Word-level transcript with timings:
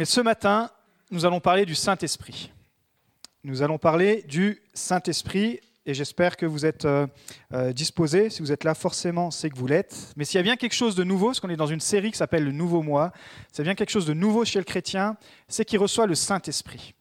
Et 0.00 0.04
ce 0.04 0.20
matin, 0.20 0.70
nous 1.10 1.26
allons 1.26 1.40
parler 1.40 1.66
du 1.66 1.74
Saint-Esprit. 1.74 2.52
Nous 3.42 3.62
allons 3.62 3.78
parler 3.78 4.22
du 4.28 4.62
Saint-Esprit 4.72 5.58
et 5.86 5.92
j'espère 5.92 6.36
que 6.36 6.46
vous 6.46 6.64
êtes 6.64 6.84
euh, 6.84 7.08
euh, 7.52 7.72
disposés. 7.72 8.30
Si 8.30 8.40
vous 8.40 8.52
êtes 8.52 8.62
là, 8.62 8.76
forcément, 8.76 9.32
c'est 9.32 9.50
que 9.50 9.56
vous 9.56 9.66
l'êtes. 9.66 10.12
Mais 10.14 10.24
s'il 10.24 10.36
y 10.36 10.38
a 10.38 10.44
bien 10.44 10.54
quelque 10.54 10.76
chose 10.76 10.94
de 10.94 11.02
nouveau, 11.02 11.26
parce 11.26 11.40
qu'on 11.40 11.48
est 11.48 11.56
dans 11.56 11.66
une 11.66 11.80
série 11.80 12.12
qui 12.12 12.16
s'appelle 12.16 12.44
Le 12.44 12.52
Nouveau 12.52 12.80
Mois, 12.80 13.12
s'il 13.50 13.58
y 13.58 13.62
a 13.62 13.64
bien 13.64 13.74
quelque 13.74 13.90
chose 13.90 14.06
de 14.06 14.14
nouveau 14.14 14.44
chez 14.44 14.60
le 14.60 14.64
chrétien, 14.64 15.16
c'est 15.48 15.64
qu'il 15.64 15.80
reçoit 15.80 16.06
le 16.06 16.14
Saint-Esprit. 16.14 16.94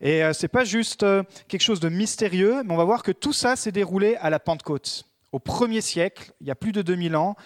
Et 0.00 0.24
euh, 0.24 0.32
ce 0.32 0.42
n'est 0.42 0.48
pas 0.48 0.64
juste 0.64 1.06
quelque 1.46 1.62
chose 1.62 1.78
de 1.78 1.88
mystérieux, 1.88 2.64
mais 2.64 2.74
on 2.74 2.76
va 2.76 2.84
voir 2.84 3.04
que 3.04 3.12
tout 3.12 3.32
ça 3.32 3.54
s'est 3.54 3.70
déroulé 3.70 4.16
à 4.16 4.30
la 4.30 4.40
Pentecôte. 4.40 5.04
Au 5.30 5.38
premier 5.38 5.80
siècle, 5.80 6.32
il 6.40 6.48
y 6.48 6.50
a 6.50 6.56
plus 6.56 6.72
de 6.72 6.82
2000 6.82 7.14
ans, 7.14 7.36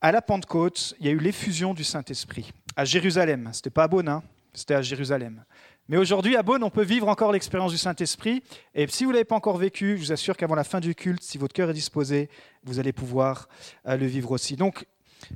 à 0.00 0.12
la 0.12 0.22
Pentecôte, 0.22 0.94
il 1.00 1.06
y 1.06 1.08
a 1.08 1.12
eu 1.12 1.18
l'effusion 1.18 1.74
du 1.74 1.82
Saint-Esprit 1.82 2.52
à 2.76 2.84
Jérusalem. 2.84 3.48
Ce 3.52 3.58
n'était 3.58 3.70
pas 3.70 3.84
à 3.84 3.88
Beaune, 3.88 4.08
hein, 4.08 4.22
c'était 4.52 4.74
à 4.74 4.82
Jérusalem. 4.82 5.44
Mais 5.88 5.96
aujourd'hui, 5.96 6.36
à 6.36 6.42
Beaune, 6.42 6.62
on 6.62 6.70
peut 6.70 6.84
vivre 6.84 7.08
encore 7.08 7.32
l'expérience 7.32 7.72
du 7.72 7.78
Saint-Esprit. 7.78 8.44
Et 8.74 8.86
si 8.86 9.04
vous 9.04 9.10
ne 9.10 9.14
l'avez 9.14 9.24
pas 9.24 9.34
encore 9.34 9.56
vécu, 9.56 9.96
je 9.96 10.02
vous 10.02 10.12
assure 10.12 10.36
qu'avant 10.36 10.54
la 10.54 10.62
fin 10.62 10.78
du 10.78 10.94
culte, 10.94 11.22
si 11.22 11.36
votre 11.36 11.52
cœur 11.52 11.70
est 11.70 11.74
disposé, 11.74 12.28
vous 12.62 12.78
allez 12.78 12.92
pouvoir 12.92 13.48
euh, 13.88 13.96
le 13.96 14.06
vivre 14.06 14.30
aussi. 14.30 14.54
Donc, 14.54 14.86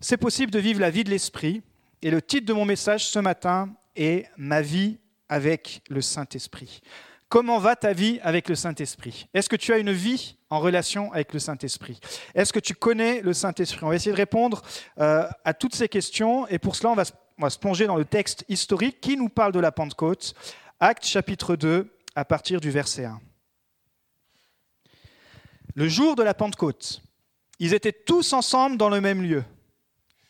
c'est 0.01 0.16
possible 0.16 0.52
de 0.52 0.61
vivre 0.61 0.80
la 0.80 0.91
vie 0.91 1.02
de 1.02 1.11
l'Esprit. 1.11 1.62
Et 2.02 2.11
le 2.11 2.23
titre 2.23 2.47
de 2.47 2.52
mon 2.52 2.65
message 2.65 3.06
ce 3.06 3.19
matin 3.19 3.75
est 3.97 4.27
Ma 4.37 4.62
vie 4.62 4.98
avec 5.28 5.83
le 5.91 6.01
Saint-Esprit. 6.01 6.83
Comment 7.28 7.59
va 7.59 7.75
ta 7.75 7.92
vie 7.92 8.20
avec 8.23 8.48
le 8.48 8.55
Saint-Esprit? 8.55 9.27
Est-ce 9.34 9.48
que 9.48 9.56
tu 9.56 9.73
as 9.73 9.78
une 9.78 9.91
vie 9.91 10.37
en 10.51 10.61
relation 10.61 11.12
avec 11.12 11.33
le 11.33 11.41
Saint-Esprit? 11.41 11.98
Est-ce 12.34 12.53
que 12.53 12.61
tu 12.61 12.75
connais 12.75 13.23
le 13.23 13.33
Saint-Esprit? 13.33 13.80
On 13.83 13.89
va 13.89 13.97
essayer 13.97 14.12
de 14.12 14.16
répondre 14.16 14.62
euh, 15.01 15.27
à 15.45 15.53
toutes 15.53 15.75
ces 15.75 15.89
questions 15.89 16.47
et 16.47 16.61
pour 16.61 16.77
cela, 16.77 16.91
on 16.91 16.95
va, 16.95 17.03
on 17.38 17.43
va 17.43 17.51
se 17.51 17.59
plonger 17.59 17.87
dans 17.87 17.97
le 17.97 18.05
texte 18.05 18.45
historique 18.48 19.01
qui 19.01 19.16
nous 19.16 19.29
parle 19.29 19.52
de 19.52 19.61
la 19.61 19.73
Pentecôte, 19.73 20.34
Acte 20.80 21.05
chapitre 21.05 21.56
2, 21.56 21.91
à 22.15 22.25
partir 22.25 22.61
du 22.61 22.70
verset 22.70 23.06
1. 23.06 23.20
Le 25.75 25.89
jour 25.89 26.14
de 26.14 26.23
la 26.23 26.34
Pentecôte, 26.34 27.03
ils 27.58 27.75
étaient 27.75 27.92
tous 27.92 28.33
ensemble 28.33 28.77
dans 28.77 28.89
le 28.89 29.00
même 29.00 29.23
lieu. 29.23 29.45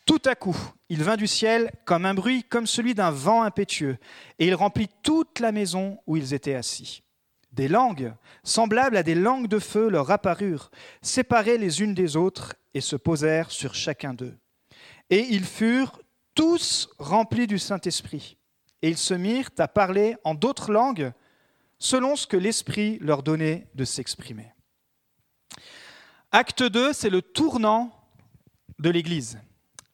Tout 0.05 0.21
à 0.25 0.35
coup, 0.35 0.57
il 0.89 1.03
vint 1.03 1.17
du 1.17 1.27
ciel 1.27 1.71
comme 1.85 2.05
un 2.05 2.13
bruit, 2.13 2.43
comme 2.43 2.67
celui 2.67 2.95
d'un 2.95 3.11
vent 3.11 3.43
impétueux, 3.43 3.97
et 4.39 4.47
il 4.47 4.55
remplit 4.55 4.89
toute 5.03 5.39
la 5.39 5.51
maison 5.51 5.99
où 6.07 6.17
ils 6.17 6.33
étaient 6.33 6.55
assis. 6.55 7.03
Des 7.51 7.67
langues, 7.67 8.13
semblables 8.43 8.97
à 8.97 9.03
des 9.03 9.15
langues 9.15 9.47
de 9.47 9.59
feu, 9.59 9.89
leur 9.89 10.11
apparurent, 10.11 10.71
séparées 11.01 11.57
les 11.57 11.81
unes 11.81 11.93
des 11.93 12.15
autres, 12.15 12.55
et 12.73 12.81
se 12.81 12.95
posèrent 12.95 13.51
sur 13.51 13.73
chacun 13.73 14.13
d'eux. 14.13 14.37
Et 15.09 15.21
ils 15.29 15.45
furent 15.45 15.99
tous 16.35 16.89
remplis 16.99 17.47
du 17.47 17.57
Saint-Esprit, 17.57 18.37
et 18.81 18.89
ils 18.89 18.97
se 18.97 19.13
mirent 19.13 19.49
à 19.57 19.67
parler 19.67 20.15
en 20.23 20.35
d'autres 20.35 20.71
langues, 20.71 21.11
selon 21.79 22.15
ce 22.15 22.27
que 22.27 22.37
l'Esprit 22.37 22.99
leur 23.01 23.23
donnait 23.23 23.67
de 23.73 23.85
s'exprimer. 23.85 24.53
Acte 26.31 26.63
2, 26.63 26.93
c'est 26.93 27.09
le 27.09 27.21
tournant 27.21 27.91
de 28.79 28.89
l'Église. 28.89 29.39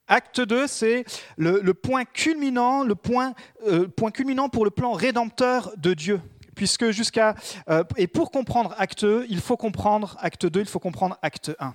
Acte 0.08 0.42
2, 0.42 0.67
c'est 0.67 1.06
le, 1.38 1.73
point 1.73 2.03
culminant, 2.03 2.84
le 2.84 2.95
point, 2.95 3.34
euh, 3.67 3.88
point 3.88 4.12
culminant 4.12 4.50
pour 4.50 4.66
le 4.66 4.72
plan 4.72 4.92
rédempteur 4.92 5.72
de 5.78 5.94
Dieu. 5.94 6.19
Puisque 6.56 6.92
jusqu'à. 6.92 7.36
Euh, 7.69 7.84
et 7.95 8.08
pour 8.08 8.30
comprendre 8.30 8.75
Acte 8.78 9.06
2, 9.06 9.25
il 9.30 9.39
faut 9.39 9.56
comprendre 9.56 10.17
Acte 10.19 10.45
2, 10.45 10.59
il 10.59 10.66
faut 10.66 10.80
comprendre 10.80 11.17
Acte 11.22 11.52
1. 11.59 11.73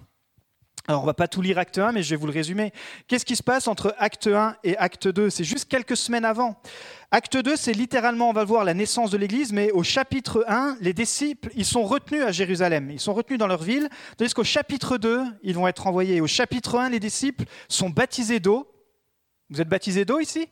Alors, 0.89 1.03
on 1.03 1.07
va 1.07 1.15
pas 1.15 1.27
tout 1.27 1.43
lire 1.43 1.59
acte 1.59 1.79
1, 1.79 1.91
mais 1.91 2.03
je 2.05 2.11
vais 2.11 2.17
vous 2.17 2.27
le 2.27 2.33
résumer. 2.33 2.73
Qu'est-ce 3.09 3.25
qui 3.25 3.35
se 3.35 3.43
passe 3.43 3.67
entre 3.67 3.95
acte 3.99 4.29
1 4.29 4.57
et 4.63 4.77
acte 4.77 5.09
2 5.09 5.31
C'est 5.31 5.43
juste 5.43 5.69
quelques 5.69 5.97
semaines 5.97 6.25
avant. 6.25 6.61
Acte 7.11 7.37
2, 7.37 7.57
c'est 7.57 7.73
littéralement, 7.73 8.31
on 8.31 8.33
va 8.33 8.43
le 8.43 8.47
voir, 8.47 8.65
la 8.65 8.75
naissance 8.75 9.11
de 9.11 9.17
l'Église, 9.17 9.53
mais 9.53 9.73
au 9.73 9.83
chapitre 9.83 10.45
1, 10.47 10.77
les 10.81 10.93
disciples, 10.93 11.51
ils 11.57 11.65
sont 11.65 11.85
retenus 11.85 12.23
à 12.23 12.31
Jérusalem, 12.31 12.91
ils 12.91 13.01
sont 13.01 13.15
retenus 13.15 13.39
dans 13.39 13.49
leur 13.49 13.63
ville, 13.63 13.89
tandis 14.17 14.33
qu'au 14.33 14.45
chapitre 14.45 14.97
2, 14.97 15.25
ils 15.43 15.55
vont 15.55 15.67
être 15.67 15.89
envoyés. 15.89 16.21
Au 16.21 16.29
chapitre 16.29 16.79
1, 16.79 16.91
les 16.91 17.01
disciples 17.01 17.45
sont 17.69 17.91
baptisés 17.91 18.39
d'eau. 18.39 18.73
Vous 19.51 19.61
êtes 19.61 19.69
baptisés 19.69 20.05
d'eau 20.05 20.21
ici? 20.21 20.49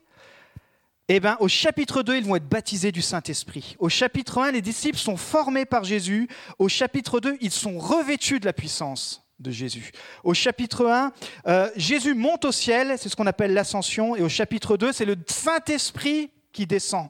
Eh 1.09 1.21
bien, 1.21 1.37
au 1.39 1.49
chapitre 1.49 2.03
2, 2.03 2.17
ils 2.17 2.25
vont 2.25 2.35
être 2.35 2.49
baptisés 2.49 2.91
du 2.91 3.03
Saint-Esprit. 3.03 3.77
Au 3.79 3.89
chapitre 3.89 4.39
1, 4.39 4.53
les 4.53 4.63
disciples 4.63 4.99
sont 4.99 5.17
formés 5.17 5.67
par 5.67 5.85
Jésus. 5.85 6.29
Au 6.59 6.69
chapitre 6.69 7.21
2, 7.21 7.37
ils 7.41 7.53
sont 7.53 7.79
revêtus 7.79 8.41
de 8.41 8.47
la 8.47 8.53
puissance 8.53 9.24
de 9.39 9.51
Jésus. 9.51 9.93
Au 10.23 10.35
chapitre 10.35 10.87
1, 10.87 11.13
euh, 11.47 11.71
Jésus 11.77 12.15
monte 12.15 12.45
au 12.45 12.53
ciel, 12.53 12.95
c'est 12.99 13.09
ce 13.09 13.17
qu'on 13.17 13.27
appelle 13.27 13.53
l'ascension, 13.53 14.17
et 14.17 14.23
au 14.23 14.29
chapitre 14.29 14.77
2, 14.77 14.93
c'est 14.93 15.05
le 15.05 15.17
Saint-Esprit 15.27 16.31
qui 16.53 16.67
descend. 16.67 17.09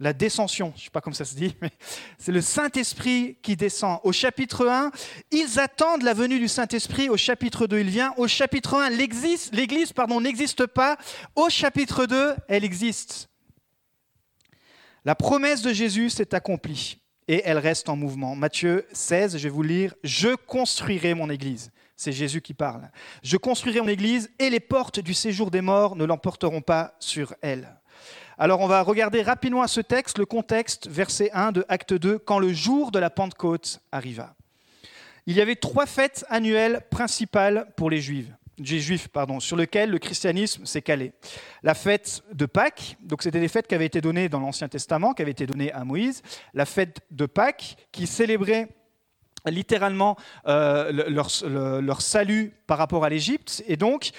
La 0.00 0.12
descension, 0.12 0.72
je 0.76 0.80
ne 0.80 0.84
sais 0.84 0.90
pas 0.90 1.00
comment 1.00 1.16
ça 1.16 1.24
se 1.24 1.34
dit, 1.34 1.56
mais 1.60 1.70
c'est 2.18 2.30
le 2.30 2.40
Saint-Esprit 2.40 3.36
qui 3.42 3.56
descend. 3.56 3.98
Au 4.04 4.12
chapitre 4.12 4.68
1, 4.68 4.92
ils 5.32 5.58
attendent 5.58 6.02
la 6.02 6.14
venue 6.14 6.38
du 6.38 6.46
Saint-Esprit. 6.46 7.08
Au 7.08 7.16
chapitre 7.16 7.66
2, 7.66 7.80
il 7.80 7.90
vient. 7.90 8.14
Au 8.16 8.28
chapitre 8.28 8.74
1, 8.74 8.90
l'Église 8.90 9.50
n'existe 9.52 10.66
pas. 10.66 10.96
Au 11.34 11.48
chapitre 11.48 12.06
2, 12.06 12.34
elle 12.46 12.64
existe. 12.64 13.28
La 15.04 15.16
promesse 15.16 15.62
de 15.62 15.72
Jésus 15.72 16.10
s'est 16.10 16.34
accomplie 16.34 16.97
et 17.28 17.42
elle 17.44 17.58
reste 17.58 17.88
en 17.88 17.96
mouvement. 17.96 18.34
Matthieu 18.34 18.86
16, 18.92 19.36
je 19.36 19.42
vais 19.44 19.48
vous 19.48 19.62
lire, 19.62 19.94
Je 20.02 20.34
construirai 20.34 21.14
mon 21.14 21.30
Église. 21.30 21.70
C'est 21.94 22.12
Jésus 22.12 22.40
qui 22.40 22.54
parle. 22.54 22.90
Je 23.22 23.36
construirai 23.36 23.80
mon 23.80 23.88
Église 23.88 24.30
et 24.38 24.50
les 24.50 24.60
portes 24.60 25.00
du 25.00 25.14
séjour 25.14 25.50
des 25.50 25.60
morts 25.60 25.94
ne 25.94 26.04
l'emporteront 26.04 26.62
pas 26.62 26.94
sur 26.98 27.34
elle. 27.42 27.76
Alors 28.38 28.60
on 28.60 28.68
va 28.68 28.82
regarder 28.82 29.22
rapidement 29.22 29.62
à 29.62 29.68
ce 29.68 29.80
texte 29.80 30.18
le 30.18 30.24
contexte, 30.24 30.86
verset 30.88 31.30
1 31.32 31.52
de 31.52 31.64
Acte 31.68 31.92
2, 31.92 32.18
quand 32.18 32.38
le 32.38 32.52
jour 32.52 32.92
de 32.92 33.00
la 33.00 33.10
Pentecôte 33.10 33.80
arriva. 33.90 34.34
Il 35.26 35.36
y 35.36 35.40
avait 35.40 35.56
trois 35.56 35.86
fêtes 35.86 36.24
annuelles 36.30 36.82
principales 36.88 37.66
pour 37.76 37.90
les 37.90 38.00
Juifs 38.00 38.30
pardon, 39.12 39.40
sur 39.40 39.56
lequel 39.56 39.90
le 39.90 39.98
christianisme 39.98 40.66
s'est 40.66 40.82
calé. 40.82 41.12
La 41.62 41.74
fête 41.74 42.22
de 42.32 42.46
Pâques, 42.46 42.96
donc 43.00 43.22
c'était 43.22 43.40
des 43.40 43.48
fêtes 43.48 43.66
qui 43.66 43.74
avaient 43.74 43.86
été 43.86 44.00
données 44.00 44.28
dans 44.28 44.40
l'Ancien 44.40 44.68
Testament, 44.68 45.14
qui 45.14 45.22
avaient 45.22 45.32
été 45.32 45.46
données 45.46 45.72
à 45.72 45.84
Moïse. 45.84 46.22
La 46.54 46.64
fête 46.64 47.00
de 47.10 47.26
Pâques, 47.26 47.76
qui 47.92 48.06
célébrait 48.06 48.68
littéralement 49.46 50.16
euh, 50.46 50.92
leur, 51.08 52.00
salut 52.00 52.52
par 52.66 52.78
rapport 52.78 53.04
à 53.04 53.08
l'Égypte. 53.08 53.62
Et 53.66 53.76
donc, 53.76 54.10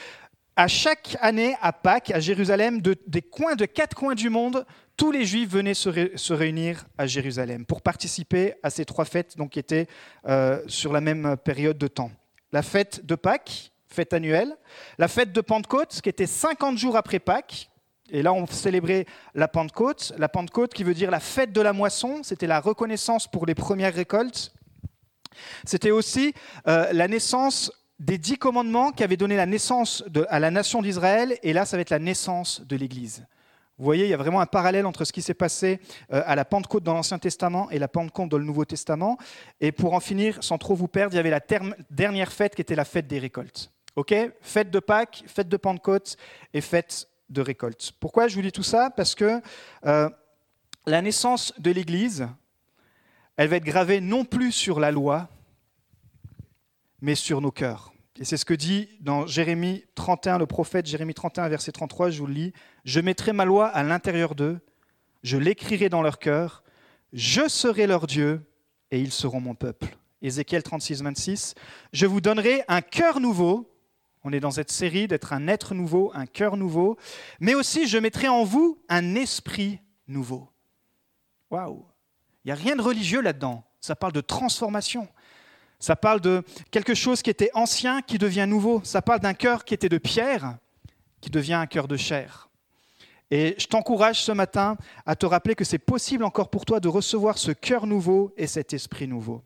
à 0.56 0.68
chaque 0.68 1.18
année, 1.22 1.56
à 1.62 1.74
Pâques, 1.74 2.12
à 2.12 2.20
Jérusalem, 2.20 2.82
de, 2.82 2.96
des 3.08 3.22
coins 3.22 3.56
de 3.56 3.66
quatre 3.66 3.96
coins 3.96 4.16
du 4.16 4.30
monde, 4.30 4.66
tous 4.98 5.12
les 5.12 5.26
Juifs 5.26 5.50
venaient 5.50 5.74
se, 5.74 6.34
réunir 6.34 6.86
à 6.98 7.08
Jérusalem 7.08 7.66
pour 7.66 7.82
participer 7.82 8.56
à 8.64 8.70
ces 8.70 8.84
trois 8.84 9.06
fêtes 9.06 9.38
donc, 9.38 9.52
qui 9.52 9.60
étaient 9.60 9.88
euh, 10.28 10.62
sur 10.68 10.92
la 10.92 11.00
même 11.00 11.38
période 11.38 11.78
de 11.78 11.88
temps. 11.88 12.12
La 12.52 12.64
fête 12.64 13.06
de 13.06 13.16
Pâques, 13.16 13.72
fête 13.90 14.14
annuelle. 14.14 14.56
La 14.98 15.08
fête 15.08 15.32
de 15.32 15.42
Pentecôte, 15.42 16.00
qui 16.02 16.10
était 16.10 16.28
50 16.28 16.78
jours 16.78 16.96
après 16.96 17.20
Pâques. 17.20 17.70
Et 18.12 18.22
là, 18.22 18.34
on 18.34 18.48
célébrait 18.48 19.06
la 19.36 19.48
Pentecôte. 19.48 20.14
La 20.18 20.30
Pentecôte 20.30 20.74
qui 20.74 20.84
veut 20.84 20.94
dire 20.94 21.12
la 21.12 21.20
fête 21.20 21.52
de 21.52 21.62
la 21.62 21.74
moisson. 21.74 22.22
C'était 22.24 22.48
la 22.48 22.60
reconnaissance 22.60 23.28
pour 23.28 23.46
les 23.46 23.56
premières 23.56 23.94
récoltes. 23.94 24.54
C'était 25.66 25.92
aussi 25.92 26.34
euh, 26.68 26.92
la 26.92 27.08
naissance 27.08 27.72
des 28.00 28.18
dix 28.18 28.38
commandements 28.38 28.92
qui 28.92 29.04
avaient 29.04 29.18
donné 29.18 29.36
la 29.36 29.46
naissance 29.46 30.04
à 30.30 30.40
la 30.40 30.52
nation 30.52 30.82
d'Israël. 30.82 31.38
Et 31.44 31.54
là, 31.54 31.66
ça 31.66 31.78
va 31.78 31.82
être 31.82 31.90
la 31.90 32.00
naissance 32.00 32.62
de 32.62 32.76
l'Église. 32.76 33.26
Vous 33.78 33.86
voyez, 33.86 34.06
il 34.06 34.10
y 34.10 34.14
a 34.14 34.18
vraiment 34.18 34.42
un 34.42 34.46
parallèle 34.46 34.86
entre 34.86 35.06
ce 35.06 35.14
qui 35.14 35.22
s'est 35.22 35.34
passé 35.34 35.80
euh, 36.12 36.22
à 36.26 36.36
la 36.36 36.44
Pentecôte 36.44 36.84
dans 36.84 36.94
l'Ancien 36.94 37.18
Testament 37.18 37.70
et 37.72 37.80
la 37.80 37.88
Pentecôte 37.88 38.28
dans 38.28 38.38
le 38.38 38.44
Nouveau 38.44 38.66
Testament. 38.66 39.18
Et 39.62 39.72
pour 39.72 39.94
en 39.94 40.02
finir, 40.02 40.38
sans 40.44 40.58
trop 40.58 40.76
vous 40.76 40.90
perdre, 40.90 41.14
il 41.14 41.18
y 41.18 41.20
avait 41.20 41.30
la 41.30 41.40
dernière 41.90 42.32
fête 42.32 42.56
qui 42.56 42.62
était 42.62 42.76
la 42.76 42.84
fête 42.84 43.08
des 43.08 43.20
récoltes. 43.20 43.72
Ok? 43.96 44.14
Fête 44.42 44.72
de 44.72 44.80
Pâques, 44.80 45.24
fête 45.28 45.50
de 45.50 45.58
Pentecôte 45.58 46.18
et 46.54 46.62
fête 46.62 47.08
de 47.30 47.42
récolte. 47.42 47.92
Pourquoi 48.00 48.28
je 48.28 48.36
vous 48.36 48.42
dis 48.42 48.52
tout 48.52 48.64
ça? 48.64 48.90
Parce 48.90 49.16
que 49.16 49.42
euh, 49.86 50.10
la 50.86 51.02
naissance 51.02 51.54
de 51.60 51.72
l'Église, 51.72 52.28
elle 53.38 53.50
va 53.50 53.58
être 53.58 53.66
gravée 53.66 54.02
non 54.02 54.26
plus 54.26 54.52
sur 54.52 54.80
la 54.80 54.92
loi, 54.92 55.30
mais 57.02 57.16
sur 57.16 57.42
nos 57.42 57.52
cœurs. 57.52 57.94
Et 58.20 58.26
c'est 58.26 58.38
ce 58.38 58.46
que 58.46 58.54
dit 58.54 58.90
dans 59.00 59.28
Jérémie 59.28 59.86
31, 59.96 60.40
le 60.40 60.46
prophète 60.46 60.86
Jérémie 60.86 61.14
31, 61.14 61.48
verset 61.48 61.72
33, 61.72 62.10
je 62.10 62.20
vous 62.20 62.28
le 62.28 62.34
lis. 62.34 62.54
Je 62.84 63.00
mettrai 63.00 63.32
ma 63.32 63.46
loi 63.46 63.68
à 63.68 63.84
l'intérieur 63.84 64.36
d'eux, 64.36 64.60
je 65.24 65.38
l'écrirai 65.38 65.88
dans 65.88 66.02
leur 66.02 66.20
cœur, 66.20 66.64
je 67.14 67.48
serai 67.48 67.88
leur 67.88 68.08
Dieu 68.08 68.42
et 68.92 69.00
ils 69.00 69.12
seront 69.12 69.40
mon 69.40 69.56
peuple. 69.56 69.98
Ézéchiel 70.22 70.64
36, 70.64 71.02
26. 71.02 71.56
Je 71.94 72.06
vous 72.06 72.20
donnerai 72.20 72.64
un 72.68 72.82
cœur 72.82 73.22
nouveau 73.22 73.72
on 74.24 74.34
est 74.34 74.40
dans 74.40 74.52
cette 74.52 74.72
série 74.72 75.08
d'être 75.08 75.34
un 75.34 75.48
être 75.48 75.74
nouveau, 75.74 76.12
un 76.14 76.26
cœur 76.26 76.58
nouveau, 76.58 76.98
mais 77.40 77.56
aussi 77.56 77.88
je 77.88 77.98
mettrai 77.98 78.28
en 78.28 78.44
vous 78.44 78.82
un 78.90 79.16
esprit 79.16 79.80
nouveau. 80.08 80.50
Waouh 81.50 81.86
Il 82.44 82.50
n'y 82.50 82.52
a 82.52 82.56
rien 82.56 82.76
de 82.76 82.82
religieux 82.82 83.22
là-dedans. 83.22 83.64
Ça 83.80 83.96
parle 83.96 84.14
de 84.14 84.22
transformation. 84.22 85.08
Ça 85.80 85.96
parle 85.96 86.20
de 86.20 86.44
quelque 86.72 86.94
chose 86.94 87.22
qui 87.22 87.30
était 87.30 87.52
ancien 87.54 88.02
qui 88.02 88.18
devient 88.18 88.46
nouveau. 88.48 88.82
Ça 88.84 89.02
parle 89.02 89.22
d'un 89.22 89.34
cœur 89.34 89.64
qui 89.64 89.74
était 89.74 89.90
de 89.90 89.98
pierre 89.98 90.58
qui 91.22 91.30
devient 91.30 91.54
un 91.54 91.68
cœur 91.68 91.88
de 91.88 91.98
chair. 91.98 92.50
Et 93.32 93.56
je 93.58 93.68
t'encourage 93.68 94.22
ce 94.22 94.32
matin 94.32 94.76
à 95.06 95.16
te 95.16 95.26
rappeler 95.26 95.56
que 95.56 95.64
c'est 95.64 95.78
possible 95.78 96.24
encore 96.24 96.50
pour 96.50 96.66
toi 96.66 96.80
de 96.80 96.88
recevoir 96.88 97.38
ce 97.38 97.52
cœur 97.52 97.86
nouveau 97.86 98.34
et 98.38 98.48
cet 98.48 98.74
esprit 98.74 99.08
nouveau. 99.08 99.44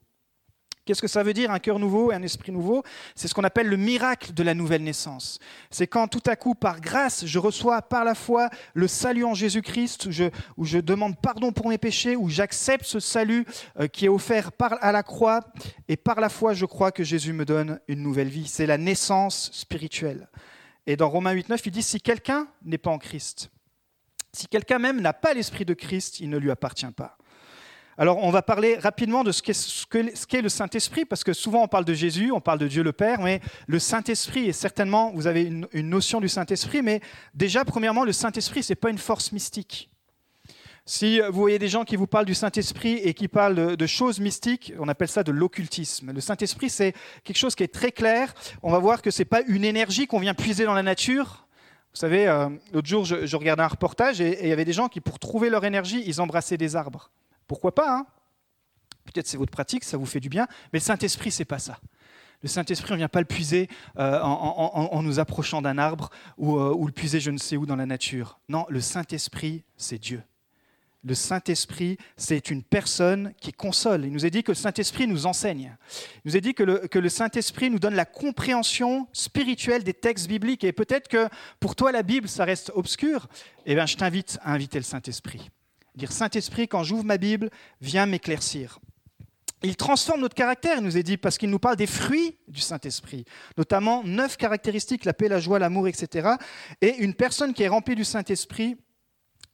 Qu'est-ce 0.86 1.02
que 1.02 1.08
ça 1.08 1.24
veut 1.24 1.34
dire 1.34 1.50
un 1.50 1.60
cœur 1.60 1.80
nouveau 1.80 2.12
et 2.12 2.16
un 2.16 2.24
esprit 2.24 2.52
nouveau? 2.52 2.84
C'est 3.16 3.30
ce 3.30 3.34
qu'on 3.34 3.46
appelle 3.46 3.68
le 3.68 3.78
miracle 3.78 4.34
de 4.34 4.44
la 4.44 4.54
nouvelle 4.54 4.84
naissance. 4.84 5.40
C'est 5.72 5.88
quand 5.88 6.10
tout 6.10 6.22
à 6.26 6.36
coup, 6.36 6.56
par 6.56 6.82
grâce, 6.82 7.26
je 7.26 7.40
reçois 7.40 7.82
par 7.82 8.04
la 8.04 8.16
foi 8.16 8.50
le 8.74 8.90
salut 8.90 9.24
en 9.24 9.34
Jésus-Christ, 9.34 10.08
où 10.08 10.12
je, 10.12 10.26
où 10.58 10.66
je 10.66 10.80
demande 10.80 11.18
pardon 11.22 11.54
pour 11.54 11.70
mes 11.70 11.78
péchés, 11.78 12.18
où 12.18 12.28
j'accepte 12.28 12.84
ce 12.84 13.00
salut 13.00 13.46
euh, 13.80 13.88
qui 13.88 14.06
est 14.06 14.10
offert 14.10 14.52
à 14.60 14.92
la 14.92 15.04
croix, 15.04 15.40
et 15.88 15.96
par 15.96 16.20
la 16.20 16.28
foi, 16.28 16.54
je 16.54 16.66
crois 16.66 16.92
que 16.92 17.04
Jésus 17.04 17.32
me 17.32 17.46
donne 17.46 17.80
une 17.88 18.02
nouvelle 18.02 18.30
vie. 18.30 18.48
C'est 18.48 18.66
la 18.66 18.78
naissance 18.78 19.52
spirituelle. 19.54 20.28
Et 20.86 20.98
dans 20.98 21.10
Romains 21.10 21.32
8, 21.32 21.48
9, 21.48 21.66
il 21.66 21.72
dit, 21.72 21.84
si 21.84 22.02
quelqu'un 22.02 22.48
n'est 22.66 22.78
pas 22.78 22.92
en 22.92 22.98
Christ, 22.98 23.50
si 24.34 24.48
quelqu'un 24.48 24.80
même 24.80 25.00
n'a 25.00 25.14
pas 25.14 25.34
l'esprit 25.34 25.64
de 25.64 25.74
Christ, 25.74 26.20
il 26.20 26.30
ne 26.30 26.38
lui 26.38 26.52
appartient 26.52 26.92
pas. 26.92 27.18
Alors, 27.98 28.24
on 28.24 28.32
va 28.32 28.42
parler 28.42 28.78
rapidement 28.78 29.24
de 29.24 29.32
ce 29.32 29.42
qu'est 29.42 30.42
le 30.42 30.50
Saint-Esprit, 30.50 31.06
parce 31.06 31.24
que 31.24 31.34
souvent 31.34 31.64
on 31.64 31.68
parle 31.68 31.86
de 31.86 31.94
Jésus, 31.94 32.32
on 32.32 32.42
parle 32.42 32.58
de 32.58 32.68
Dieu 32.68 32.82
le 32.82 32.92
Père, 32.92 33.22
mais 33.22 33.40
le 33.68 33.78
Saint-Esprit 33.78 34.48
est 34.48 34.54
certainement, 34.54 35.12
vous 35.14 35.28
avez 35.28 35.44
une, 35.44 35.90
notion 35.90 36.20
du 36.20 36.28
Saint-Esprit, 36.28 36.82
mais 36.82 37.02
déjà, 37.36 37.64
premièrement, 37.66 38.04
le 38.04 38.12
Saint-Esprit, 38.12 38.64
ce 38.64 38.72
n'est 38.72 38.78
pas 38.78 38.90
une 38.90 38.98
force 38.98 39.32
mystique. 39.32 39.92
Si 40.86 41.22
vous 41.22 41.40
voyez 41.40 41.60
des 41.60 41.70
gens 41.70 41.86
qui 41.86 41.96
vous 41.96 42.08
parlent 42.08 42.26
du 42.26 42.34
Saint-Esprit 42.34 42.96
et 42.96 43.14
qui 43.14 43.28
parlent 43.28 43.78
de, 43.78 43.88
choses 43.88 44.20
mystiques, 44.20 44.74
on 44.80 44.90
appelle 44.90 45.08
ça 45.08 45.24
de 45.24 45.32
l'occultisme. 45.32 46.12
Le 46.12 46.20
Saint-Esprit, 46.20 46.70
c'est 46.70 46.94
quelque 47.24 47.38
chose 47.38 47.56
qui 47.56 47.64
est 47.64 47.74
très 47.74 47.92
clair. 47.92 48.34
On 48.64 48.72
va 48.72 48.80
voir 48.80 49.02
que 49.02 49.12
ce 49.12 49.22
n'est 49.22 49.26
pas 49.26 49.44
une 49.48 49.64
énergie 49.64 50.08
qu'on 50.08 50.20
vient 50.20 50.34
puiser 50.34 50.66
dans 50.66 50.74
la 50.74 50.84
nature. 50.84 51.48
Vous 51.94 52.00
savez, 52.00 52.28
euh, 52.28 52.50
l'autre 52.74 52.88
jour, 52.88 53.06
je, 53.06 53.36
regardais 53.38 53.64
un 53.64 53.68
reportage 53.68 54.20
et 54.20 54.44
il 54.44 54.50
y 54.50 54.52
avait 54.52 54.66
des 54.66 54.74
gens 54.74 54.90
qui, 54.90 55.00
pour 55.00 55.20
trouver 55.20 55.50
leur 55.50 55.64
énergie, 55.64 56.04
ils 56.06 56.20
embrassaient 56.20 56.58
des 56.58 56.76
arbres. 56.76 57.12
Pourquoi 57.48 57.74
pas 57.74 57.98
hein? 57.98 58.08
Peut-être 59.06 59.28
c'est 59.28 59.38
votre 59.38 59.52
pratique, 59.52 59.84
ça 59.84 59.98
vous 59.98 60.06
fait 60.06 60.20
du 60.20 60.30
bien, 60.30 60.48
mais 60.72 60.80
le 60.80 60.84
Saint-Esprit, 60.84 61.32
c'est 61.32 61.46
pas 61.46 61.60
ça. 61.60 61.78
Le 62.42 62.50
Saint-Esprit, 62.50 62.92
on 62.92 62.96
ne 62.96 63.00
vient 63.00 63.10
pas 63.10 63.22
le 63.22 63.26
puiser 63.26 63.70
euh, 63.98 64.20
en, 64.22 65.02
nous 65.02 65.20
approchant 65.20 65.62
d'un 65.62 65.78
arbre 65.78 66.10
ou, 66.38 66.58
euh, 66.58 66.74
ou, 66.76 66.88
le 66.88 66.92
puiser 66.92 67.22
je 67.22 67.32
ne 67.32 67.38
sais 67.38 67.56
où 67.56 67.66
dans 67.66 67.78
la 67.78 67.86
nature. 67.86 68.40
Non, 68.50 68.66
le 68.70 68.82
Saint-Esprit, 68.82 69.64
c'est 69.78 69.98
Dieu. 69.98 70.22
Le 71.06 71.16
Saint-Esprit, 71.16 71.98
c'est 72.16 72.50
une 72.50 72.64
personne 72.64 73.34
qui 73.40 73.52
console. 73.52 74.06
Il 74.06 74.12
nous 74.12 74.26
a 74.26 74.30
dit 74.30 74.44
que 74.44 74.52
le 74.52 74.56
Saint-Esprit 74.56 75.08
nous 75.08 75.26
enseigne. 75.26 75.78
Il 76.24 76.32
nous 76.32 76.38
a 76.38 76.40
dit 76.40 76.54
que 76.54 76.64
le, 76.64 76.88
que 76.88 77.00
le 77.00 77.10
Saint-Esprit 77.10 77.70
nous 77.70 77.80
donne 77.80 77.96
la 77.96 78.06
compréhension 78.06 79.08
spirituelle 79.14 79.84
des 79.84 79.94
textes 79.94 80.28
bibliques. 80.28 80.64
Et 80.64 80.72
peut-être 80.72 81.10
que 81.10 81.28
pour 81.60 81.76
toi, 81.76 81.92
la 81.92 82.04
Bible, 82.04 82.30
ça 82.30 82.46
reste 82.46 82.72
obscur. 82.76 83.28
Eh 83.66 83.76
bien, 83.76 83.86
je 83.86 83.96
t'invite 83.98 84.38
à 84.44 84.54
inviter 84.54 84.80
le 84.80 84.84
Saint-Esprit. 84.84 85.50
Dire 85.96 86.12
Saint-Esprit, 86.12 86.68
quand 86.68 86.84
j'ouvre 86.84 87.04
ma 87.04 87.18
Bible, 87.18 87.50
viens 87.82 88.06
m'éclaircir. 88.06 88.80
Il 89.62 89.78
transforme 89.78 90.20
notre 90.20 90.36
caractère, 90.36 90.78
il 90.78 90.84
nous 90.84 90.98
est 90.98 91.04
dit, 91.04 91.18
parce 91.18 91.38
qu'il 91.38 91.50
nous 91.50 91.60
parle 91.60 91.78
des 91.78 91.88
fruits 91.88 92.38
du 92.50 92.60
Saint-Esprit, 92.60 93.24
notamment 93.58 94.04
neuf 94.04 94.36
caractéristiques, 94.36 95.06
la 95.06 95.14
paix, 95.14 95.30
la 95.30 95.40
joie, 95.40 95.58
l'amour, 95.58 95.88
etc. 95.88 96.32
Et 96.82 96.98
une 96.98 97.14
personne 97.14 97.54
qui 97.54 97.64
est 97.64 97.70
remplie 97.70 97.96
du 97.96 98.04
Saint-Esprit, 98.04 98.76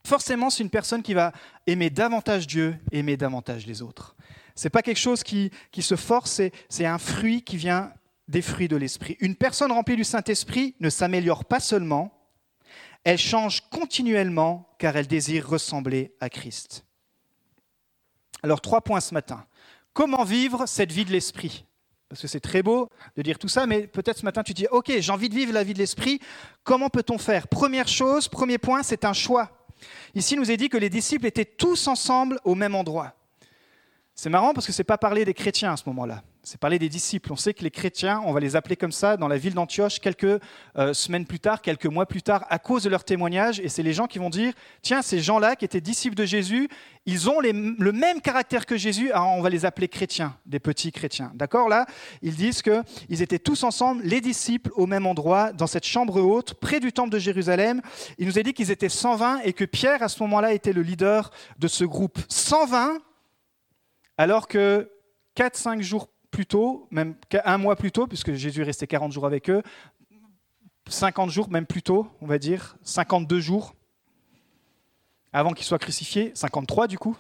forcément, 0.06 0.50
c'est 0.50 0.64
une 0.64 0.72
personne 0.72 1.04
qui 1.04 1.14
va 1.14 1.32
aimer 1.68 1.92
davantage 1.92 2.48
Dieu, 2.48 2.76
aimer 2.92 3.18
davantage 3.18 3.68
les 3.68 3.84
autres. 3.84 4.16
Ce 4.56 4.66
n'est 4.66 4.72
pas 4.72 4.82
quelque 4.82 4.98
chose 4.98 5.22
qui, 5.22 5.52
qui 5.72 5.84
se 5.84 5.96
force, 5.96 6.42
c'est 6.70 6.86
un 6.86 6.98
fruit 6.98 7.44
qui 7.44 7.58
vient 7.58 7.94
des 8.28 8.42
fruits 8.42 8.68
de 8.68 8.78
l'Esprit. 8.78 9.16
Une 9.20 9.36
personne 9.36 9.72
remplie 9.72 9.96
du 9.96 10.04
Saint-Esprit 10.04 10.76
ne 10.80 10.90
s'améliore 10.90 11.46
pas 11.46 11.60
seulement, 11.60 12.19
elle 13.04 13.18
change 13.18 13.62
continuellement 13.70 14.70
car 14.78 14.96
elle 14.96 15.08
désire 15.08 15.48
ressembler 15.48 16.16
à 16.20 16.30
Christ. 16.30 16.86
Alors 18.44 18.62
trois 18.62 18.82
points 18.82 19.02
ce 19.02 19.14
matin. 19.14 19.46
Comment 19.94 20.24
vivre 20.24 20.66
cette 20.66 20.92
vie 20.92 21.06
de 21.06 21.12
l'esprit? 21.12 21.66
Parce 22.08 22.22
que 22.22 22.28
c'est 22.28 22.40
très 22.40 22.64
beau 22.64 22.90
de 23.16 23.22
dire 23.22 23.38
tout 23.38 23.48
ça, 23.48 23.68
mais 23.68 23.86
peut-être 23.86 24.18
ce 24.18 24.26
matin 24.26 24.44
tu 24.44 24.54
dis, 24.54 24.66
ok, 24.72 24.92
j'ai 25.00 25.12
envie 25.12 25.30
de 25.30 25.36
vivre 25.36 25.54
la 25.54 25.64
vie 25.64 25.74
de 25.74 25.80
l'esprit. 25.80 26.20
Comment 26.64 26.90
peut-on 26.90 27.18
faire 27.18 27.48
Première 27.48 27.88
chose, 27.88 28.28
premier 28.28 28.58
point, 28.58 28.82
c'est 28.82 29.06
un 29.06 29.14
choix. 29.14 29.68
Ici, 30.16 30.36
nous 30.36 30.50
est 30.50 30.58
dit 30.58 30.70
que 30.70 30.78
les 30.78 30.90
disciples 30.90 31.28
étaient 31.28 31.46
tous 31.46 31.88
ensemble 31.88 32.40
au 32.44 32.56
même 32.56 32.76
endroit. 32.76 33.14
C'est 34.16 34.30
marrant 34.30 34.54
parce 34.54 34.66
que 34.66 34.74
ce 34.74 34.82
n'est 34.82 34.86
pas 34.86 34.98
parler 34.98 35.24
des 35.24 35.34
chrétiens 35.34 35.74
à 35.74 35.78
ce 35.78 35.84
moment-là 35.88 36.24
c'est 36.50 36.58
parler 36.58 36.80
des 36.80 36.90
disciples. 36.90 37.32
On 37.32 37.36
sait 37.36 37.54
que 37.54 37.64
les 37.64 37.70
chrétiens, 37.70 38.24
on 38.26 38.34
va 38.34 38.40
les 38.40 38.56
appeler 38.56 38.76
comme 38.76 38.92
ça, 38.92 39.18
dans 39.18 39.28
la 39.28 39.38
ville 39.38 39.54
d'Antioche, 39.54 40.00
quelques 40.00 40.42
euh, 40.78 40.96
semaines 40.96 41.28
plus 41.28 41.40
tard, 41.40 41.62
quelques 41.62 41.86
mois 41.86 42.08
plus 42.08 42.24
tard, 42.24 42.48
à 42.50 42.58
cause 42.58 42.82
de 42.82 42.90
leur 42.90 43.04
témoignage. 43.04 43.60
Et 43.60 43.70
c'est 43.70 43.84
les 43.84 43.94
gens 43.94 44.08
qui 44.08 44.18
vont 44.18 44.32
dire, 44.32 44.54
tiens, 44.82 45.04
ces 45.04 45.20
gens-là 45.20 45.56
qui 45.56 45.66
étaient 45.66 45.80
disciples 45.80 46.16
de 46.16 46.26
Jésus, 46.26 46.68
ils 47.06 47.30
ont 47.30 47.40
le 47.40 47.92
même 47.92 48.20
caractère 48.20 48.66
que 48.66 48.78
Jésus, 48.78 49.12
alors 49.12 49.28
on 49.38 49.44
va 49.44 49.52
les 49.52 49.64
appeler 49.64 49.88
chrétiens, 49.88 50.36
des 50.48 50.60
petits 50.60 50.92
chrétiens. 50.92 51.32
D'accord 51.36 51.70
Là, 51.70 51.86
ils 52.24 52.36
disent 52.36 52.64
qu'ils 52.64 53.22
étaient 53.22 53.38
tous 53.38 53.64
ensemble, 53.64 54.02
les 54.04 54.20
disciples, 54.20 54.72
au 54.74 54.88
même 54.88 55.06
endroit, 55.06 55.52
dans 55.52 55.68
cette 55.68 55.86
chambre 55.86 56.20
haute, 56.20 56.56
près 56.56 56.80
du 56.80 56.92
temple 56.92 57.12
de 57.12 57.20
Jérusalem. 57.20 57.80
Il 58.18 58.26
nous 58.26 58.40
a 58.40 58.42
dit 58.42 58.54
qu'ils 58.54 58.72
étaient 58.72 58.90
120 58.90 59.42
et 59.44 59.54
que 59.54 59.66
Pierre, 59.66 60.02
à 60.02 60.10
ce 60.10 60.24
moment-là, 60.24 60.52
était 60.54 60.74
le 60.74 60.82
leader 60.82 61.30
de 61.60 61.68
ce 61.68 61.84
groupe. 61.84 62.18
120, 62.28 62.98
alors 64.18 64.48
que 64.48 64.90
4-5 65.38 65.82
jours 65.82 66.10
plus 66.32 66.46
tôt, 66.46 66.88
même 66.92 67.16
un 67.44 67.58
mois 67.58 67.76
plus 67.76 67.92
tôt, 67.92 68.08
puisque 68.08 68.34
Jésus 68.34 68.62
est 68.62 68.66
resté 68.66 68.88
40 68.88 69.12
jours 69.12 69.26
avec 69.26 69.50
eux, 69.50 69.64
50 70.88 71.30
jours, 71.30 71.50
même 71.50 71.66
plus 71.66 71.84
tôt, 71.84 72.08
on 72.22 72.28
va 72.28 72.38
dire, 72.38 72.78
52 72.84 73.40
jours, 73.40 73.76
avant 75.32 75.54
qu'il 75.54 75.66
soit 75.66 75.80
crucifié, 75.80 76.32
53 76.36 76.88
du 76.88 76.98
coup. 76.98 77.16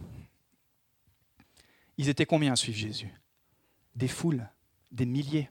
Ils 1.98 2.10
étaient 2.10 2.26
combien 2.26 2.54
à 2.54 2.56
suivre 2.56 2.78
Jésus? 2.78 3.14
Des 3.96 4.08
foules, 4.08 4.48
des 4.92 5.06
milliers, 5.06 5.50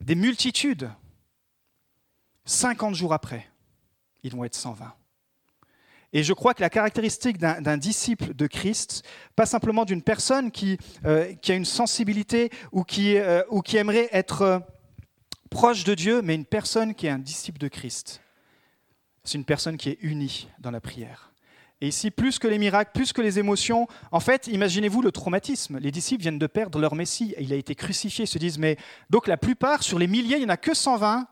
des 0.00 0.14
multitudes. 0.14 0.90
50 2.44 2.94
jours 2.94 3.12
après, 3.12 3.48
ils 4.22 4.32
vont 4.32 4.44
être 4.44 4.54
120. 4.54 4.92
Et 6.12 6.22
je 6.22 6.32
crois 6.34 6.52
que 6.52 6.60
la 6.60 6.68
caractéristique 6.68 7.38
d'un 7.38 7.76
disciple 7.78 8.34
de 8.34 8.46
Christ, 8.46 9.02
pas 9.34 9.46
simplement 9.46 9.84
d'une 9.84 10.02
personne 10.02 10.50
qui, 10.50 10.76
euh, 11.06 11.32
a 11.48 11.52
une 11.52 11.64
sensibilité 11.64 12.50
ou 12.70 12.84
qui, 12.84 13.16
euh, 13.16 13.42
aimerait 13.72 14.10
être 14.12 14.42
euh, 14.42 14.58
proche 15.48 15.84
de 15.84 15.94
Dieu, 15.94 16.20
mais 16.22 16.34
une 16.34 16.44
personne 16.44 16.94
qui 16.94 17.06
est 17.06 17.10
un 17.10 17.18
disciple 17.18 17.58
de 17.58 17.68
Christ, 17.68 18.20
c'est 19.24 19.38
une 19.38 19.44
personne 19.44 19.78
qui 19.78 19.88
est 19.88 19.98
unie 20.02 20.48
dans 20.58 20.70
la 20.70 20.80
prière. 20.80 21.32
Et 21.80 21.88
ici, 21.88 22.10
plus 22.10 22.38
que 22.38 22.46
les 22.46 22.58
miracles, 22.58 22.92
plus 22.94 23.12
que 23.12 23.22
les 23.22 23.38
émotions, 23.38 23.88
en 24.12 24.20
fait, 24.20 24.46
imaginez-vous 24.46 25.02
le 25.02 25.10
traumatisme. 25.10 25.78
Les 25.78 25.90
disciples 25.90 26.22
viennent 26.22 26.38
de 26.38 26.46
perdre 26.46 26.78
leur 26.78 26.94
Messie. 26.94 27.34
Il 27.40 27.52
a 27.52 27.56
été 27.56 27.74
crucifié. 27.74 28.24
Ils 28.24 28.28
se 28.28 28.38
disent, 28.38 28.58
mais 28.58 28.76
donc 29.10 29.26
la 29.26 29.36
plupart, 29.36 29.82
sur 29.82 29.98
les 29.98 30.06
milliers, 30.06 30.36
il 30.36 30.40
n'y 30.40 30.46
en 30.46 30.50
a 30.50 30.56
que 30.56 30.74
120 30.74 31.26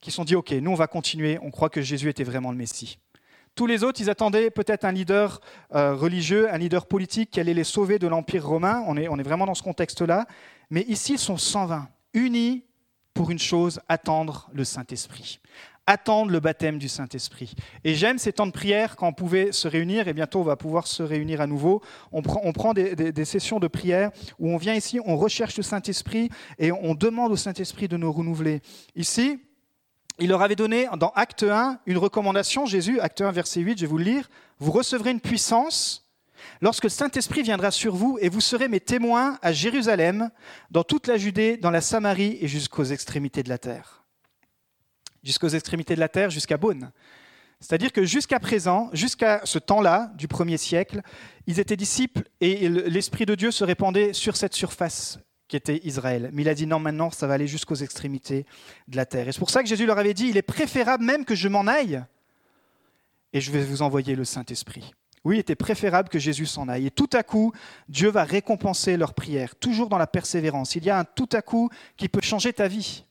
qui 0.00 0.10
sont 0.10 0.24
dit, 0.24 0.36
OK, 0.36 0.52
nous, 0.52 0.70
on 0.70 0.74
va 0.74 0.86
continuer. 0.86 1.38
On 1.42 1.50
croit 1.50 1.68
que 1.68 1.82
Jésus 1.82 2.08
était 2.08 2.24
vraiment 2.24 2.50
le 2.50 2.56
Messie. 2.56 2.98
Tous 3.54 3.66
les 3.66 3.84
autres, 3.84 4.00
ils 4.00 4.08
attendaient 4.08 4.50
peut-être 4.50 4.84
un 4.84 4.92
leader 4.92 5.40
euh, 5.74 5.94
religieux, 5.94 6.52
un 6.52 6.56
leader 6.56 6.86
politique 6.86 7.30
qui 7.30 7.40
allait 7.40 7.52
les 7.52 7.64
sauver 7.64 7.98
de 7.98 8.06
l'Empire 8.06 8.46
romain. 8.46 8.82
On 8.86 8.96
est, 8.96 9.22
vraiment 9.22 9.44
dans 9.44 9.54
ce 9.54 9.62
contexte-là. 9.62 10.26
Mais 10.70 10.82
ici, 10.82 11.14
ils 11.14 11.18
sont 11.18 11.36
120, 11.36 11.86
unis 12.14 12.64
pour 13.12 13.30
une 13.30 13.38
chose, 13.38 13.80
attendre 13.88 14.48
le 14.54 14.64
Saint-Esprit. 14.64 15.38
Attendre 15.86 16.30
le 16.30 16.40
baptême 16.40 16.78
du 16.78 16.88
Saint-Esprit. 16.88 17.54
Et 17.84 17.94
j'aime 17.94 18.16
ces 18.16 18.32
temps 18.32 18.46
de 18.46 18.52
prière 18.52 18.96
quand 18.96 19.08
on 19.08 19.12
pouvait 19.12 19.52
se 19.52 19.68
réunir, 19.68 20.08
et 20.08 20.14
bientôt 20.14 20.40
on 20.40 20.44
va 20.44 20.56
pouvoir 20.56 20.86
se 20.86 21.02
réunir 21.02 21.42
à 21.42 21.46
nouveau. 21.46 21.82
On 22.10 22.22
prend, 22.22 22.40
on 22.44 22.52
prend 22.52 22.72
des, 22.72 22.94
des, 22.94 23.24
sessions 23.26 23.58
de 23.58 23.66
prière 23.66 24.12
où 24.38 24.48
on 24.48 24.56
vient 24.56 24.74
ici, 24.74 24.98
on 25.04 25.16
recherche 25.16 25.58
le 25.58 25.62
Saint-Esprit 25.62 26.30
et 26.58 26.72
on 26.72 26.94
demande 26.94 27.32
au 27.32 27.36
Saint-Esprit 27.36 27.88
de 27.88 27.98
nous 27.98 28.12
renouveler. 28.12 28.62
Ici, 28.94 29.40
il 30.22 30.28
leur 30.28 30.42
avait 30.42 30.56
donné 30.56 30.88
dans 30.98 31.10
Acte 31.16 31.42
1 31.42 31.80
une 31.84 31.98
recommandation, 31.98 32.64
Jésus, 32.64 33.00
Acte 33.00 33.20
1, 33.20 33.32
verset 33.32 33.60
8, 33.60 33.78
je 33.78 33.82
vais 33.82 33.86
vous 33.88 33.98
le 33.98 34.04
lire, 34.04 34.30
vous 34.60 34.70
recevrez 34.70 35.10
une 35.10 35.20
puissance 35.20 36.08
lorsque 36.60 36.84
le 36.84 36.90
Saint-Esprit 36.90 37.42
viendra 37.42 37.72
sur 37.72 37.96
vous 37.96 38.18
et 38.20 38.28
vous 38.28 38.40
serez 38.40 38.68
mes 38.68 38.78
témoins 38.78 39.38
à 39.42 39.52
Jérusalem, 39.52 40.30
dans 40.70 40.84
toute 40.84 41.08
la 41.08 41.16
Judée, 41.16 41.56
dans 41.56 41.72
la 41.72 41.80
Samarie 41.80 42.38
et 42.40 42.46
jusqu'aux 42.46 42.84
extrémités 42.84 43.42
de 43.42 43.48
la 43.48 43.58
terre. 43.58 44.04
Jusqu'aux 45.24 45.48
extrémités 45.48 45.96
de 45.96 46.00
la 46.00 46.08
terre, 46.08 46.30
jusqu'à 46.30 46.56
Beaune. 46.56 46.92
C'est-à-dire 47.58 47.92
que 47.92 48.04
jusqu'à 48.04 48.38
présent, 48.38 48.90
jusqu'à 48.92 49.40
ce 49.42 49.58
temps-là, 49.58 50.12
du 50.16 50.28
premier 50.28 50.56
siècle, 50.56 51.02
ils 51.48 51.58
étaient 51.58 51.76
disciples 51.76 52.22
et 52.40 52.68
l'Esprit 52.68 53.26
de 53.26 53.34
Dieu 53.34 53.50
se 53.50 53.64
répandait 53.64 54.12
sur 54.12 54.36
cette 54.36 54.54
surface 54.54 55.18
qui 55.52 55.56
était 55.58 55.82
Israël. 55.84 56.30
Mais 56.32 56.40
il 56.40 56.48
a 56.48 56.54
dit 56.54 56.66
non, 56.66 56.78
maintenant, 56.78 57.10
ça 57.10 57.26
va 57.26 57.34
aller 57.34 57.46
jusqu'aux 57.46 57.74
extrémités 57.74 58.46
de 58.88 58.96
la 58.96 59.04
terre. 59.04 59.28
Et 59.28 59.32
c'est 59.32 59.38
pour 59.38 59.50
ça 59.50 59.62
que 59.62 59.68
Jésus 59.68 59.84
leur 59.84 59.98
avait 59.98 60.14
dit, 60.14 60.28
il 60.28 60.38
est 60.38 60.40
préférable 60.40 61.04
même 61.04 61.26
que 61.26 61.34
je 61.34 61.46
m'en 61.46 61.66
aille 61.66 62.02
et 63.34 63.40
je 63.42 63.52
vais 63.52 63.62
vous 63.62 63.82
envoyer 63.82 64.16
le 64.16 64.24
Saint-Esprit. 64.24 64.94
Oui, 65.24 65.36
il 65.36 65.40
était 65.40 65.54
préférable 65.54 66.08
que 66.08 66.18
Jésus 66.18 66.46
s'en 66.46 66.68
aille. 66.68 66.86
Et 66.86 66.90
tout 66.90 67.10
à 67.12 67.22
coup, 67.22 67.52
Dieu 67.90 68.08
va 68.08 68.24
récompenser 68.24 68.96
leur 68.96 69.12
prière, 69.12 69.54
toujours 69.54 69.90
dans 69.90 69.98
la 69.98 70.06
persévérance. 70.06 70.74
Il 70.74 70.84
y 70.84 70.90
a 70.90 70.98
un 70.98 71.04
tout 71.04 71.28
à 71.34 71.42
coup 71.42 71.68
qui 71.98 72.08
peut 72.08 72.22
changer 72.22 72.54
ta 72.54 72.66
vie. 72.66 73.04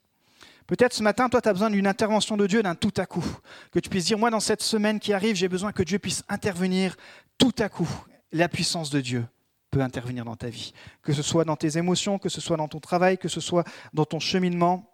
Peut-être 0.66 0.94
ce 0.94 1.04
matin, 1.04 1.30
toi, 1.30 1.42
tu 1.42 1.50
as 1.50 1.54
besoin 1.54 1.70
d'une 1.70 1.86
intervention 1.86 2.38
de 2.38 2.48
Dieu 2.48 2.64
d'un 2.64 2.74
tout 2.74 2.94
à 2.98 3.06
coup. 3.06 3.38
Que 3.72 3.78
tu 3.78 3.88
puisses 3.88 4.06
dire, 4.06 4.18
moi, 4.18 4.32
dans 4.32 4.40
cette 4.40 4.64
semaine 4.64 5.00
qui 5.00 5.14
arrive, 5.14 5.36
j'ai 5.36 5.48
besoin 5.48 5.74
que 5.74 5.84
Dieu 5.84 6.00
puisse 6.00 6.24
intervenir 6.28 6.98
tout 7.38 7.54
à 7.60 7.70
coup. 7.70 7.90
La 8.32 8.50
puissance 8.50 8.90
de 8.90 9.00
Dieu 9.00 9.28
peut 9.72 9.82
intervenir 9.82 10.26
dans 10.26 10.36
ta 10.36 10.50
vie. 10.50 10.74
Que 11.02 11.14
ce 11.14 11.22
soit 11.22 11.46
dans 11.46 11.56
tes 11.56 11.78
émotions, 11.78 12.20
que 12.20 12.30
ce 12.30 12.42
soit 12.42 12.58
dans 12.58 12.68
ton 12.68 12.80
travail, 12.80 13.18
que 13.18 13.30
ce 13.30 13.40
soit 13.40 13.64
dans 13.94 14.06
ton 14.06 14.20
cheminement. 14.20 14.88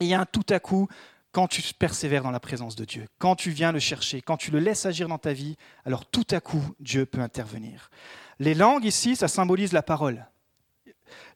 Il 0.00 0.08
y 0.08 0.14
a 0.14 0.20
un 0.20 0.26
tout 0.26 0.46
à 0.50 0.60
coup 0.60 0.88
quand 1.32 1.46
tu 1.46 1.62
persévères 1.74 2.22
dans 2.22 2.30
la 2.30 2.40
présence 2.40 2.74
de 2.74 2.84
Dieu, 2.84 3.06
quand 3.18 3.36
tu 3.36 3.50
viens 3.50 3.70
le 3.70 3.78
chercher, 3.78 4.22
quand 4.22 4.36
tu 4.36 4.50
le 4.50 4.58
laisses 4.58 4.86
agir 4.86 5.08
dans 5.08 5.18
ta 5.18 5.32
vie, 5.32 5.56
alors 5.84 6.06
tout 6.06 6.26
à 6.30 6.40
coup, 6.40 6.62
Dieu 6.80 7.06
peut 7.06 7.20
intervenir. 7.20 7.90
Les 8.38 8.54
langues 8.54 8.84
ici, 8.84 9.14
ça 9.14 9.28
symbolise 9.28 9.72
la 9.72 9.82
parole. 9.82 10.26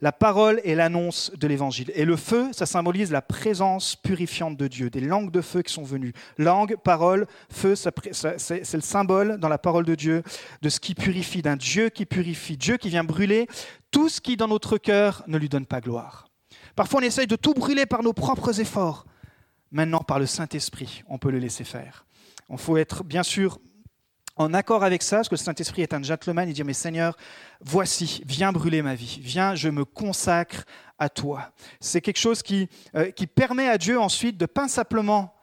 La 0.00 0.12
parole 0.12 0.60
est 0.64 0.74
l'annonce 0.74 1.32
de 1.38 1.46
l'évangile. 1.46 1.90
Et 1.94 2.04
le 2.04 2.16
feu, 2.16 2.48
ça 2.52 2.66
symbolise 2.66 3.10
la 3.10 3.22
présence 3.22 3.96
purifiante 3.96 4.56
de 4.56 4.68
Dieu, 4.68 4.90
des 4.90 5.00
langues 5.00 5.30
de 5.30 5.40
feu 5.40 5.62
qui 5.62 5.72
sont 5.72 5.82
venues. 5.82 6.12
Langue, 6.38 6.76
parole, 6.82 7.26
feu, 7.50 7.74
c'est 7.76 8.74
le 8.74 8.80
symbole 8.80 9.38
dans 9.38 9.48
la 9.48 9.58
parole 9.58 9.84
de 9.84 9.94
Dieu 9.94 10.22
de 10.60 10.68
ce 10.68 10.80
qui 10.80 10.94
purifie, 10.94 11.42
d'un 11.42 11.56
Dieu 11.56 11.88
qui 11.88 12.06
purifie, 12.06 12.56
Dieu 12.56 12.76
qui 12.76 12.88
vient 12.88 13.04
brûler 13.04 13.46
tout 13.90 14.08
ce 14.08 14.20
qui 14.20 14.36
dans 14.36 14.48
notre 14.48 14.78
cœur 14.78 15.22
ne 15.26 15.38
lui 15.38 15.48
donne 15.48 15.66
pas 15.66 15.80
gloire. 15.80 16.28
Parfois 16.74 17.00
on 17.00 17.04
essaye 17.04 17.26
de 17.26 17.36
tout 17.36 17.54
brûler 17.54 17.86
par 17.86 18.02
nos 18.02 18.12
propres 18.12 18.60
efforts. 18.60 19.06
Maintenant, 19.70 20.00
par 20.00 20.18
le 20.18 20.26
Saint-Esprit, 20.26 21.02
on 21.08 21.18
peut 21.18 21.30
le 21.30 21.38
laisser 21.38 21.64
faire. 21.64 22.04
Il 22.50 22.58
faut 22.58 22.76
être 22.76 23.04
bien 23.04 23.22
sûr 23.22 23.58
en 24.36 24.54
accord 24.54 24.84
avec 24.84 25.02
ça, 25.02 25.16
parce 25.16 25.28
que 25.28 25.34
le 25.34 25.40
Saint-Esprit 25.40 25.82
est 25.82 25.94
un 25.94 26.02
gentleman, 26.02 26.48
il 26.48 26.54
dit, 26.54 26.64
mais 26.64 26.72
Seigneur, 26.72 27.16
voici, 27.60 28.22
viens 28.26 28.52
brûler 28.52 28.82
ma 28.82 28.94
vie, 28.94 29.18
viens, 29.22 29.54
je 29.54 29.68
me 29.68 29.84
consacre 29.84 30.64
à 30.98 31.08
toi. 31.08 31.52
C'est 31.80 32.00
quelque 32.00 32.18
chose 32.18 32.42
qui, 32.42 32.68
euh, 32.94 33.10
permet 33.34 33.68
à 33.68 33.78
Dieu 33.78 34.00
ensuite 34.00 34.38
de 34.38 34.46
pas 34.46 34.68
simplement 34.68 35.34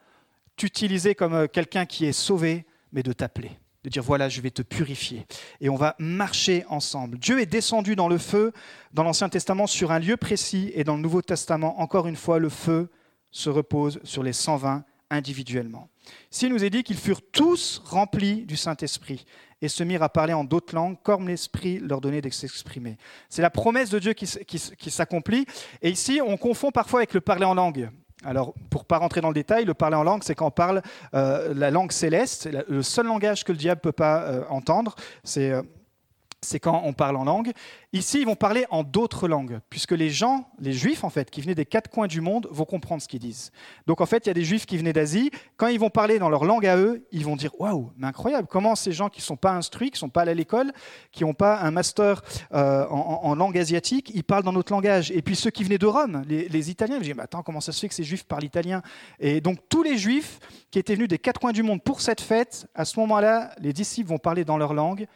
t'utiliser 0.56 1.16
comme 1.16 1.34
euh, 1.34 1.48
quelqu'un 1.48 1.86
qui 1.86 2.06
est 2.06 2.14
sauvé, 2.14 2.66
mais 2.92 3.04
de 3.04 3.14
t'appeler, 3.14 3.52
de 3.84 3.90
dire, 3.90 4.04
voilà, 4.04 4.28
je 4.28 4.42
vais 4.42 4.52
te 4.52 4.62
purifier. 4.62 5.26
Et 5.62 5.70
on 5.70 5.76
va 5.76 5.96
marcher 6.00 6.66
ensemble. 6.70 7.20
Dieu 7.20 7.40
est 7.40 7.46
descendu 7.46 7.96
dans 7.96 8.08
le 8.08 8.18
feu, 8.18 8.52
dans 8.94 9.04
l'Ancien 9.04 9.30
Testament, 9.30 9.68
sur 9.68 9.92
un 9.92 10.00
lieu 10.00 10.18
précis, 10.18 10.72
et 10.74 10.84
dans 10.84 10.96
le 10.96 11.02
Nouveau 11.02 11.22
Testament, 11.22 11.80
encore 11.80 12.08
une 12.08 12.16
fois, 12.16 12.40
le 12.40 12.50
feu 12.50 12.90
se 13.32 13.50
repose 13.50 14.00
sur 14.04 14.24
les 14.24 14.34
120 14.34 14.84
individuellement. 15.12 15.90
S'il 16.32 16.52
nous 16.52 16.64
est 16.64 16.70
dit 16.70 16.84
qu'ils 16.84 16.98
furent 16.98 17.22
tous 17.32 17.82
remplis 17.86 18.46
du 18.46 18.58
Saint-Esprit 18.58 19.26
et 19.62 19.68
se 19.68 19.84
mirent 19.84 20.04
à 20.04 20.10
parler 20.10 20.34
en 20.34 20.44
d'autres 20.44 20.74
langues, 20.76 20.98
comme 21.04 21.28
l'Esprit 21.28 21.80
leur 21.80 22.02
donnait 22.02 22.22
de 22.22 22.30
s'exprimer. 22.30 22.98
C'est 23.30 23.42
la 23.42 23.50
promesse 23.50 23.90
de 23.90 24.00
Dieu 24.00 24.14
qui, 24.14 24.28
s'accomplit. 24.92 25.46
Et 25.82 25.90
ici, 25.90 26.22
on 26.26 26.38
confond 26.38 26.72
parfois 26.72 27.02
avec 27.02 27.14
le 27.14 27.22
parler 27.22 27.46
en 27.46 27.54
langue. 27.54 27.90
Alors, 28.26 28.54
pour 28.70 28.82
ne 28.82 28.86
pas 28.86 28.98
rentrer 28.98 29.22
dans 29.22 29.30
le 29.30 29.34
détail, 29.34 29.64
le 29.64 29.74
parler 29.74 29.96
en 29.96 30.04
langue, 30.04 30.24
c'est 30.24 30.36
quand 30.36 30.48
on 30.48 30.52
parle 30.52 30.82
euh, 31.14 31.54
la 31.54 31.72
langue 31.72 31.92
céleste, 31.92 32.50
le 32.68 32.84
seul 32.84 33.06
langage 33.06 33.46
que 33.46 33.54
le 33.54 33.58
diable 33.58 33.80
ne 33.80 33.84
peut 33.84 33.92
pas 33.94 34.24
euh, 34.24 34.44
entendre. 34.50 34.96
C'est 35.24 35.52
euh, 35.52 35.62
c'est 36.42 36.60
quand 36.60 36.82
on 36.86 36.94
parle 36.94 37.18
en 37.18 37.26
langue. 37.26 37.52
Ici, 37.92 38.22
ils 38.22 38.26
vont 38.26 38.36
parler 38.36 38.66
en 38.70 38.84
d'autres 38.84 39.28
langues, 39.28 39.60
puisque 39.70 39.92
les 39.92 40.10
gens, 40.10 40.50
les 40.60 40.72
juifs 40.74 41.04
en 41.04 41.10
fait, 41.10 41.30
qui 41.30 41.42
venaient 41.42 41.56
des 41.56 41.66
quatre 41.66 41.90
coins 41.90 42.08
du 42.08 42.22
monde, 42.22 42.48
vont 42.52 42.66
comprendre 42.66 43.02
ce 43.02 43.08
qu'ils 43.08 43.20
disent. 43.20 43.52
Donc 43.88 44.00
en 44.00 44.06
fait, 44.06 44.26
il 44.26 44.30
y 44.30 44.32
a 44.32 44.34
des 44.34 44.46
juifs 44.46 44.66
qui 44.66 44.78
venaient 44.78 44.94
d'Asie. 44.94 45.32
Quand 45.58 45.68
ils 45.68 45.80
vont 45.80 45.90
parler 45.90 46.18
dans 46.18 46.30
leur 46.30 46.46
langue 46.46 46.66
à 46.66 46.78
eux, 46.78 47.06
ils 47.12 47.26
vont 47.26 47.36
dire 47.36 47.52
Waouh, 47.60 47.92
mais 47.98 48.08
incroyable, 48.08 48.48
comment 48.50 48.76
ces 48.76 48.92
gens 48.92 49.10
qui 49.10 49.20
ne 49.20 49.24
sont 49.24 49.36
pas 49.36 49.52
instruits, 49.52 49.90
qui 49.90 49.96
ne 49.96 50.00
sont 50.00 50.10
pas 50.10 50.22
allés 50.22 50.32
à 50.32 50.36
l'école, 50.36 50.72
qui 51.12 51.24
n'ont 51.24 51.34
pas 51.34 51.60
un 51.60 51.72
master 51.72 52.24
euh, 52.54 52.86
en, 52.88 53.36
langue 53.36 53.58
asiatique, 53.58 54.12
ils 54.14 54.24
parlent 54.24 54.44
dans 54.44 54.54
notre 54.54 54.72
langage. 54.72 55.12
Et 55.12 55.22
puis 55.22 55.36
ceux 55.36 55.50
qui 55.50 55.64
venaient 55.64 55.78
de 55.78 55.88
Rome, 55.88 56.24
les, 56.28 56.70
Italiens, 56.70 56.98
ils 56.98 57.04
disent 57.04 57.16
Mais 57.16 57.24
attends, 57.24 57.44
comment 57.44 57.62
ça 57.62 57.72
se 57.72 57.80
fait 57.82 57.90
que 57.90 57.96
ces 57.96 58.04
juifs 58.04 58.24
parlent 58.24 58.46
italien? 58.46 58.82
Et 59.20 59.42
donc 59.42 59.60
tous 59.68 59.84
les 59.84 59.98
juifs 59.98 60.40
qui 60.72 60.80
étaient 60.80 60.96
venus 60.96 61.10
des 61.10 61.20
quatre 61.20 61.40
coins 61.40 61.52
du 61.52 61.64
monde 61.64 61.82
pour 61.84 62.00
cette 62.02 62.22
fête, 62.22 62.68
à 62.76 62.86
ce 62.86 63.00
moment-là, 63.00 63.52
les 63.60 63.74
disciples 63.74 64.10
vont 64.10 64.20
parler 64.20 64.46
dans 64.46 64.58
leur 64.58 64.74
langue 64.74 65.08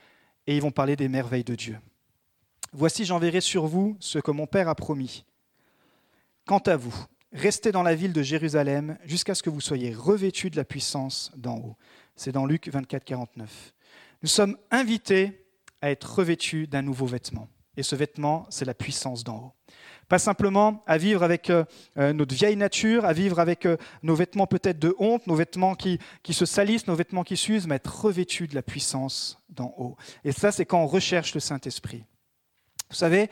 et 0.48 0.56
ils 0.56 0.62
vont 0.62 0.72
parler 0.72 0.96
des 0.96 1.08
merveilles 1.08 1.44
de 1.44 1.56
Dieu. 1.56 1.78
Voici, 2.72 3.06
j'enverrai 3.06 3.42
sur 3.42 3.68
vous 3.68 3.96
ce 4.00 4.20
que 4.20 4.32
mon 4.32 4.48
Père 4.48 4.68
a 4.68 4.76
promis. 4.76 5.26
Quant 6.46 6.60
à 6.60 6.76
vous, 6.76 6.96
restez 7.32 7.72
dans 7.72 7.84
la 7.84 7.96
ville 7.96 8.14
de 8.14 8.22
Jérusalem 8.22 8.98
jusqu'à 9.06 9.36
ce 9.36 9.44
que 9.44 9.50
vous 9.50 9.62
soyez 9.62 9.94
revêtus 9.94 10.50
de 10.50 10.58
la 10.58 10.66
puissance 10.66 11.32
d'en 11.36 11.58
haut. 11.58 11.78
C'est 12.16 12.32
dans 12.32 12.46
Luc 12.46 12.68
24, 12.68 13.04
49. 13.04 13.74
Nous 14.22 14.30
sommes 14.30 14.58
invités 14.72 15.46
à 15.82 15.92
être 15.92 16.16
revêtus 16.16 16.68
d'un 16.68 16.82
nouveau 16.82 17.06
vêtement. 17.06 17.48
Et 17.76 17.84
ce 17.84 17.96
vêtement, 17.96 18.46
c'est 18.50 18.66
la 18.66 18.74
puissance 18.74 19.24
d'en 19.24 19.38
haut. 19.38 19.54
Pas 20.10 20.20
simplement 20.20 20.84
à 20.88 20.98
vivre 20.98 21.24
avec 21.24 21.50
euh, 21.50 21.64
euh, 21.98 22.14
notre 22.14 22.36
vieille 22.36 22.56
nature, 22.56 23.06
à 23.06 23.14
vivre 23.14 23.40
avec 23.40 23.66
euh, 23.66 23.78
nos 24.04 24.16
vêtements 24.16 24.48
peut-être 24.48 24.80
de 24.80 24.96
honte, 25.00 25.28
nos 25.28 25.36
vêtements 25.36 25.76
qui, 25.76 26.00
se 26.30 26.46
salissent, 26.46 26.88
nos 26.88 26.96
vêtements 26.96 27.24
qui 27.24 27.38
s'usent, 27.38 27.68
mais 27.68 27.76
être 27.76 28.06
revêtus 28.06 28.48
de 28.48 28.56
la 28.56 28.62
puissance 28.62 29.42
d'en 29.50 29.74
haut. 29.78 29.96
Et 30.24 30.32
ça, 30.32 30.52
c'est 30.52 30.66
quand 30.66 30.82
on 30.82 30.88
recherche 30.88 31.34
le 31.34 31.40
Saint-Esprit. 31.40 32.04
Vous 32.90 32.96
savez, 32.96 33.30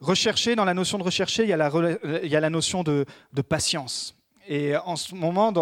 rechercher, 0.00 0.56
dans 0.56 0.64
la 0.64 0.74
notion 0.74 0.98
de 0.98 1.04
rechercher, 1.04 1.44
il 1.44 1.48
y 1.48 1.52
a 1.52 2.40
la, 2.40 2.50
notion 2.50 2.82
de 2.82 3.06
patience. 3.48 4.17
Et 4.50 4.74
en 4.78 4.96
ce 4.96 5.14
moment, 5.14 5.52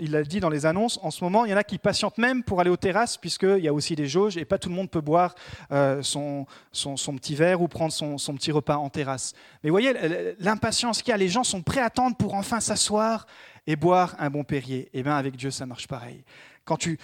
il 0.00 0.16
a 0.16 0.24
dit 0.24 0.40
dans 0.40 0.50
les 0.50 0.66
annonces, 0.66 0.98
en 1.04 1.12
ce 1.12 1.22
moment, 1.22 1.44
il 1.44 1.52
y 1.52 1.54
en 1.54 1.56
a 1.56 1.62
qui 1.62 1.78
patientent 1.78 2.18
même 2.18 2.42
pour 2.42 2.60
aller 2.60 2.70
aux 2.70 2.76
terrasses, 2.76 3.16
puisqu'il 3.16 3.60
y 3.60 3.68
a 3.68 3.72
aussi 3.72 3.94
des 3.94 4.08
jauges, 4.08 4.36
et 4.36 4.44
pas 4.44 4.58
tout 4.58 4.68
le 4.68 4.74
monde 4.74 4.90
peut 4.90 5.00
boire 5.00 5.36
euh, 5.70 6.02
son, 6.02 6.46
petit 6.72 7.36
verre 7.36 7.62
ou 7.62 7.68
prendre 7.68 7.92
son, 7.92 8.16
petit 8.34 8.50
repas 8.50 8.78
en 8.78 8.90
terrasse. 8.90 9.32
Mais 9.62 9.70
vous 9.70 9.74
voyez 9.74 9.94
l'impatience 10.40 11.02
qu'il 11.02 11.12
y 11.12 11.14
a, 11.14 11.18
les 11.18 11.28
gens 11.28 11.44
sont 11.44 11.62
prêts 11.62 11.80
à 11.80 11.84
attendre 11.84 12.16
pour 12.16 12.34
enfin 12.34 12.58
s'asseoir 12.58 13.26
et 13.68 13.76
boire 13.76 14.16
un 14.18 14.28
bon 14.28 14.42
Perrier. 14.42 14.86
Et 14.86 14.90
eh 14.94 15.02
bien 15.04 15.16
avec 15.16 15.36
Dieu, 15.36 15.52
ça 15.52 15.64
marche 15.64 15.86
pareil. 15.86 16.24
Quand 16.64 16.78
tu 16.78 16.98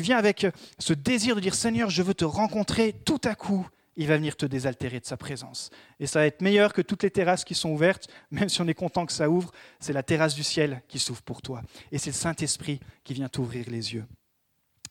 viens 0.00 0.16
avec 0.16 0.46
ce 0.78 0.94
désir 0.94 1.36
de 1.36 1.40
dire 1.40 1.54
Seigneur, 1.54 1.90
je 1.90 2.02
veux 2.02 2.14
te 2.14 2.24
rencontrer, 2.24 2.94
tout 3.04 3.20
à 3.24 3.34
coup, 3.34 3.68
il 3.96 4.06
va 4.08 4.16
venir 4.16 4.36
te 4.36 4.46
désaltérer 4.46 5.00
de 5.00 5.06
sa 5.06 5.16
présence. 5.16 5.70
Et 6.00 6.06
ça 6.06 6.20
va 6.20 6.26
être 6.26 6.42
meilleur 6.42 6.72
que 6.72 6.82
toutes 6.82 7.02
les 7.02 7.10
terrasses 7.10 7.44
qui 7.44 7.54
sont 7.54 7.70
ouvertes, 7.70 8.08
même 8.30 8.48
si 8.48 8.60
on 8.60 8.68
est 8.68 8.74
content 8.74 9.06
que 9.06 9.12
ça 9.12 9.30
ouvre, 9.30 9.52
c'est 9.80 9.92
la 9.92 10.02
terrasse 10.02 10.34
du 10.34 10.44
ciel 10.44 10.82
qui 10.88 10.98
s'ouvre 10.98 11.22
pour 11.22 11.42
toi. 11.42 11.62
Et 11.92 11.98
c'est 11.98 12.10
le 12.10 12.14
Saint-Esprit 12.14 12.80
qui 13.04 13.14
vient 13.14 13.28
t'ouvrir 13.28 13.68
les 13.68 13.94
yeux. 13.94 14.04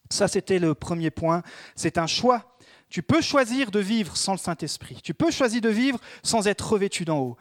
Ça, 0.10 0.28
c'était 0.28 0.60
le 0.60 0.76
premier 0.76 1.10
point. 1.10 1.42
C'est 1.76 1.98
un 1.98 2.08
choix. 2.08 2.58
Tu 2.90 3.02
peux 3.02 3.22
choisir 3.22 3.72
de 3.72 3.80
vivre 3.80 4.16
sans 4.16 4.34
le 4.34 4.38
Saint-Esprit. 4.38 5.00
Tu 5.04 5.14
peux 5.14 5.32
choisir 5.32 5.62
de 5.62 5.70
vivre 5.70 6.00
sans 6.24 6.48
être 6.48 6.72
revêtu 6.72 7.06
d'en 7.06 7.20
haut. 7.20 7.38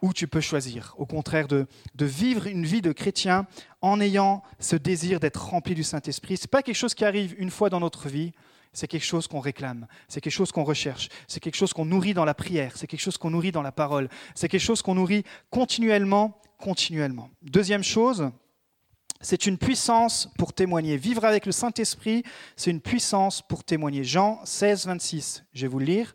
Ou 0.00 0.12
tu 0.12 0.28
peux 0.28 0.40
choisir, 0.40 0.94
au 0.96 1.06
contraire, 1.06 1.48
de, 1.48 1.66
vivre 1.98 2.46
une 2.46 2.64
vie 2.64 2.82
de 2.82 2.92
chrétien 2.92 3.46
en 3.80 4.00
ayant 4.00 4.44
ce 4.60 4.76
désir 4.76 5.18
d'être 5.18 5.48
rempli 5.48 5.74
du 5.74 5.82
Saint-Esprit. 5.82 6.36
Ce 6.36 6.42
n'est 6.42 6.48
pas 6.48 6.62
quelque 6.62 6.76
chose 6.76 6.94
qui 6.94 7.04
arrive 7.04 7.34
une 7.38 7.50
fois 7.50 7.68
dans 7.68 7.80
notre 7.80 8.08
vie, 8.08 8.32
c'est 8.72 8.88
quelque 8.88 9.04
chose 9.04 9.26
qu'on 9.26 9.40
réclame, 9.40 9.86
c'est 10.08 10.20
quelque 10.20 10.32
chose 10.32 10.52
qu'on 10.52 10.64
recherche, 10.64 11.08
c'est 11.26 11.40
quelque 11.40 11.56
chose 11.56 11.72
qu'on 11.72 11.84
nourrit 11.84 12.14
dans 12.14 12.24
la 12.24 12.34
prière, 12.34 12.72
c'est 12.76 12.86
quelque 12.86 13.00
chose 13.00 13.18
qu'on 13.18 13.30
nourrit 13.30 13.52
dans 13.52 13.62
la 13.62 13.72
parole, 13.72 14.08
c'est 14.34 14.48
quelque 14.48 14.60
chose 14.60 14.82
qu'on 14.82 14.94
nourrit 14.94 15.24
continuellement, 15.50 16.40
continuellement. 16.58 17.30
Deuxième 17.42 17.82
chose, 17.82 18.30
c'est 19.20 19.46
une 19.46 19.58
puissance 19.58 20.28
pour 20.38 20.52
témoigner. 20.52 20.96
Vivre 20.96 21.24
avec 21.24 21.46
le 21.46 21.52
Saint-Esprit, 21.52 22.22
c'est 22.56 22.70
une 22.70 22.80
puissance 22.80 23.42
pour 23.42 23.64
témoigner. 23.64 24.04
Jean 24.04 24.40
16, 24.44 24.86
26, 24.86 25.44
je 25.52 25.62
vais 25.62 25.68
vous 25.68 25.80
le 25.80 25.86
lire. 25.86 26.14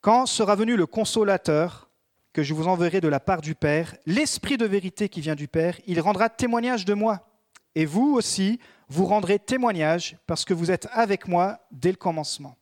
Quand 0.00 0.26
sera 0.26 0.54
venu 0.54 0.76
le 0.76 0.86
consolateur 0.86 1.90
que 2.32 2.42
je 2.42 2.54
vous 2.54 2.68
enverrai 2.68 3.00
de 3.00 3.08
la 3.08 3.18
part 3.18 3.40
du 3.40 3.54
Père, 3.54 3.96
l'Esprit 4.04 4.56
de 4.56 4.66
vérité 4.66 5.08
qui 5.08 5.20
vient 5.20 5.34
du 5.34 5.48
Père, 5.48 5.80
il 5.86 6.00
rendra 6.00 6.28
témoignage 6.28 6.84
de 6.84 6.94
moi. 6.94 7.26
Et 7.74 7.84
vous 7.84 8.14
aussi, 8.14 8.60
vous 8.88 9.06
rendrez 9.06 9.38
témoignage 9.38 10.16
parce 10.26 10.44
que 10.44 10.54
vous 10.54 10.70
êtes 10.70 10.88
avec 10.92 11.28
moi 11.28 11.60
dès 11.70 11.90
le 11.90 11.96
commencement. 11.96 12.56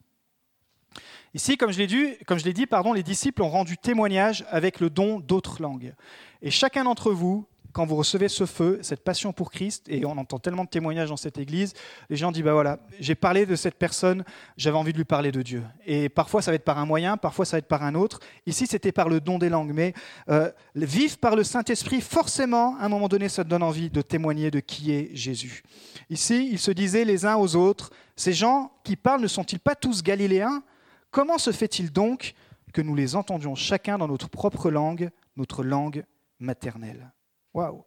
Ici, 1.34 1.56
comme 1.56 1.72
je 1.72 1.78
l'ai 1.78 2.52
dit, 2.52 2.66
pardon, 2.66 2.92
les 2.92 3.02
disciples 3.02 3.42
ont 3.42 3.48
rendu 3.48 3.76
témoignage 3.76 4.44
avec 4.50 4.78
le 4.78 4.88
don 4.88 5.18
d'autres 5.18 5.60
langues. 5.60 5.94
Et 6.42 6.50
chacun 6.50 6.84
d'entre 6.84 7.10
vous 7.10 7.46
quand 7.74 7.84
vous 7.84 7.96
recevez 7.96 8.28
ce 8.28 8.46
feu, 8.46 8.78
cette 8.82 9.02
passion 9.02 9.32
pour 9.32 9.50
Christ, 9.50 9.86
et 9.88 10.06
on 10.06 10.12
entend 10.12 10.38
tellement 10.38 10.62
de 10.62 10.68
témoignages 10.68 11.08
dans 11.08 11.16
cette 11.16 11.38
église, 11.38 11.74
les 12.08 12.16
gens 12.16 12.30
disent, 12.30 12.44
bah 12.44 12.52
voilà, 12.52 12.78
j'ai 13.00 13.16
parlé 13.16 13.46
de 13.46 13.56
cette 13.56 13.74
personne, 13.74 14.24
j'avais 14.56 14.78
envie 14.78 14.92
de 14.92 14.96
lui 14.96 15.04
parler 15.04 15.32
de 15.32 15.42
Dieu. 15.42 15.64
Et 15.84 16.08
parfois 16.08 16.40
ça 16.40 16.52
va 16.52 16.54
être 16.54 16.64
par 16.64 16.78
un 16.78 16.86
moyen, 16.86 17.16
parfois 17.16 17.44
ça 17.44 17.56
va 17.56 17.58
être 17.58 17.66
par 17.66 17.82
un 17.82 17.96
autre. 17.96 18.20
Ici 18.46 18.68
c'était 18.68 18.92
par 18.92 19.08
le 19.08 19.20
don 19.20 19.38
des 19.38 19.48
langues, 19.48 19.72
mais 19.74 19.92
euh, 20.28 20.52
vivre 20.76 21.18
par 21.18 21.34
le 21.34 21.42
Saint-Esprit, 21.42 22.00
forcément, 22.00 22.76
à 22.78 22.84
un 22.84 22.88
moment 22.88 23.08
donné, 23.08 23.28
ça 23.28 23.42
te 23.42 23.48
donne 23.48 23.64
envie 23.64 23.90
de 23.90 24.02
témoigner 24.02 24.52
de 24.52 24.60
qui 24.60 24.92
est 24.92 25.10
Jésus. 25.12 25.64
Ici, 26.10 26.48
ils 26.52 26.60
se 26.60 26.70
disaient 26.70 27.04
les 27.04 27.26
uns 27.26 27.34
aux 27.34 27.56
autres, 27.56 27.90
ces 28.14 28.32
gens 28.32 28.70
qui 28.84 28.94
parlent 28.94 29.20
ne 29.22 29.26
sont-ils 29.26 29.58
pas 29.58 29.74
tous 29.74 30.04
galiléens? 30.04 30.62
Comment 31.10 31.38
se 31.38 31.50
fait-il 31.50 31.90
donc 31.90 32.34
que 32.72 32.82
nous 32.82 32.94
les 32.94 33.16
entendions 33.16 33.56
chacun 33.56 33.98
dans 33.98 34.06
notre 34.06 34.28
propre 34.28 34.70
langue, 34.70 35.10
notre 35.36 35.64
langue 35.64 36.04
maternelle? 36.38 37.13
Waouh 37.54 37.84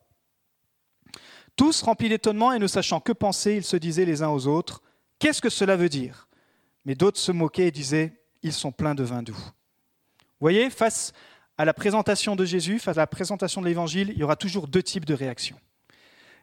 Tous 1.55 1.81
remplis 1.81 2.09
d'étonnement 2.09 2.53
et 2.53 2.59
ne 2.59 2.67
sachant 2.67 2.99
que 2.99 3.11
penser, 3.11 3.55
ils 3.57 3.63
se 3.63 3.77
disaient 3.77 4.05
les 4.05 4.23
uns 4.23 4.29
aux 4.29 4.47
autres 4.47 4.81
Qu'est-ce 5.19 5.41
que 5.41 5.49
cela 5.49 5.75
veut 5.75 5.89
dire? 5.89 6.27
Mais 6.85 6.95
d'autres 6.95 7.19
se 7.19 7.31
moquaient 7.31 7.67
et 7.67 7.71
disaient 7.71 8.13
Ils 8.41 8.53
sont 8.53 8.71
pleins 8.71 8.95
de 8.95 9.03
vin 9.03 9.21
doux. 9.23 9.33
Vous 9.33 10.43
voyez, 10.43 10.69
face 10.69 11.11
à 11.57 11.65
la 11.65 11.73
présentation 11.73 12.35
de 12.35 12.45
Jésus, 12.45 12.79
face 12.79 12.97
à 12.97 13.01
la 13.01 13.07
présentation 13.07 13.61
de 13.61 13.67
l'Évangile, 13.67 14.11
il 14.11 14.19
y 14.19 14.23
aura 14.23 14.35
toujours 14.35 14.67
deux 14.67 14.83
types 14.83 15.05
de 15.05 15.13
réactions. 15.13 15.57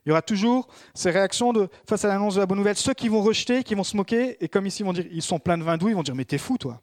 Il 0.05 0.11
y 0.11 0.13
aura 0.13 0.23
toujours 0.23 0.69
ces 0.93 1.11
réactions 1.11 1.53
de, 1.53 1.69
face 1.89 2.05
à 2.05 2.09
l'annonce 2.09 2.35
de 2.35 2.41
la 2.41 2.47
bonne 2.47 2.59
nouvelle. 2.59 2.77
Ceux 2.77 2.93
qui 2.93 3.09
vont 3.09 3.23
rejeter, 3.23 3.63
qui 3.63 3.75
vont 3.75 3.85
se 3.85 3.97
moquer, 3.97 4.37
et 4.45 4.49
comme 4.49 4.67
ici, 4.67 4.83
ils 4.83 4.85
vont 4.85 4.93
dire, 4.93 5.07
ils 5.11 5.23
sont 5.23 5.39
pleins 5.39 5.57
de 5.57 5.63
vin 5.63 5.79
doux, 5.79 5.89
ils 5.89 5.95
vont 5.95 6.03
dire, 6.03 6.15
mais 6.15 6.27
t'es 6.27 6.37
fou, 6.37 6.59
toi. 6.59 6.83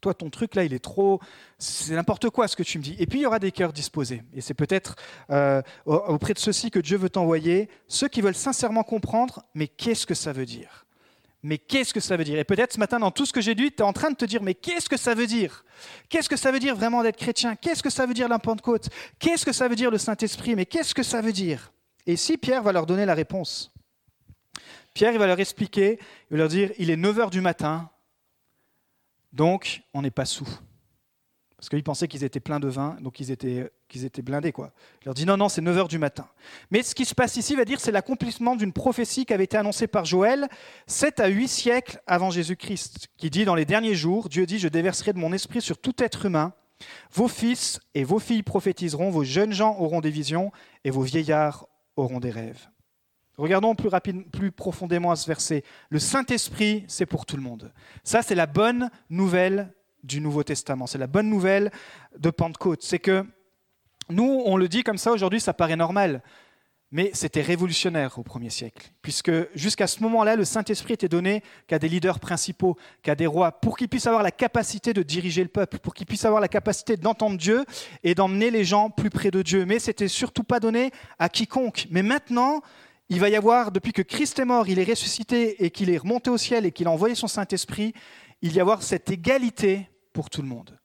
Toi, 0.00 0.14
ton 0.14 0.30
truc 0.30 0.54
là, 0.54 0.64
il 0.64 0.72
est 0.72 0.78
trop. 0.78 1.20
C'est 1.58 1.94
n'importe 1.94 2.30
quoi 2.30 2.48
ce 2.48 2.56
que 2.56 2.62
tu 2.62 2.78
me 2.78 2.82
dis. 2.82 2.96
Et 2.98 3.06
puis, 3.06 3.20
il 3.20 3.22
y 3.22 3.26
aura 3.26 3.38
des 3.38 3.52
cœurs 3.52 3.72
disposés. 3.72 4.22
Et 4.34 4.40
c'est 4.40 4.54
peut-être 4.54 4.96
euh, 5.30 5.62
auprès 5.84 6.34
de 6.34 6.38
ceux-ci 6.38 6.70
que 6.70 6.78
Dieu 6.78 6.96
veut 6.96 7.10
t'envoyer, 7.10 7.68
ceux 7.88 8.08
qui 8.08 8.20
veulent 8.20 8.34
sincèrement 8.34 8.82
comprendre, 8.82 9.42
mais 9.54 9.68
qu'est-ce 9.68 10.06
que 10.06 10.14
ça 10.14 10.32
veut 10.32 10.46
dire? 10.46 10.86
Mais 11.42 11.58
qu'est-ce 11.58 11.94
que 11.94 12.00
ça 12.00 12.16
veut 12.16 12.24
dire? 12.24 12.38
Et 12.38 12.44
peut-être 12.44 12.72
ce 12.72 12.78
matin, 12.78 12.98
dans 12.98 13.12
tout 13.12 13.24
ce 13.24 13.32
que 13.32 13.40
j'ai 13.40 13.54
dit, 13.54 13.70
tu 13.70 13.78
es 13.78 13.82
en 13.82 13.92
train 13.92 14.10
de 14.10 14.16
te 14.16 14.24
dire, 14.24 14.42
mais 14.42 14.54
qu'est-ce 14.54 14.88
que 14.88 14.96
ça 14.96 15.14
veut 15.14 15.26
dire? 15.26 15.64
Qu'est-ce 16.08 16.28
que 16.28 16.36
ça 16.36 16.50
veut 16.50 16.58
dire 16.58 16.74
vraiment 16.74 17.02
d'être 17.02 17.16
chrétien? 17.16 17.54
Qu'est-ce 17.54 17.82
que 17.82 17.90
ça 17.90 18.06
veut 18.06 18.14
dire 18.14 18.28
la 18.28 18.40
Pentecôte? 18.40 18.88
Qu'est-ce 19.20 19.44
que 19.44 19.52
ça 19.52 19.68
veut 19.68 19.76
dire 19.76 19.90
le 19.90 19.98
Saint-Esprit? 19.98 20.56
Mais 20.56 20.66
qu'est-ce 20.66 20.94
que 20.94 21.04
ça 21.04 21.20
veut 21.20 21.32
dire? 21.32 21.72
Et 22.06 22.16
si 22.16 22.38
Pierre 22.38 22.62
va 22.62 22.72
leur 22.72 22.86
donner 22.86 23.06
la 23.06 23.14
réponse? 23.14 23.72
Pierre, 24.94 25.12
il 25.12 25.18
va 25.18 25.28
leur 25.28 25.38
expliquer, 25.38 26.00
il 26.30 26.32
va 26.32 26.38
leur 26.38 26.48
dire, 26.48 26.72
il 26.78 26.90
est 26.90 26.96
9h 26.96 27.30
du 27.30 27.40
matin, 27.40 27.88
donc, 29.32 29.82
on 29.94 30.02
n'est 30.02 30.10
pas 30.10 30.24
sous. 30.24 30.48
Parce 31.58 31.68
qu'ils 31.68 31.82
pensaient 31.82 32.06
qu'ils 32.06 32.22
étaient 32.22 32.38
pleins 32.38 32.60
de 32.60 32.68
vin, 32.68 32.96
donc 33.00 33.18
ils 33.18 33.32
étaient, 33.32 33.72
qu'ils 33.88 34.04
étaient 34.04 34.22
blindés. 34.22 34.52
Quoi. 34.52 34.72
Leur 35.04 35.12
dit 35.12 35.26
non, 35.26 35.36
non, 35.36 35.48
c'est 35.48 35.60
9 35.60 35.76
h 35.76 35.88
du 35.88 35.98
matin. 35.98 36.28
Mais 36.70 36.84
ce 36.84 36.94
qui 36.94 37.04
se 37.04 37.16
passe 37.16 37.36
ici, 37.36 37.56
va 37.56 37.64
dire, 37.64 37.80
c'est 37.80 37.90
l'accomplissement 37.90 38.54
d'une 38.54 38.72
prophétie 38.72 39.26
qui 39.26 39.34
avait 39.34 39.44
été 39.44 39.56
annoncée 39.56 39.88
par 39.88 40.04
Joël 40.04 40.48
7 40.86 41.18
à 41.18 41.26
8 41.26 41.48
siècles 41.48 42.00
avant 42.06 42.30
Jésus-Christ, 42.30 43.08
qui 43.16 43.28
dit 43.28 43.44
dans 43.44 43.56
les 43.56 43.64
derniers 43.64 43.96
jours, 43.96 44.28
Dieu 44.28 44.46
dit, 44.46 44.60
je 44.60 44.68
déverserai 44.68 45.12
de 45.12 45.18
mon 45.18 45.32
esprit 45.32 45.60
sur 45.60 45.78
tout 45.78 46.00
être 46.00 46.26
humain. 46.26 46.52
Vos 47.12 47.26
fils 47.26 47.80
et 47.94 48.04
vos 48.04 48.20
filles 48.20 48.44
prophétiseront, 48.44 49.10
vos 49.10 49.24
jeunes 49.24 49.52
gens 49.52 49.76
auront 49.80 50.00
des 50.00 50.10
visions 50.10 50.52
et 50.84 50.90
vos 50.90 51.02
vieillards 51.02 51.66
auront 51.96 52.20
des 52.20 52.30
rêves. 52.30 52.68
Regardons 53.38 53.74
plus, 53.76 53.88
plus 54.32 54.52
profondément 54.52 55.12
à 55.12 55.16
ce 55.16 55.26
verset. 55.26 55.62
Le 55.90 56.00
Saint-Esprit, 56.00 56.84
c'est 56.88 57.06
pour 57.06 57.24
tout 57.24 57.36
le 57.36 57.42
monde. 57.42 57.72
Ça, 58.02 58.20
c'est 58.20 58.34
la 58.34 58.46
bonne 58.46 58.90
nouvelle 59.10 59.72
du 60.02 60.20
Nouveau 60.20 60.42
Testament. 60.42 60.86
C'est 60.86 60.98
la 60.98 61.06
bonne 61.06 61.30
nouvelle 61.30 61.70
de 62.18 62.30
Pentecôte. 62.30 62.82
C'est 62.82 62.98
que 62.98 63.24
nous, 64.10 64.42
on 64.44 64.56
le 64.56 64.68
dit 64.68 64.82
comme 64.82 64.98
ça 64.98 65.12
aujourd'hui, 65.12 65.40
ça 65.40 65.54
paraît 65.54 65.76
normal. 65.76 66.22
Mais 66.90 67.10
c'était 67.12 67.42
révolutionnaire 67.42 68.18
au 68.18 68.22
premier 68.22 68.48
siècle, 68.48 68.90
puisque 69.02 69.30
jusqu'à 69.54 69.86
ce 69.86 70.02
moment-là, 70.02 70.36
le 70.36 70.46
Saint-Esprit 70.46 70.94
était 70.94 71.08
donné 71.08 71.42
qu'à 71.66 71.78
des 71.78 71.86
leaders 71.86 72.18
principaux, 72.18 72.78
qu'à 73.02 73.14
des 73.14 73.26
rois, 73.26 73.52
pour 73.52 73.76
qu'ils 73.76 73.90
puissent 73.90 74.06
avoir 74.06 74.22
la 74.22 74.30
capacité 74.30 74.94
de 74.94 75.02
diriger 75.02 75.42
le 75.42 75.50
peuple, 75.50 75.80
pour 75.80 75.92
qu'ils 75.92 76.06
puissent 76.06 76.24
avoir 76.24 76.40
la 76.40 76.48
capacité 76.48 76.96
d'entendre 76.96 77.36
Dieu 77.36 77.66
et 78.04 78.14
d'emmener 78.14 78.50
les 78.50 78.64
gens 78.64 78.88
plus 78.88 79.10
près 79.10 79.30
de 79.30 79.42
Dieu. 79.42 79.66
Mais 79.66 79.78
c'était 79.78 80.08
surtout 80.08 80.44
pas 80.44 80.60
donné 80.60 80.90
à 81.18 81.28
quiconque. 81.28 81.88
Mais 81.90 82.02
maintenant, 82.02 82.62
il 83.08 83.20
va 83.20 83.28
y 83.28 83.36
avoir, 83.36 83.72
depuis 83.72 83.92
que 83.92 84.02
Christ 84.02 84.38
est 84.38 84.44
mort, 84.44 84.68
il 84.68 84.78
est 84.78 84.84
ressuscité 84.84 85.64
et 85.64 85.70
qu'il 85.70 85.90
est 85.90 85.98
remonté 85.98 86.30
au 86.30 86.36
ciel 86.36 86.66
et 86.66 86.72
qu'il 86.72 86.86
a 86.86 86.90
envoyé 86.90 87.14
son 87.14 87.26
Saint-Esprit, 87.26 87.94
il 88.42 88.52
y 88.52 88.60
avoir 88.60 88.82
cette 88.82 89.10
égalité 89.10 89.88
pour 90.12 90.30
tout 90.30 90.42
le 90.42 90.48
monde. 90.48 90.78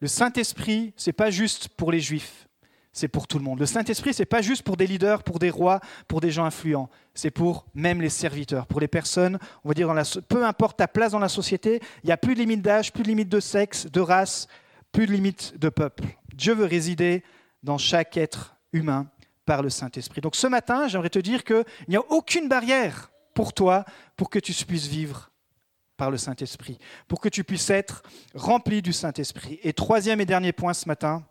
Le 0.00 0.06
Saint-Esprit, 0.06 0.92
c'est 0.96 1.12
pas 1.12 1.30
juste 1.30 1.68
pour 1.68 1.90
les 1.90 2.00
Juifs, 2.00 2.48
c'est 2.92 3.08
pour 3.08 3.26
tout 3.26 3.38
le 3.38 3.44
monde. 3.44 3.58
Le 3.58 3.66
Saint-Esprit, 3.66 4.14
c'est 4.14 4.24
pas 4.24 4.40
juste 4.40 4.62
pour 4.62 4.76
des 4.76 4.86
leaders, 4.86 5.24
pour 5.24 5.40
des 5.40 5.50
rois, 5.50 5.80
pour 6.06 6.20
des 6.20 6.30
gens 6.30 6.44
influents, 6.44 6.88
c'est 7.14 7.32
pour 7.32 7.66
même 7.74 8.00
les 8.00 8.08
serviteurs, 8.08 8.66
pour 8.66 8.78
les 8.78 8.88
personnes, 8.88 9.38
on 9.64 9.68
va 9.68 9.74
dire, 9.74 9.88
dans 9.88 9.94
la, 9.94 10.04
peu 10.28 10.44
importe 10.44 10.78
ta 10.78 10.86
place 10.86 11.12
dans 11.12 11.18
la 11.18 11.28
société, 11.28 11.80
il 12.04 12.06
n'y 12.06 12.12
a 12.12 12.16
plus 12.16 12.34
de 12.34 12.40
limite 12.40 12.62
d'âge, 12.62 12.92
plus 12.92 13.02
de 13.02 13.08
limite 13.08 13.28
de 13.28 13.40
sexe, 13.40 13.86
de 13.86 14.00
race, 14.00 14.46
plus 14.92 15.06
de 15.06 15.12
limite 15.12 15.58
de 15.58 15.68
peuple. 15.68 16.04
Dieu 16.34 16.54
veut 16.54 16.66
résider 16.66 17.24
dans 17.64 17.78
chaque 17.78 18.16
être 18.16 18.56
humain 18.72 19.08
par 19.48 19.62
le 19.62 19.70
Saint-Esprit. 19.70 20.20
Donc 20.20 20.36
ce 20.36 20.46
matin, 20.46 20.88
j'aimerais 20.88 21.08
te 21.08 21.18
dire 21.18 21.42
qu'il 21.42 21.64
n'y 21.88 21.96
a 21.96 22.02
aucune 22.10 22.50
barrière 22.50 23.10
pour 23.32 23.54
toi 23.54 23.86
pour 24.14 24.28
que 24.28 24.38
tu 24.38 24.52
puisses 24.66 24.88
vivre 24.88 25.30
par 25.96 26.10
le 26.10 26.18
Saint-Esprit, 26.18 26.78
pour 27.08 27.18
que 27.18 27.30
tu 27.30 27.44
puisses 27.44 27.70
être 27.70 28.02
rempli 28.34 28.82
du 28.82 28.92
Saint-Esprit. 28.92 29.58
Et 29.62 29.72
troisième 29.72 30.20
et 30.20 30.26
dernier 30.26 30.52
point 30.52 30.74
ce 30.74 30.86
matin, 30.86 31.24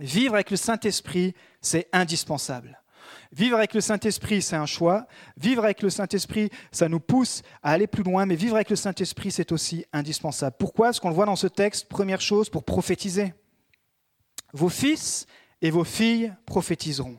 vivre 0.00 0.34
avec 0.34 0.50
le 0.50 0.56
Saint-Esprit, 0.56 1.36
c'est 1.60 1.88
indispensable. 1.92 2.82
Vivre 3.30 3.56
avec 3.56 3.72
le 3.72 3.80
Saint-Esprit, 3.80 4.42
c'est 4.42 4.56
un 4.56 4.66
choix. 4.66 5.06
Vivre 5.36 5.62
avec 5.62 5.82
le 5.82 5.90
Saint-Esprit, 5.90 6.50
ça 6.72 6.88
nous 6.88 6.98
pousse 6.98 7.42
à 7.62 7.70
aller 7.70 7.86
plus 7.86 8.02
loin, 8.02 8.26
mais 8.26 8.34
vivre 8.34 8.56
avec 8.56 8.68
le 8.68 8.74
Saint-Esprit, 8.74 9.30
c'est 9.30 9.52
aussi 9.52 9.86
indispensable. 9.92 10.56
Pourquoi? 10.58 10.88
Parce 10.88 10.98
qu'on 10.98 11.10
le 11.10 11.14
voit 11.14 11.26
dans 11.26 11.36
ce 11.36 11.46
texte, 11.46 11.88
première 11.88 12.20
chose, 12.20 12.50
pour 12.50 12.64
prophétiser. 12.64 13.32
Vos 14.52 14.70
fils 14.70 15.28
et 15.62 15.70
vos 15.70 15.84
filles 15.84 16.32
prophétiseront. 16.44 17.18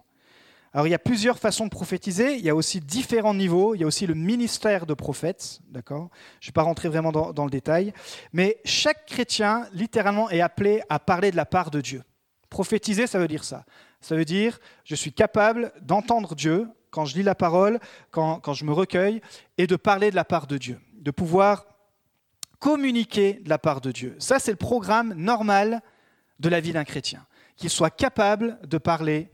Alors 0.73 0.85
il 0.85 0.91
y 0.91 0.95
a 0.95 0.99
plusieurs 0.99 1.39
façons 1.39 1.65
de 1.65 1.71
prophétiser, 1.71 2.35
il 2.35 2.45
y 2.45 2.49
a 2.49 2.55
aussi 2.55 2.81
différents 2.81 3.33
niveaux, 3.33 3.73
il 3.73 3.81
y 3.81 3.83
a 3.83 3.87
aussi 3.87 4.05
le 4.05 4.13
ministère 4.13 4.85
de 4.85 4.93
prophètes, 4.93 5.59
d'accord? 5.69 6.09
Je 6.39 6.45
ne 6.45 6.49
vais 6.49 6.53
pas 6.53 6.61
rentrer 6.61 6.89
vraiment 6.89 7.11
dans, 7.11 7.33
dans, 7.33 7.45
le 7.45 7.49
détail, 7.49 7.93
mais 8.33 8.59
chaque 8.63 9.05
chrétien, 9.07 9.67
littéralement, 9.73 10.29
est 10.29 10.41
appelé 10.41 10.81
à 10.89 10.99
parler 10.99 11.31
de 11.31 11.35
la 11.35 11.45
part 11.45 11.71
de 11.71 11.81
Dieu. 11.81 12.03
Prophétiser, 12.49 13.07
ça 13.07 13.17
veut 13.17 13.27
dire 13.27 13.43
ça. 13.43 13.65
Ça 14.01 14.15
veut 14.15 14.25
dire, 14.25 14.59
je 14.83 14.93
suis 14.93 15.13
capable 15.13 15.71
d'entendre 15.81 16.35
Dieu 16.35 16.67
quand 16.91 17.05
je 17.05 17.15
lis 17.15 17.23
la 17.23 17.35
parole, 17.35 17.79
quand, 18.11 18.39
quand 18.39 18.53
je 18.53 18.63
me 18.63 18.71
recueille, 18.71 19.21
et 19.57 19.67
de 19.67 19.75
parler 19.75 20.11
de 20.11 20.15
la 20.15 20.25
part 20.25 20.47
de 20.47 20.57
Dieu, 20.57 20.79
de 20.93 21.11
pouvoir 21.11 21.65
communiquer 22.59 23.41
de 23.43 23.49
la 23.49 23.57
part 23.57 23.81
de 23.81 23.91
Dieu. 23.91 24.15
Ça, 24.19 24.39
c'est 24.39 24.51
le 24.51 24.57
programme 24.57 25.13
normal 25.13 25.81
de 26.39 26.49
la 26.49 26.59
vie 26.59 26.73
d'un 26.73 26.83
chrétien 26.83 27.25
qu'il 27.57 27.69
soit 27.69 27.89
capable 27.89 28.59
de 28.67 28.77
parler 28.77 29.29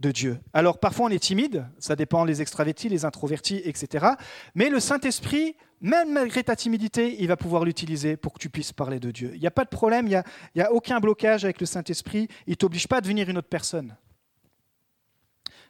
de 0.00 0.12
Dieu. 0.12 0.40
Alors 0.52 0.78
parfois 0.78 1.06
on 1.06 1.08
est 1.10 1.18
timide, 1.18 1.66
ça 1.78 1.96
dépend 1.96 2.24
les 2.24 2.40
extravertis, 2.40 2.88
les 2.88 3.04
introvertis, 3.04 3.60
etc. 3.64 4.06
Mais 4.54 4.70
le 4.70 4.80
Saint-Esprit, 4.80 5.56
même 5.80 6.12
malgré 6.12 6.44
ta 6.44 6.56
timidité, 6.56 7.20
il 7.20 7.28
va 7.28 7.36
pouvoir 7.36 7.64
l'utiliser 7.64 8.16
pour 8.16 8.32
que 8.32 8.38
tu 8.38 8.48
puisses 8.48 8.72
parler 8.72 9.00
de 9.00 9.10
Dieu. 9.10 9.32
Il 9.34 9.40
n'y 9.40 9.46
a 9.46 9.52
pas 9.52 9.64
de 9.64 9.70
problème, 9.70 10.06
il 10.06 10.22
n'y 10.54 10.62
a, 10.62 10.72
aucun 10.72 11.00
blocage 11.00 11.44
avec 11.44 11.60
le 11.60 11.66
Saint-Esprit, 11.66 12.28
il 12.46 12.50
ne 12.50 12.56
t'oblige 12.56 12.86
pas 12.86 12.98
à 12.98 13.00
devenir 13.00 13.28
une 13.28 13.38
autre 13.38 13.48
personne. 13.48 13.96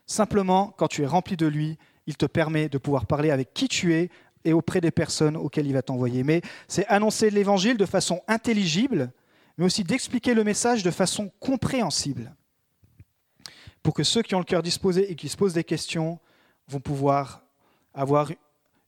Simplement, 0.06 0.74
quand 0.76 0.88
tu 0.88 1.02
es 1.02 1.06
rempli 1.06 1.36
de 1.36 1.46
lui, 1.46 1.78
il 2.06 2.16
te 2.16 2.26
permet 2.26 2.68
de 2.68 2.78
pouvoir 2.78 3.06
parler 3.06 3.30
avec 3.30 3.52
qui 3.52 3.68
tu 3.68 3.94
es 3.94 4.10
et 4.44 4.52
auprès 4.52 4.80
des 4.80 4.90
personnes 4.90 5.36
auxquelles 5.36 5.66
il 5.66 5.74
va 5.74 5.82
t'envoyer. 5.82 6.22
Mais 6.22 6.40
c'est 6.68 6.86
annoncer 6.86 7.28
l'Évangile 7.30 7.76
de 7.76 7.84
façon 7.84 8.22
intelligible, 8.28 9.12
mais 9.58 9.64
aussi 9.64 9.84
d'expliquer 9.84 10.34
le 10.34 10.44
message 10.44 10.82
de 10.82 10.90
façon 10.90 11.30
compréhensible, 11.40 12.34
pour 13.82 13.92
que 13.92 14.04
ceux 14.04 14.22
qui 14.22 14.34
ont 14.34 14.38
le 14.38 14.44
cœur 14.44 14.62
disposé 14.62 15.10
et 15.10 15.16
qui 15.16 15.28
se 15.28 15.36
posent 15.36 15.54
des 15.54 15.64
questions 15.64 16.18
vont 16.68 16.80
pouvoir 16.80 17.42
avoir 17.92 18.30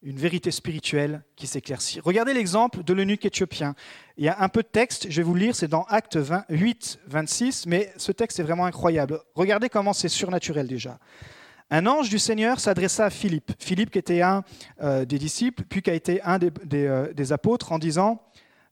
une 0.02 0.16
vérité 0.16 0.50
spirituelle 0.50 1.22
qui 1.36 1.46
s'éclaircit. 1.46 2.00
Regardez 2.00 2.32
l'exemple 2.32 2.82
de 2.82 2.94
l'eunuque 2.94 3.24
éthiopien. 3.26 3.74
Il 4.16 4.24
y 4.24 4.28
a 4.28 4.40
un 4.40 4.48
peu 4.48 4.62
de 4.62 4.68
texte, 4.68 5.10
je 5.10 5.16
vais 5.16 5.22
vous 5.22 5.34
le 5.34 5.40
lire, 5.40 5.56
c'est 5.56 5.68
dans 5.68 5.82
Acte 5.84 6.18
8, 6.48 7.00
26, 7.06 7.66
mais 7.66 7.92
ce 7.96 8.12
texte 8.12 8.40
est 8.40 8.42
vraiment 8.42 8.64
incroyable. 8.64 9.20
Regardez 9.34 9.68
comment 9.68 9.92
c'est 9.92 10.08
surnaturel 10.08 10.66
déjà. 10.66 10.98
Un 11.70 11.86
ange 11.86 12.08
du 12.08 12.18
Seigneur 12.18 12.60
s'adressa 12.60 13.06
à 13.06 13.10
Philippe, 13.10 13.52
Philippe 13.58 13.90
qui 13.90 13.98
était 13.98 14.22
un 14.22 14.42
euh, 14.82 15.04
des 15.04 15.18
disciples, 15.18 15.64
puis 15.68 15.82
qui 15.82 15.90
a 15.90 15.94
été 15.94 16.22
un 16.22 16.38
des, 16.38 16.50
euh, 16.74 17.12
des 17.12 17.32
apôtres, 17.32 17.70
en 17.70 17.78
disant, 17.78 18.22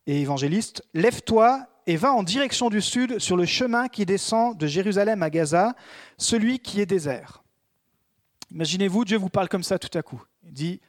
et 0.06 0.20
évangéliste, 0.20 0.82
Lève-toi 0.94 1.66
et 1.88 1.96
va 1.96 2.12
en 2.12 2.22
direction 2.22 2.68
du 2.68 2.83
sud 2.83 3.18
sur 3.18 3.35
le 3.35 3.46
chemin 3.46 3.88
qui 3.88 4.05
descend 4.05 4.59
de 4.59 4.66
Jérusalem 4.66 5.22
à 5.22 5.31
Gaza, 5.31 5.74
celui 6.18 6.59
qui 6.59 6.83
est 6.83 6.87
désert. 6.87 7.42
Imaginez-vous, 8.51 9.07
Dieu 9.07 9.16
vous 9.16 9.31
parle 9.31 9.48
comme 9.48 9.62
ça 9.62 9.79
tout 9.79 9.96
à 9.96 10.03
coup. 10.03 10.22
Il 10.44 10.53
dit, 10.53 10.81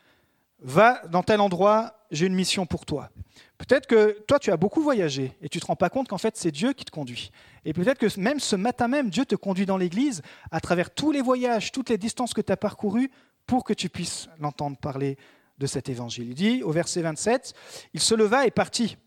va 0.60 1.02
dans 1.08 1.24
tel 1.24 1.40
endroit, 1.40 2.06
j'ai 2.12 2.26
une 2.26 2.36
mission 2.36 2.66
pour 2.66 2.86
toi. 2.86 3.12
Peut-être 3.58 3.88
que 3.88 4.20
toi, 4.28 4.40
tu 4.40 4.52
as 4.52 4.58
beaucoup 4.58 4.82
voyagé 4.82 5.38
et 5.42 5.48
tu 5.48 5.58
ne 5.60 5.62
te 5.62 5.68
rends 5.68 5.78
pas 5.78 5.90
compte 5.90 6.10
qu'en 6.10 6.18
fait, 6.18 6.36
c'est 6.36 6.52
Dieu 6.52 6.74
qui 6.74 6.84
te 6.84 6.92
conduit. 6.92 7.32
Et 7.64 7.72
peut-être 7.72 7.98
que 7.98 8.20
même 8.20 8.42
ce 8.42 8.58
matin 8.58 8.90
même, 8.90 9.10
Dieu 9.10 9.24
te 9.24 9.36
conduit 9.36 9.66
dans 9.66 9.78
l'Église 9.78 10.22
à 10.52 10.60
travers 10.60 10.94
tous 10.94 11.14
les 11.14 11.22
voyages, 11.22 11.72
toutes 11.72 11.90
les 11.90 11.98
distances 11.98 12.34
que 12.34 12.42
tu 12.42 12.52
as 12.52 12.58
parcourues 12.58 13.10
pour 13.46 13.64
que 13.64 13.74
tu 13.74 13.88
puisses 13.88 14.28
l'entendre 14.38 14.76
parler 14.76 15.18
de 15.60 15.66
cet 15.66 15.88
évangile. 15.88 16.28
Il 16.28 16.36
dit 16.36 16.62
au 16.62 16.72
verset 16.72 17.02
27, 17.04 17.54
il 17.94 18.02
se 18.02 18.16
leva 18.16 18.46
et 18.46 18.52
partit. 18.52 18.98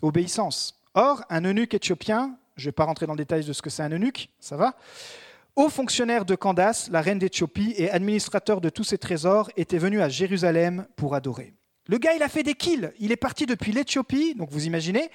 Obéissance. 0.00 0.81
Or, 0.94 1.24
un 1.30 1.44
eunuque 1.44 1.74
éthiopien, 1.74 2.36
je 2.56 2.62
ne 2.62 2.68
vais 2.68 2.72
pas 2.72 2.84
rentrer 2.84 3.06
dans 3.06 3.14
le 3.14 3.18
détail 3.18 3.44
de 3.44 3.52
ce 3.52 3.62
que 3.62 3.70
c'est 3.70 3.82
un 3.82 3.90
eunuque, 3.90 4.28
ça 4.40 4.56
va 4.56 4.76
Haut 5.54 5.68
fonctionnaire 5.68 6.24
de 6.24 6.34
Candace, 6.34 6.88
la 6.90 7.02
reine 7.02 7.18
d'Éthiopie 7.18 7.74
et 7.76 7.90
administrateur 7.90 8.62
de 8.62 8.70
tous 8.70 8.84
ses 8.84 8.96
trésors, 8.96 9.50
était 9.56 9.76
venu 9.76 10.00
à 10.00 10.08
Jérusalem 10.08 10.86
pour 10.96 11.14
adorer. 11.14 11.52
Le 11.88 11.98
gars, 11.98 12.14
il 12.14 12.22
a 12.22 12.28
fait 12.28 12.42
des 12.42 12.54
kills. 12.54 12.90
Il 12.98 13.12
est 13.12 13.16
parti 13.16 13.44
depuis 13.44 13.72
l'Éthiopie, 13.72 14.34
donc 14.34 14.50
vous 14.50 14.66
imaginez, 14.66 15.10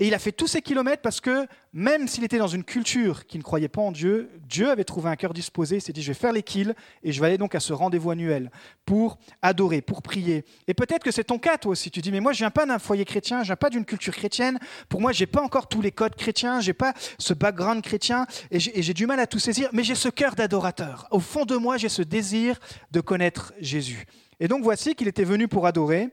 Et 0.00 0.06
il 0.06 0.14
a 0.14 0.18
fait 0.18 0.32
tous 0.32 0.46
ces 0.46 0.62
kilomètres 0.62 1.02
parce 1.02 1.20
que 1.20 1.46
même 1.74 2.08
s'il 2.08 2.24
était 2.24 2.38
dans 2.38 2.48
une 2.48 2.64
culture 2.64 3.26
qui 3.26 3.36
ne 3.36 3.42
croyait 3.42 3.68
pas 3.68 3.82
en 3.82 3.92
Dieu, 3.92 4.30
Dieu 4.48 4.70
avait 4.70 4.84
trouvé 4.84 5.10
un 5.10 5.14
cœur 5.14 5.34
disposé, 5.34 5.76
il 5.76 5.82
s'est 5.82 5.92
dit 5.92 6.02
je 6.02 6.08
vais 6.08 6.18
faire 6.18 6.32
les 6.32 6.42
kills 6.42 6.72
et 7.02 7.12
je 7.12 7.20
vais 7.20 7.26
aller 7.26 7.36
donc 7.36 7.54
à 7.54 7.60
ce 7.60 7.74
rendez-vous 7.74 8.10
annuel 8.10 8.50
pour 8.86 9.18
adorer, 9.42 9.82
pour 9.82 10.00
prier. 10.00 10.46
Et 10.66 10.72
peut-être 10.72 11.04
que 11.04 11.10
c'est 11.10 11.24
ton 11.24 11.38
cas 11.38 11.58
toi 11.58 11.72
aussi, 11.72 11.90
tu 11.90 12.00
dis 12.00 12.10
mais 12.10 12.20
moi 12.20 12.32
je 12.32 12.38
viens 12.38 12.50
pas 12.50 12.64
d'un 12.64 12.78
foyer 12.78 13.04
chrétien, 13.04 13.42
je 13.42 13.48
viens 13.48 13.56
pas 13.56 13.68
d'une 13.68 13.84
culture 13.84 14.14
chrétienne, 14.14 14.58
pour 14.88 15.02
moi 15.02 15.12
j'ai 15.12 15.26
pas 15.26 15.42
encore 15.42 15.68
tous 15.68 15.82
les 15.82 15.92
codes 15.92 16.16
chrétiens, 16.16 16.60
j'ai 16.60 16.72
pas 16.72 16.94
ce 17.18 17.34
background 17.34 17.82
chrétien 17.82 18.26
et 18.50 18.58
j'ai 18.58 18.94
du 18.94 19.06
mal 19.06 19.20
à 19.20 19.26
tout 19.26 19.38
saisir, 19.38 19.68
mais 19.74 19.84
j'ai 19.84 19.94
ce 19.94 20.08
cœur 20.08 20.34
d'adorateur. 20.34 21.08
Au 21.10 21.20
fond 21.20 21.44
de 21.44 21.56
moi 21.56 21.76
j'ai 21.76 21.90
ce 21.90 22.00
désir 22.00 22.58
de 22.90 23.02
connaître 23.02 23.52
Jésus. 23.60 24.06
Et 24.40 24.48
donc 24.48 24.62
voici 24.62 24.94
qu'il 24.94 25.06
était 25.06 25.24
venu 25.24 25.46
pour 25.46 25.66
adorer. 25.66 26.08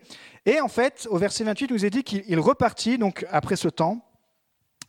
Et 0.46 0.62
en 0.62 0.68
fait, 0.68 1.08
au 1.10 1.18
verset 1.18 1.46
28, 1.46 1.66
il 1.66 1.74
nous 1.74 1.86
est 1.86 1.90
dit 1.90 2.04
qu'il 2.04 2.40
repartit, 2.40 2.98
donc 2.98 3.26
après 3.32 3.56
ce 3.56 3.70
temps, 3.70 4.06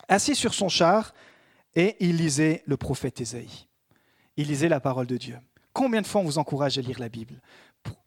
assis 0.08 0.34
sur 0.34 0.54
son 0.54 0.68
char, 0.68 1.14
et 1.74 1.96
il 2.00 2.16
lisait 2.16 2.62
le 2.66 2.76
prophète 2.76 3.20
Ésaïe. 3.20 3.68
Il 4.36 4.48
lisait 4.48 4.68
la 4.68 4.80
parole 4.80 5.06
de 5.06 5.16
Dieu. 5.16 5.38
Combien 5.72 6.02
de 6.02 6.06
fois 6.06 6.20
on 6.20 6.24
vous 6.24 6.38
encourage 6.38 6.76
à 6.78 6.80
lire 6.80 6.98
la 6.98 7.08
Bible? 7.08 7.40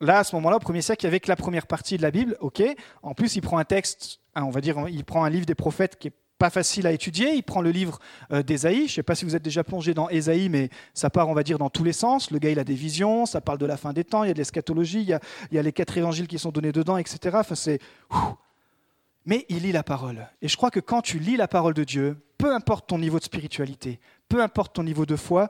Là, 0.02 0.20
à 0.20 0.24
ce 0.26 0.36
moment-là, 0.36 0.58
au 0.58 0.60
premier 0.60 0.82
siècle, 0.82 1.06
il 1.06 1.08
n'y 1.08 1.12
avait 1.12 1.20
que 1.22 1.30
la 1.30 1.38
première 1.38 1.66
partie 1.66 1.96
de 1.96 2.02
la 2.02 2.12
Bible, 2.12 2.36
ok? 2.42 2.62
En 3.02 3.14
plus, 3.14 3.36
il 3.38 3.42
prend 3.42 3.58
un 3.58 3.64
texte, 3.64 4.20
on 4.36 4.50
va 4.50 4.60
dire, 4.60 4.78
il 4.90 5.06
prend 5.06 5.24
un 5.24 5.30
livre 5.30 5.46
des 5.46 5.56
prophètes 5.56 5.98
qui 5.98 6.10
est 6.10 6.14
pas 6.42 6.50
facile 6.50 6.88
à 6.88 6.92
étudier. 6.92 7.36
Il 7.36 7.44
prend 7.44 7.62
le 7.62 7.70
livre 7.70 8.00
euh, 8.34 8.42
d'Ésaïe. 8.42 8.80
Je 8.80 8.84
ne 8.84 8.88
sais 8.88 9.04
pas 9.04 9.14
si 9.14 9.26
vous 9.26 9.36
êtes 9.36 9.44
déjà 9.44 9.64
plongé 9.64 9.94
dans 9.94 10.10
Ésaïe, 10.10 10.50
mais 10.50 10.70
ça 10.96 11.12
part, 11.12 11.30
on 11.30 11.36
va 11.36 11.44
dire, 11.44 11.60
dans 11.60 11.70
tous 11.70 11.84
les 11.84 11.94
sens. 11.94 12.32
Le 12.32 12.40
gars, 12.40 12.50
il 12.50 12.58
a 12.58 12.64
des 12.64 12.74
visions, 12.74 13.28
ça 13.28 13.42
parle 13.42 13.60
de 13.60 13.68
la 13.68 13.78
fin 13.78 13.94
des 13.94 14.04
temps, 14.04 14.24
il 14.24 14.28
y 14.28 14.32
a 14.32 14.34
de 14.34 14.40
l'eschatologie, 14.40 15.02
il 15.02 15.20
y 15.52 15.60
a, 15.60 15.62
les 15.62 15.72
quatre 15.72 15.96
évangiles 16.00 16.28
qui 16.28 16.40
sont 16.40 16.50
donnés 16.50 16.72
dedans, 16.72 16.98
etc. 16.98 17.38
Enfin, 17.40 17.54
c'est... 17.54 17.80
Mais 19.28 19.46
il 19.50 19.60
lit 19.60 19.72
la 19.72 19.84
parole. 19.84 20.28
Et 20.42 20.48
je 20.48 20.58
crois 20.58 20.72
que 20.72 20.80
quand 20.80 21.04
tu 21.04 21.20
lis 21.20 21.38
la 21.38 21.48
parole 21.48 21.76
de 21.76 21.84
Dieu, 21.84 22.18
peu 22.40 22.56
importe 22.56 22.88
ton 22.88 22.98
niveau 22.98 23.20
de 23.20 23.24
spiritualité, 23.24 24.00
peu 24.28 24.42
importe 24.42 24.74
ton 24.74 24.82
niveau 24.82 25.06
de 25.06 25.16
foi, 25.16 25.48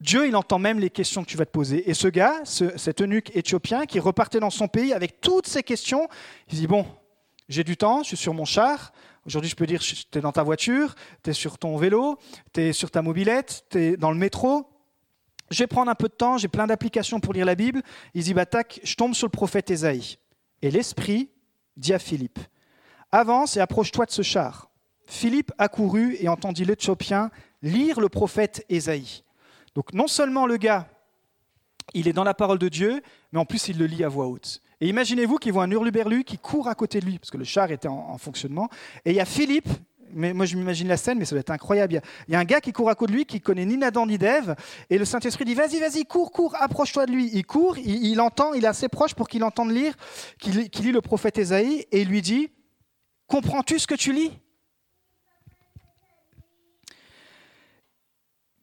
Dieu, 0.00 0.26
il 0.26 0.34
entend 0.34 0.58
même 0.58 0.80
les 0.80 0.90
questions 0.90 1.22
que 1.22 1.28
tu 1.28 1.36
vas 1.36 1.46
te 1.46 1.52
poser. 1.52 1.88
Et 1.88 1.94
ce 1.94 2.08
gars, 2.08 2.40
cet 2.42 3.00
eunuque 3.00 3.30
éthiopien 3.36 3.86
qui 3.86 4.00
repartait 4.00 4.40
dans 4.40 4.50
son 4.50 4.66
pays 4.66 4.92
avec 4.92 5.20
toutes 5.20 5.46
ces 5.46 5.62
questions, 5.62 6.08
il 6.50 6.58
dit, 6.58 6.66
bon, 6.66 6.84
j'ai 7.48 7.64
du 7.64 7.76
temps, 7.76 8.02
je 8.02 8.08
suis 8.08 8.16
sur 8.16 8.34
mon 8.34 8.44
char, 8.44 8.92
Aujourd'hui, 9.24 9.48
je 9.48 9.54
peux 9.54 9.66
dire, 9.66 9.80
tu 9.80 10.18
es 10.18 10.20
dans 10.20 10.32
ta 10.32 10.42
voiture, 10.42 10.94
tu 11.22 11.30
es 11.30 11.32
sur 11.32 11.56
ton 11.58 11.76
vélo, 11.76 12.18
tu 12.52 12.60
es 12.60 12.72
sur 12.72 12.90
ta 12.90 13.02
mobilette, 13.02 13.64
tu 13.70 13.78
es 13.78 13.96
dans 13.96 14.10
le 14.10 14.16
métro. 14.16 14.68
Je 15.50 15.58
vais 15.58 15.68
prendre 15.68 15.90
un 15.90 15.94
peu 15.94 16.08
de 16.08 16.14
temps, 16.14 16.38
j'ai 16.38 16.48
plein 16.48 16.66
d'applications 16.66 17.20
pour 17.20 17.32
lire 17.32 17.46
la 17.46 17.54
Bible. 17.54 17.82
Il 18.14 18.24
dit, 18.24 18.34
bah, 18.34 18.46
tac, 18.46 18.80
je 18.82 18.94
tombe 18.96 19.14
sur 19.14 19.26
le 19.26 19.30
prophète 19.30 19.70
Ésaïe. 19.70 20.18
Et 20.60 20.70
l'Esprit 20.70 21.30
dit 21.76 21.92
à 21.92 21.98
Philippe, 21.98 22.38
avance 23.12 23.56
et 23.56 23.60
approche-toi 23.60 24.06
de 24.06 24.10
ce 24.10 24.22
char. 24.22 24.70
Philippe 25.06 25.52
accourut 25.58 26.16
et 26.18 26.28
entendit 26.28 26.64
l'Éthiopien 26.64 27.30
lire 27.60 28.00
le 28.00 28.08
prophète 28.08 28.64
Ésaïe. 28.68 29.22
Donc 29.74 29.92
non 29.92 30.08
seulement 30.08 30.46
le 30.46 30.56
gars, 30.56 30.88
il 31.94 32.08
est 32.08 32.12
dans 32.12 32.24
la 32.24 32.34
parole 32.34 32.58
de 32.58 32.68
Dieu, 32.68 33.02
mais 33.30 33.38
en 33.38 33.44
plus 33.44 33.68
il 33.68 33.78
le 33.78 33.86
lit 33.86 34.04
à 34.04 34.08
voix 34.08 34.26
haute. 34.26 34.60
Et 34.82 34.88
imaginez-vous 34.88 35.36
qu'il 35.36 35.52
voit 35.52 35.62
un 35.62 35.70
hurluberlu 35.70 36.24
qui 36.24 36.38
court 36.38 36.66
à 36.66 36.74
côté 36.74 36.98
de 36.98 37.06
lui, 37.06 37.20
parce 37.20 37.30
que 37.30 37.36
le 37.36 37.44
char 37.44 37.70
était 37.70 37.86
en, 37.86 38.18
fonctionnement. 38.18 38.68
Et 39.04 39.10
il 39.10 39.16
y 39.16 39.20
a 39.20 39.24
Philippe, 39.24 39.68
mais 40.12 40.32
moi 40.32 40.44
je 40.44 40.56
m'imagine 40.56 40.88
la 40.88 40.96
scène, 40.96 41.20
mais 41.20 41.24
ça 41.24 41.36
doit 41.36 41.40
être 41.40 41.52
incroyable. 41.52 42.00
Il 42.26 42.32
y, 42.32 42.34
a, 42.34 42.40
un 42.40 42.44
gars 42.44 42.60
qui 42.60 42.72
court 42.72 42.90
à 42.90 42.96
côté 42.96 43.12
de 43.12 43.16
lui, 43.18 43.24
qui 43.24 43.40
connaît 43.40 43.64
ni 43.64 43.76
Nadan 43.76 44.06
ni 44.06 44.18
Dev, 44.18 44.56
et 44.90 44.98
le 44.98 45.04
Saint-Esprit 45.04 45.44
dit 45.44 45.54
Vas-y, 45.54 45.78
vas-y, 45.78 46.04
cours, 46.04 46.32
cours, 46.32 46.56
approche-toi 46.60 47.06
de 47.06 47.12
lui. 47.12 47.30
Il 47.32 47.46
court, 47.46 47.78
il, 47.78 48.20
entend, 48.20 48.54
il 48.54 48.64
est 48.64 48.66
assez 48.66 48.88
proche 48.88 49.14
pour 49.14 49.28
qu'il 49.28 49.44
entende 49.44 49.70
lire, 49.70 49.94
qu'il 50.40 50.56
lit 50.56 50.90
le 50.90 51.00
prophète 51.00 51.38
Ésaïe, 51.38 51.86
et 51.92 52.00
il 52.00 52.08
lui 52.08 52.20
dit 52.20 52.50
Comprends-tu 53.28 53.78
ce 53.78 53.86
que 53.86 53.94
tu 53.94 54.12
lis? 54.12 54.32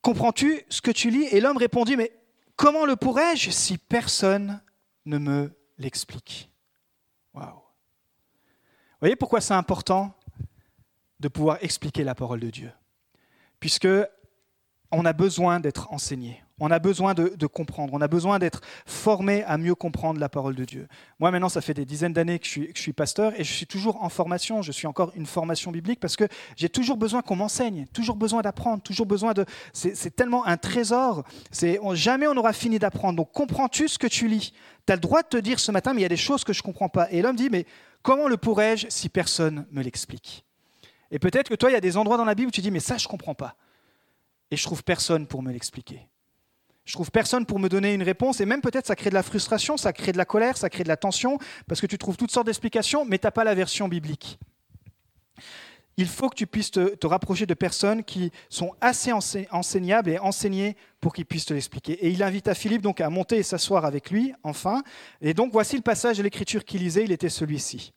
Comprends-tu 0.02 0.66
ce 0.68 0.82
que 0.82 0.92
tu 0.92 1.12
lis? 1.12 1.28
Et 1.32 1.40
l'homme 1.40 1.56
répondit 1.56 1.96
Mais 1.96 2.12
comment 2.58 2.84
le 2.84 2.98
pourrais-je 2.98 3.52
si 3.52 3.78
personne 3.78 4.62
ne 5.06 5.18
me 5.18 5.59
l'explique. 5.80 6.52
Waouh. 7.34 7.56
Vous 7.56 9.02
voyez 9.02 9.16
pourquoi 9.16 9.42
c'est 9.42 9.54
important 9.54 10.14
de 11.20 11.28
pouvoir 11.28 11.58
expliquer 11.62 12.04
la 12.04 12.14
parole 12.14 12.42
de 12.42 12.50
Dieu? 12.50 12.72
Puisque 13.60 13.88
on 14.92 15.06
a 15.06 15.14
besoin 15.14 15.60
d'être 15.60 15.92
enseigné. 15.92 16.44
On 16.60 16.72
a 16.72 16.80
besoin 16.80 17.14
de, 17.14 17.46
comprendre, 17.46 17.94
on 17.94 18.02
a 18.02 18.08
besoin 18.08 18.40
d'être 18.40 18.62
formé 18.86 19.44
à 19.44 19.58
mieux 19.58 19.76
comprendre 19.76 20.20
la 20.20 20.30
parole 20.30 20.56
de 20.56 20.66
Dieu. 20.66 20.88
Moi, 21.20 21.32
maintenant, 21.32 21.50
ça 21.50 21.62
fait 21.62 21.74
des 21.74 21.86
dizaines 21.86 22.14
d'années 22.14 22.40
que, 22.40 22.48
je 22.48 22.82
suis 22.82 22.94
pasteur 22.94 23.34
et 23.40 23.44
je 23.44 23.54
suis 23.54 23.66
toujours 23.66 24.04
en 24.04 24.10
formation. 24.10 24.62
Je 24.62 24.72
suis 24.72 24.88
encore 24.88 25.12
une 25.16 25.26
formation 25.26 25.72
biblique 25.72 26.00
parce 26.00 26.16
que 26.16 26.26
j'ai 26.56 26.70
toujours 26.70 26.98
besoin 26.98 27.22
qu'on 27.22 27.38
m'enseigne, 27.38 27.86
toujours 27.94 28.16
besoin 28.16 28.42
d'apprendre, 28.42 28.84
toujours 28.84 29.06
besoin 29.06 29.34
de. 29.34 29.46
C'est 29.74 30.16
tellement 30.16 30.46
un 30.46 30.58
trésor. 30.58 31.24
Jamais 31.94 32.28
on 32.28 32.34
n'aura 32.34 32.54
fini 32.54 32.80
d'apprendre. 32.80 33.18
Donc, 33.18 33.32
comprends-tu 33.32 33.88
ce 33.88 33.98
que 33.98 34.08
tu 34.08 34.28
lis? 34.28 34.54
Tu 34.86 34.94
as 34.94 34.96
le 34.96 35.02
droit 35.02 35.22
de 35.22 35.28
te 35.28 35.38
dire 35.38 35.60
ce 35.60 35.72
matin, 35.72 35.94
mais 35.94 36.02
il 36.02 36.04
y 36.04 36.06
a 36.06 36.10
des 36.10 36.18
choses 36.18 36.44
que 36.44 36.54
je 36.54 36.60
ne 36.60 36.64
comprends 36.64 36.90
pas. 36.90 37.10
Et 37.12 37.22
l'homme 37.22 37.36
dit, 37.36 37.50
mais 37.50 37.66
comment 38.02 38.28
le 38.28 38.38
pourrais-je 38.38 38.88
si 38.90 39.08
personne 39.08 39.66
me 39.72 39.82
l'explique? 39.82 40.44
Et 41.12 41.20
peut-être 41.20 41.50
que 41.50 41.56
toi, 41.56 41.70
il 41.70 41.74
y 41.74 41.78
a 41.78 41.82
des 41.82 41.98
endroits 41.98 42.18
dans 42.18 42.26
la 42.26 42.36
Bible 42.36 42.50
où 42.50 42.52
tu 42.52 42.62
dis, 42.62 42.72
mais 42.72 42.80
ça, 42.80 42.98
je 42.98 43.06
ne 43.06 43.10
comprends 43.10 43.36
pas. 43.36 43.56
Et 44.52 44.58
je 44.58 44.64
trouve 44.64 44.84
personne 44.84 45.28
pour 45.28 45.42
me 45.42 45.52
l'expliquer. 45.52 46.08
Je 46.90 46.96
trouve 46.96 47.12
personne 47.12 47.46
pour 47.46 47.60
me 47.60 47.70
donner 47.70 47.94
une 47.94 48.02
réponse, 48.02 48.42
et 48.42 48.48
même 48.48 48.62
peut-être 48.62 48.88
ça 48.88 48.96
crée 48.96 49.12
de 49.12 49.14
la 49.14 49.22
frustration, 49.22 49.78
ça 49.78 49.94
crée 49.94 50.12
de 50.12 50.18
la 50.18 50.26
colère, 50.26 50.58
ça 50.58 50.72
crée 50.72 50.82
de 50.82 50.88
la 50.88 50.98
tension, 50.98 51.38
parce 51.68 51.80
que 51.82 51.86
tu 51.86 52.00
trouves 52.00 52.18
toutes 52.18 52.32
sortes 52.32 52.48
d'explications, 52.48 53.06
mais 53.06 53.20
tu 53.20 53.28
n'as 53.28 53.32
pas 53.32 53.44
la 53.44 53.54
version 53.54 53.88
biblique. 53.88 54.40
Il 55.98 56.08
faut 56.08 56.30
que 56.30 56.36
tu 56.36 56.48
puisses 56.48 56.72
te, 56.72 57.06
rapprocher 57.06 57.46
de 57.46 57.54
personnes 57.54 58.04
qui 58.04 58.32
sont 58.50 58.74
assez 58.82 59.12
enseignables 59.52 60.10
et 60.10 60.18
enseignées 60.18 60.76
pour 61.00 61.14
qu'ils 61.14 61.28
puissent 61.28 61.46
te 61.46 61.54
l'expliquer. 61.54 61.94
Et 61.94 62.10
il 62.10 62.24
invite 62.24 62.48
à 62.48 62.56
Philippe 62.56 62.82
donc 62.82 63.02
à 63.02 63.12
monter 63.12 63.38
et 63.38 63.44
s'asseoir 63.44 63.86
avec 63.86 64.10
lui, 64.10 64.34
enfin. 64.42 64.82
Et 65.22 65.36
donc 65.36 65.52
voici 65.52 65.76
le 65.76 65.84
passage 65.84 66.18
de 66.18 66.24
l'écriture 66.24 66.66
qu'il 66.66 66.82
lisait, 66.82 67.04
il 67.04 67.12
était 67.12 67.30
celui-ci. 67.30 67.94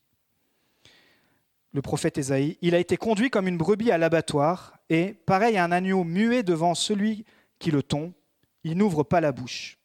Le 1.72 1.80
prophète 1.80 2.18
Ésaïe, 2.18 2.58
il 2.60 2.74
a 2.74 2.78
été 2.78 2.98
conduit 2.98 3.30
comme 3.30 3.48
une 3.48 3.56
brebis 3.56 3.90
à 3.90 3.96
l'abattoir, 3.96 4.76
et 4.90 5.14
pareil 5.24 5.56
à 5.56 5.64
un 5.64 5.72
agneau 5.72 6.04
muet 6.04 6.42
devant 6.42 6.74
celui 6.74 7.24
qui 7.58 7.70
le 7.70 7.82
tond, 7.82 8.12
il 8.64 8.76
n'ouvre 8.76 9.02
pas 9.02 9.20
la 9.20 9.32
bouche. 9.32 9.78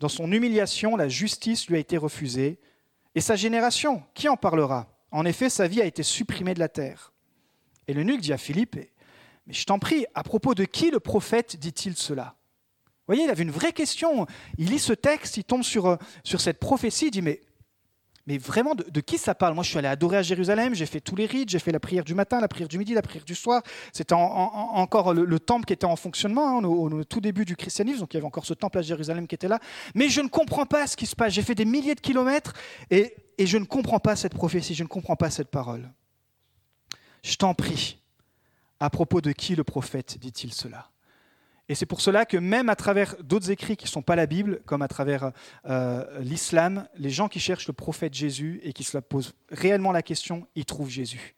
Dans 0.00 0.08
son 0.08 0.30
humiliation, 0.30 0.96
la 0.96 1.08
justice 1.08 1.68
lui 1.68 1.76
a 1.76 1.80
été 1.80 1.96
refusée. 1.96 2.60
Et 3.14 3.20
sa 3.20 3.36
génération, 3.36 4.02
qui 4.14 4.28
en 4.28 4.36
parlera? 4.36 4.86
En 5.10 5.24
effet, 5.24 5.50
sa 5.50 5.66
vie 5.66 5.80
a 5.80 5.86
été 5.86 6.02
supprimée 6.02 6.54
de 6.54 6.60
la 6.60 6.68
terre. 6.68 7.12
Et 7.88 7.94
le 7.94 8.04
nuque 8.04 8.20
dit 8.20 8.32
à 8.32 8.38
Philippe, 8.38 8.76
mais 9.46 9.54
je 9.54 9.64
t'en 9.64 9.78
prie, 9.78 10.06
à 10.14 10.22
propos 10.22 10.54
de 10.54 10.64
qui 10.64 10.90
le 10.90 11.00
prophète 11.00 11.56
dit-il 11.56 11.96
cela? 11.96 12.36
Vous 12.84 13.14
voyez, 13.14 13.24
il 13.24 13.30
avait 13.30 13.42
une 13.42 13.50
vraie 13.50 13.72
question. 13.72 14.26
Il 14.58 14.68
lit 14.68 14.78
ce 14.78 14.92
texte, 14.92 15.38
il 15.38 15.44
tombe 15.44 15.62
sur, 15.62 15.86
euh, 15.86 15.96
sur 16.22 16.42
cette 16.42 16.58
prophétie, 16.58 17.06
il 17.06 17.10
dit, 17.10 17.22
mais 17.22 17.40
mais 18.28 18.36
vraiment, 18.36 18.74
de, 18.74 19.00
qui 19.00 19.16
ça 19.16 19.34
parle? 19.34 19.54
Moi, 19.54 19.64
je 19.64 19.70
suis 19.70 19.78
allé 19.78 19.88
adorer 19.88 20.18
à 20.18 20.22
Jérusalem, 20.22 20.74
j'ai 20.74 20.84
fait 20.84 21.00
tous 21.00 21.16
les 21.16 21.24
rites, 21.24 21.48
j'ai 21.48 21.58
fait 21.58 21.72
la 21.72 21.80
prière 21.80 22.04
du 22.04 22.14
matin, 22.14 22.42
la 22.42 22.46
prière 22.46 22.68
du 22.68 22.76
midi, 22.76 22.92
la 22.92 23.00
prière 23.00 23.24
du 23.24 23.34
soir. 23.34 23.62
C'était 23.90 24.12
encore 24.12 25.14
le, 25.14 25.40
temple 25.40 25.64
qui 25.64 25.72
était 25.72 25.86
en 25.86 25.96
fonctionnement 25.96 26.58
hein, 26.58 26.64
au, 26.64 27.04
tout 27.04 27.22
début 27.22 27.46
du 27.46 27.56
christianisme, 27.56 28.00
donc 28.00 28.12
il 28.12 28.18
y 28.18 28.18
avait 28.18 28.26
encore 28.26 28.44
ce 28.44 28.52
temple 28.52 28.76
à 28.76 28.82
Jérusalem 28.82 29.26
qui 29.26 29.34
était 29.34 29.48
là. 29.48 29.58
Mais 29.94 30.10
je 30.10 30.20
ne 30.20 30.28
comprends 30.28 30.66
pas 30.66 30.86
ce 30.86 30.94
qui 30.94 31.06
se 31.06 31.16
passe. 31.16 31.32
J'ai 31.32 31.40
fait 31.40 31.54
des 31.54 31.64
milliers 31.64 31.94
de 31.94 32.02
kilomètres 32.02 32.52
et, 32.90 33.16
et 33.38 33.46
je 33.46 33.56
ne 33.56 33.64
comprends 33.64 33.98
pas 33.98 34.14
cette 34.14 34.34
prophétie, 34.34 34.74
je 34.74 34.82
ne 34.82 34.88
comprends 34.88 35.16
pas 35.16 35.30
cette 35.30 35.48
parole. 35.48 35.90
Je 37.22 37.34
t'en 37.36 37.54
prie, 37.54 37.98
à 38.78 38.90
propos 38.90 39.22
de 39.22 39.32
qui 39.32 39.56
le 39.56 39.64
prophète 39.64 40.18
dit-il 40.18 40.52
cela? 40.52 40.90
Et 41.68 41.74
c'est 41.74 41.86
pour 41.86 42.00
cela 42.00 42.24
que 42.24 42.38
même 42.38 42.68
à 42.70 42.76
travers 42.76 43.14
d'autres 43.22 43.50
écrits 43.50 43.76
qui 43.76 43.84
ne 43.84 43.90
sont 43.90 44.02
pas 44.02 44.16
la 44.16 44.26
Bible, 44.26 44.60
comme 44.64 44.80
à 44.80 44.88
travers 44.88 45.32
euh, 45.68 46.20
l'islam, 46.20 46.88
les 46.96 47.10
gens 47.10 47.28
qui 47.28 47.40
cherchent 47.40 47.66
le 47.66 47.74
prophète 47.74 48.14
Jésus 48.14 48.60
et 48.62 48.72
qui 48.72 48.84
se 48.84 48.96
posent 48.98 49.34
réellement 49.50 49.92
la 49.92 50.02
question, 50.02 50.46
ils 50.54 50.64
trouvent 50.64 50.88
Jésus. 50.88 51.34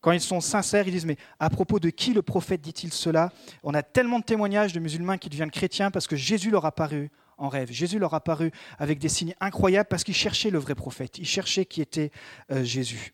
Quand 0.00 0.12
ils 0.12 0.20
sont 0.20 0.40
sincères, 0.40 0.88
ils 0.88 0.92
disent, 0.92 1.04
mais 1.04 1.18
à 1.38 1.50
propos 1.50 1.78
de 1.78 1.90
qui 1.90 2.14
le 2.14 2.22
prophète 2.22 2.62
dit-il 2.62 2.90
cela? 2.90 3.32
On 3.62 3.74
a 3.74 3.82
tellement 3.82 4.18
de 4.18 4.24
témoignages 4.24 4.72
de 4.72 4.80
musulmans 4.80 5.18
qui 5.18 5.28
deviennent 5.28 5.50
chrétiens 5.50 5.90
parce 5.90 6.06
que 6.06 6.16
Jésus 6.16 6.50
leur 6.50 6.64
a 6.64 6.72
paru 6.72 7.10
en 7.36 7.50
rêve. 7.50 7.70
Jésus 7.70 7.98
leur 7.98 8.14
a 8.14 8.20
paru 8.20 8.50
avec 8.78 8.98
des 8.98 9.10
signes 9.10 9.34
incroyables 9.40 9.88
parce 9.88 10.04
qu'ils 10.04 10.14
cherchaient 10.14 10.50
le 10.50 10.58
vrai 10.58 10.74
prophète. 10.74 11.18
Ils 11.18 11.26
cherchaient 11.26 11.66
qui 11.66 11.82
était 11.82 12.12
euh, 12.50 12.64
Jésus. 12.64 13.12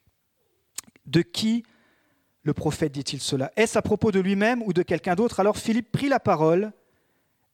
De 1.07 1.23
qui 1.23 1.65
le 2.47 2.55
prophète 2.55 2.93
dit-il 2.93 3.21
cela 3.21 3.51
Est-ce 3.57 3.77
à 3.77 3.83
propos 3.83 4.13
de 4.13 4.21
lui-même 4.21 4.63
ou 4.63 4.73
de 4.73 4.83
quelqu'un 4.83 5.17
d'autre? 5.17 5.41
Alors 5.41 5.59
Philippe 5.59 5.91
prit 5.91 6.09
la 6.09 6.21
parole 6.21 6.73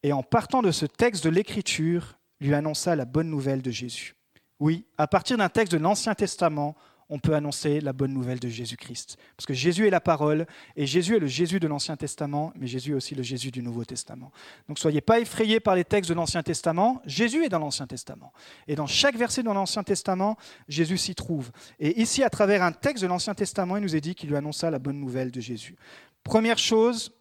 et 0.03 0.13
en 0.13 0.23
partant 0.23 0.61
de 0.61 0.71
ce 0.71 0.85
texte 0.85 1.25
de 1.25 1.31
l'Écriture, 1.31 2.19
lui 2.43 2.53
annonça 2.53 2.95
la 2.95 3.07
bonne 3.07 3.31
nouvelle 3.31 3.63
de 3.63 3.71
Jésus. 3.71 4.15
Oui, 4.61 4.85
à 4.99 5.07
partir 5.07 5.39
d'un 5.39 5.49
texte 5.49 5.73
de 5.73 5.79
l'Ancien 5.79 6.15
Testament, 6.15 6.77
on 7.09 7.19
peut 7.19 7.35
annoncer 7.35 7.81
la 7.81 7.93
bonne 7.93 8.13
nouvelle 8.13 8.39
de 8.39 8.49
Jésus-Christ. 8.49 9.17
Parce 9.37 9.47
que 9.47 9.55
Jésus 9.55 9.87
est 9.87 9.91
la 9.91 10.01
parole, 10.01 10.47
et 10.77 10.87
Jésus 10.87 11.17
est 11.17 11.19
le 11.19 11.27
Jésus 11.27 11.61
de 11.61 11.69
l'Ancien 11.69 11.97
Testament, 11.97 12.53
mais 12.59 12.67
Jésus 12.67 12.93
est 12.93 12.95
aussi 12.95 13.15
le 13.15 13.23
Jésus 13.23 13.51
du 13.51 13.63
Nouveau 13.63 13.85
Testament. 13.85 14.33
Donc 14.69 14.79
soyez 14.79 15.01
pas 15.01 15.21
effrayés 15.21 15.61
par 15.61 15.75
les 15.75 15.85
textes 15.85 16.09
de 16.09 16.15
l'Ancien 16.15 16.43
Testament, 16.43 17.03
Jésus 17.07 17.45
est 17.45 17.49
dans 17.49 17.59
l'Ancien 17.59 17.87
Testament. 17.87 18.33
Et 18.69 18.75
dans 18.75 18.87
chaque 18.87 19.17
verset 19.17 19.43
dans 19.43 19.55
l'Ancien 19.55 19.83
Testament, 19.83 20.37
Jésus 20.69 20.99
s'y 20.99 21.15
trouve. 21.15 21.51
Et 21.79 22.01
ici, 22.01 22.23
à 22.23 22.31
travers 22.31 22.63
un 22.63 22.73
texte 22.73 23.03
de 23.03 23.09
l'Ancien 23.09 23.35
Testament, 23.35 23.77
il 23.77 23.83
nous 23.83 23.97
est 23.97 24.01
dit 24.01 24.15
qu'il 24.15 24.29
lui 24.29 24.37
annonça 24.37 24.71
la 24.71 24.79
bonne 24.79 24.99
nouvelle 24.99 25.31
de 25.31 25.41
Jésus. 25.41 25.77
Première 26.25 26.59
chose, 26.59 27.13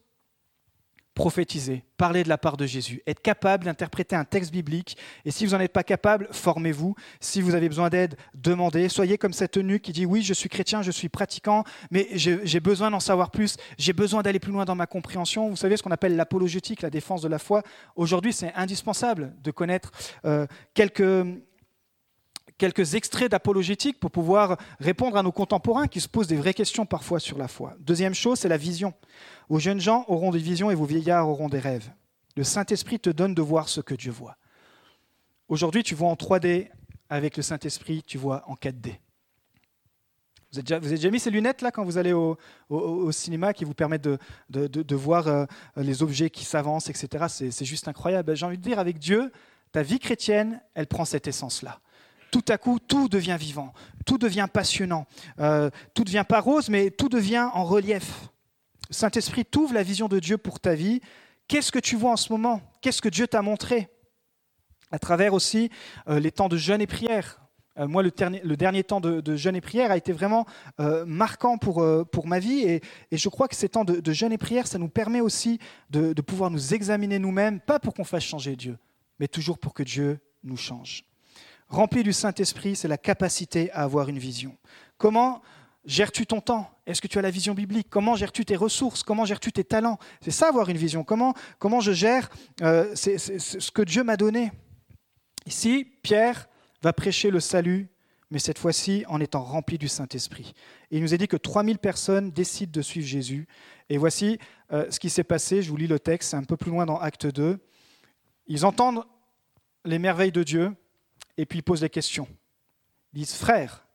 prophétiser, 1.22 1.84
parler 1.98 2.24
de 2.24 2.30
la 2.30 2.40
part 2.40 2.58
de 2.58 2.66
Jésus, 2.66 3.04
être 3.06 3.22
capable 3.22 3.66
d'interpréter 3.66 4.16
un 4.16 4.26
texte 4.26 4.52
biblique. 4.52 4.98
Et 5.24 5.30
si 5.30 5.46
vous 5.46 5.52
n'en 5.52 5.60
êtes 5.60 5.72
pas 5.72 5.84
capable, 5.84 6.28
formez-vous. 6.32 6.96
Si 7.20 7.42
vous 7.42 7.54
avez 7.54 7.70
besoin 7.70 7.90
d'aide, 7.90 8.16
demandez. 8.34 8.90
Soyez 8.90 9.20
comme 9.20 9.32
cette 9.32 9.56
eunuque 9.56 9.84
qui 9.84 9.92
dit 9.92 10.08
oui, 10.08 10.24
je 10.24 10.34
suis 10.34 10.50
chrétien, 10.50 10.82
je 10.82 10.90
suis 10.90 11.10
pratiquant, 11.10 11.64
mais 11.92 12.08
j'ai 12.14 12.60
besoin 12.60 12.90
d'en 12.90 13.00
savoir 13.00 13.30
plus, 13.30 13.58
j'ai 13.78 13.94
besoin 13.94 14.24
d'aller 14.24 14.40
plus 14.40 14.52
loin 14.52 14.66
dans 14.66 14.74
ma 14.74 14.88
compréhension. 14.88 15.48
Vous 15.48 15.56
savez 15.56 15.78
ce 15.78 15.84
qu'on 15.84 15.92
appelle 15.92 16.16
l'apologétique, 16.16 16.82
la 16.82 16.90
défense 16.90 17.22
de 17.22 17.28
la 17.28 17.38
foi. 17.38 17.62
Aujourd'hui, 17.96 18.34
c'est 18.34 18.52
indispensable 18.56 19.36
de 19.44 19.52
connaître 19.52 19.92
euh, 20.26 20.48
quelques 20.74 21.04
quelques 22.62 22.94
extraits 22.94 23.32
d'apologétique 23.32 24.00
pour 24.00 24.12
pouvoir 24.12 24.56
répondre 24.80 25.18
à 25.18 25.24
nos 25.24 25.32
contemporains 25.32 25.88
qui 25.88 26.00
se 26.00 26.08
posent 26.08 26.28
des 26.28 26.36
vraies 26.36 26.54
questions 26.54 26.86
parfois 26.86 27.20
sur 27.20 27.40
la 27.40 27.48
foi. 27.48 27.74
Deuxième 27.80 28.14
chose, 28.14 28.38
c'est 28.38 28.50
la 28.50 28.58
vision. 28.58 28.94
Vos 29.50 29.58
jeunes 29.58 29.80
gens 29.80 30.06
auront 30.08 30.30
des 30.30 30.38
visions 30.38 30.70
et 30.70 30.76
vos 30.76 30.86
vieillards 30.86 31.28
auront 31.28 31.50
des 31.50 31.58
rêves. 31.58 31.90
Le 32.36 32.44
Saint-Esprit 32.44 33.00
te 33.00 33.10
donne 33.10 33.34
de 33.34 33.42
voir 33.42 33.68
ce 33.68 33.82
que 33.82 33.96
Dieu 33.96 34.12
voit. 34.12 34.38
Aujourd'hui, 35.48 35.82
tu 35.82 35.96
vois 35.96 36.10
en 36.10 36.14
3D, 36.14 36.70
avec 37.10 37.36
le 37.36 37.42
Saint-Esprit, 37.42 38.04
tu 38.06 38.20
vois 38.20 38.44
en 38.46 38.54
4D. 38.54 38.94
Vous 40.52 40.60
avez, 40.60 40.90
déjà, 40.90 41.10
mis 41.10 41.20
ces 41.20 41.32
lunettes 41.32 41.64
là 41.64 41.72
quand 41.72 41.84
vous 41.84 41.98
allez 41.98 42.14
au, 42.14 42.38
cinéma 43.12 43.54
qui 43.54 43.66
vous 43.66 43.74
permettent 43.74 44.04
de, 44.04 44.20
de, 44.68 44.96
voir 44.96 45.28
euh, 45.28 45.46
les 45.78 46.04
objets 46.04 46.30
qui 46.30 46.46
s'avancent, 46.46 46.92
etc. 46.92 47.26
C'est 47.28 47.66
juste 47.66 47.88
incroyable. 47.88 48.36
J'ai 48.36 48.46
envie 48.46 48.60
de 48.60 48.64
dire, 48.64 48.78
avec 48.78 49.00
Dieu, 49.00 49.32
ta 49.72 49.82
vie 49.82 49.98
chrétienne, 49.98 50.62
elle 50.76 50.86
prend 50.86 51.06
cette 51.06 51.26
essence-là 51.26 51.82
tout 52.32 52.46
à 52.48 52.58
coup, 52.58 52.80
tout 52.80 53.10
devient 53.10 53.38
vivant, 53.40 53.74
tout 54.06 54.18
devient 54.18 54.48
passionnant, 54.52 55.06
euh, 55.40 55.70
tout 55.94 56.06
devient 56.06 56.26
pas 56.28 56.40
rose, 56.40 56.70
mais 56.70 56.90
tout 56.90 57.10
devient 57.10 57.50
en 57.54 57.66
relief. 57.66 58.30
Saint-Esprit 58.90 59.46
t'ouvre 59.46 59.74
la 59.74 59.84
vision 59.84 60.08
de 60.08 60.20
Dieu 60.20 60.38
pour 60.38 60.60
ta 60.60 60.74
vie. 60.74 61.02
Qu'est-ce 61.48 61.72
que 61.72 61.80
tu 61.80 61.96
vois 61.96 62.12
en 62.12 62.18
ce 62.18 62.32
moment? 62.32 62.62
Qu'est-ce 62.82 63.02
que 63.02 63.10
Dieu 63.10 63.28
t'a 63.28 63.42
montré? 63.42 63.90
À 64.92 65.00
travers 65.00 65.34
aussi 65.34 65.70
euh, 66.08 66.20
les 66.20 66.32
temps 66.32 66.50
de 66.50 66.58
jeûne 66.58 66.82
et 66.82 66.88
prière. 66.88 67.42
Euh, 67.78 67.88
moi, 67.88 68.04
le, 68.04 68.12
dernier, 68.12 68.84
temps 68.84 69.00
de, 69.02 69.36
jeûne 69.36 69.56
et 69.56 69.62
prière 69.62 69.92
a 69.92 69.98
été 69.98 70.12
vraiment 70.12 70.46
marquant 71.06 71.58
pour, 71.58 71.82
ma 72.26 72.40
vie. 72.40 72.62
Et, 72.62 72.82
je 73.12 73.30
crois 73.30 73.48
que 73.48 73.56
ces 73.56 73.70
temps 73.70 73.86
de, 73.86 74.14
jeûne 74.14 74.34
et 74.34 74.38
prière, 74.38 74.68
ça 74.68 74.78
nous 74.78 74.90
permet 74.90 75.22
aussi 75.22 75.60
de 75.90 76.22
pouvoir 76.22 76.50
nous 76.50 76.74
examiner 76.74 77.20
nous-mêmes, 77.20 77.60
pas 77.60 77.80
pour 77.80 77.94
qu'on 77.94 78.04
fasse 78.06 78.24
changer 78.24 78.56
Dieu, 78.56 78.78
mais 79.20 79.28
toujours 79.28 79.58
pour 79.58 79.74
que 79.74 79.84
Dieu 79.84 80.20
nous 80.44 80.58
change. 80.58 81.06
Rempli 81.72 82.04
du 82.04 82.12
Saint-Esprit, 82.12 82.76
c'est 82.76 82.90
la 82.90 82.98
capacité 82.98 83.72
à 83.72 83.84
avoir 83.84 84.10
une 84.10 84.20
vision. 84.20 84.58
Comment 84.98 85.42
gères-tu 85.86 86.26
ton 86.26 86.42
temps? 86.42 86.70
Est-ce 86.86 87.02
que 87.02 87.08
tu 87.08 87.18
as 87.18 87.22
la 87.22 87.32
vision 87.32 87.54
biblique? 87.54 87.88
Comment 87.90 88.18
gères-tu 88.18 88.44
tes 88.44 88.58
ressources? 88.58 89.04
Comment 89.04 89.24
gères-tu 89.24 89.54
tes 89.54 89.64
talents? 89.64 89.98
C'est 90.20 90.32
ça 90.32 90.50
avoir 90.50 90.68
une 90.68 90.76
vision. 90.76 91.06
Comment, 91.06 91.34
comment 91.60 91.80
je 91.80 91.94
gère 91.94 92.30
euh, 92.62 92.94
ce 92.94 93.72
que 93.72 93.84
Dieu 93.84 94.04
m'a 94.04 94.18
donné 94.18 94.52
Ici, 95.46 95.88
Pierre 96.04 96.50
va 96.84 96.92
prêcher 96.92 97.32
le 97.32 97.40
salut, 97.40 97.88
mais 98.32 98.40
cette 98.40 98.60
fois-ci 98.60 99.06
en 99.08 99.22
étant 99.22 99.42
rempli 99.42 99.78
du 99.78 99.88
Saint-Esprit. 99.88 100.54
il 100.92 101.02
nous 101.02 101.14
a 101.14 101.18
dit 101.18 101.30
que 101.30 101.38
3000 101.38 101.78
personnes 101.78 102.32
décident 102.32 102.72
de 102.74 102.82
suivre 102.82 103.08
Jésus. 103.08 103.48
Et 103.88 103.98
voici 103.98 104.40
euh, 104.74 104.92
ce 104.92 105.00
qui 105.00 105.10
s'est 105.10 105.24
passé. 105.24 105.62
Je 105.62 105.70
vous 105.70 105.78
lis 105.78 105.88
le 105.88 106.00
texte, 106.00 106.32
c'est 106.32 106.38
un 106.38 106.44
peu 106.44 106.58
plus 106.58 106.70
loin 106.70 106.86
dans 106.86 107.00
Acte 107.00 107.28
2. 107.28 107.60
Ils 108.48 108.66
entendent 108.66 109.06
les 109.86 110.00
merveilles 110.00 110.34
de 110.34 110.44
Dieu, 110.44 110.76
et 111.38 111.46
puis 111.46 111.60
ils 111.60 111.64
posent 111.64 111.82
des 111.82 111.90
questions. 111.90 112.28
Ils 113.14 113.20
disent, 113.20 113.36
frère, 113.36 113.86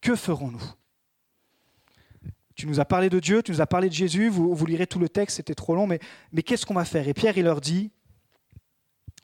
que 0.00 0.16
ferons-nous? 0.16 0.62
Tu 2.54 2.66
nous 2.66 2.80
as 2.80 2.84
parlé 2.84 3.08
de 3.08 3.20
Dieu, 3.20 3.42
tu 3.42 3.52
nous 3.52 3.60
as 3.60 3.66
parlé 3.66 3.88
de 3.88 3.94
Jésus, 3.94 4.28
vous, 4.28 4.66
lirez 4.66 4.86
tout 4.86 4.98
le 4.98 5.08
texte, 5.08 5.36
c'était 5.36 5.54
trop 5.54 5.74
long, 5.74 5.86
mais, 5.86 5.98
mais 6.32 6.42
qu'est-ce 6.42 6.66
qu'on 6.66 6.74
va 6.74 6.84
faire? 6.84 7.08
Et 7.08 7.14
Pierre, 7.14 7.38
il 7.38 7.44
leur 7.44 7.60
dit, 7.60 7.90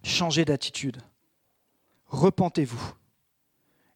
changez 0.02 0.44
d'attitude, 0.44 1.02
repentez-vous, 2.06 2.94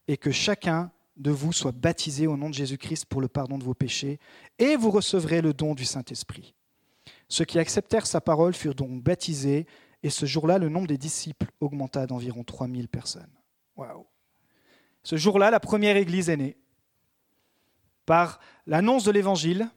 et 0.08 0.18
que 0.18 0.30
chacun 0.30 0.90
de 1.16 1.30
vous 1.30 1.52
soit 1.52 1.72
baptisé 1.72 2.26
au 2.26 2.36
nom 2.36 2.50
de 2.50 2.54
Jésus-Christ 2.54 3.06
pour 3.06 3.20
le 3.20 3.28
pardon 3.28 3.56
de 3.56 3.64
vos 3.64 3.72
péchés, 3.72 4.18
et 4.58 4.76
vous 4.76 4.90
recevrez 4.90 5.40
le 5.40 5.54
don 5.54 5.74
du 5.74 5.86
Saint-Esprit. 5.86 6.54
Ceux 7.28 7.44
qui 7.44 7.58
acceptèrent 7.58 8.06
sa 8.06 8.20
parole 8.20 8.52
furent 8.52 8.74
donc 8.74 9.02
baptisés, 9.02 9.66
et 10.02 10.10
ce 10.10 10.26
jour-là, 10.26 10.58
le 10.58 10.68
nombre 10.68 10.86
des 10.86 10.98
disciples 10.98 11.50
augmenta 11.60 12.06
d'environ 12.06 12.44
3000 12.44 12.88
personnes. 12.88 13.39
Ce 15.02 15.16
jour-là, 15.16 15.50
la 15.50 15.60
première 15.60 15.96
église 15.96 16.28
est 16.28 16.36
née. 16.36 16.56
Par 18.06 18.40
l'annonce 18.66 19.04
de 19.04 19.10
l'évangile, 19.10 19.70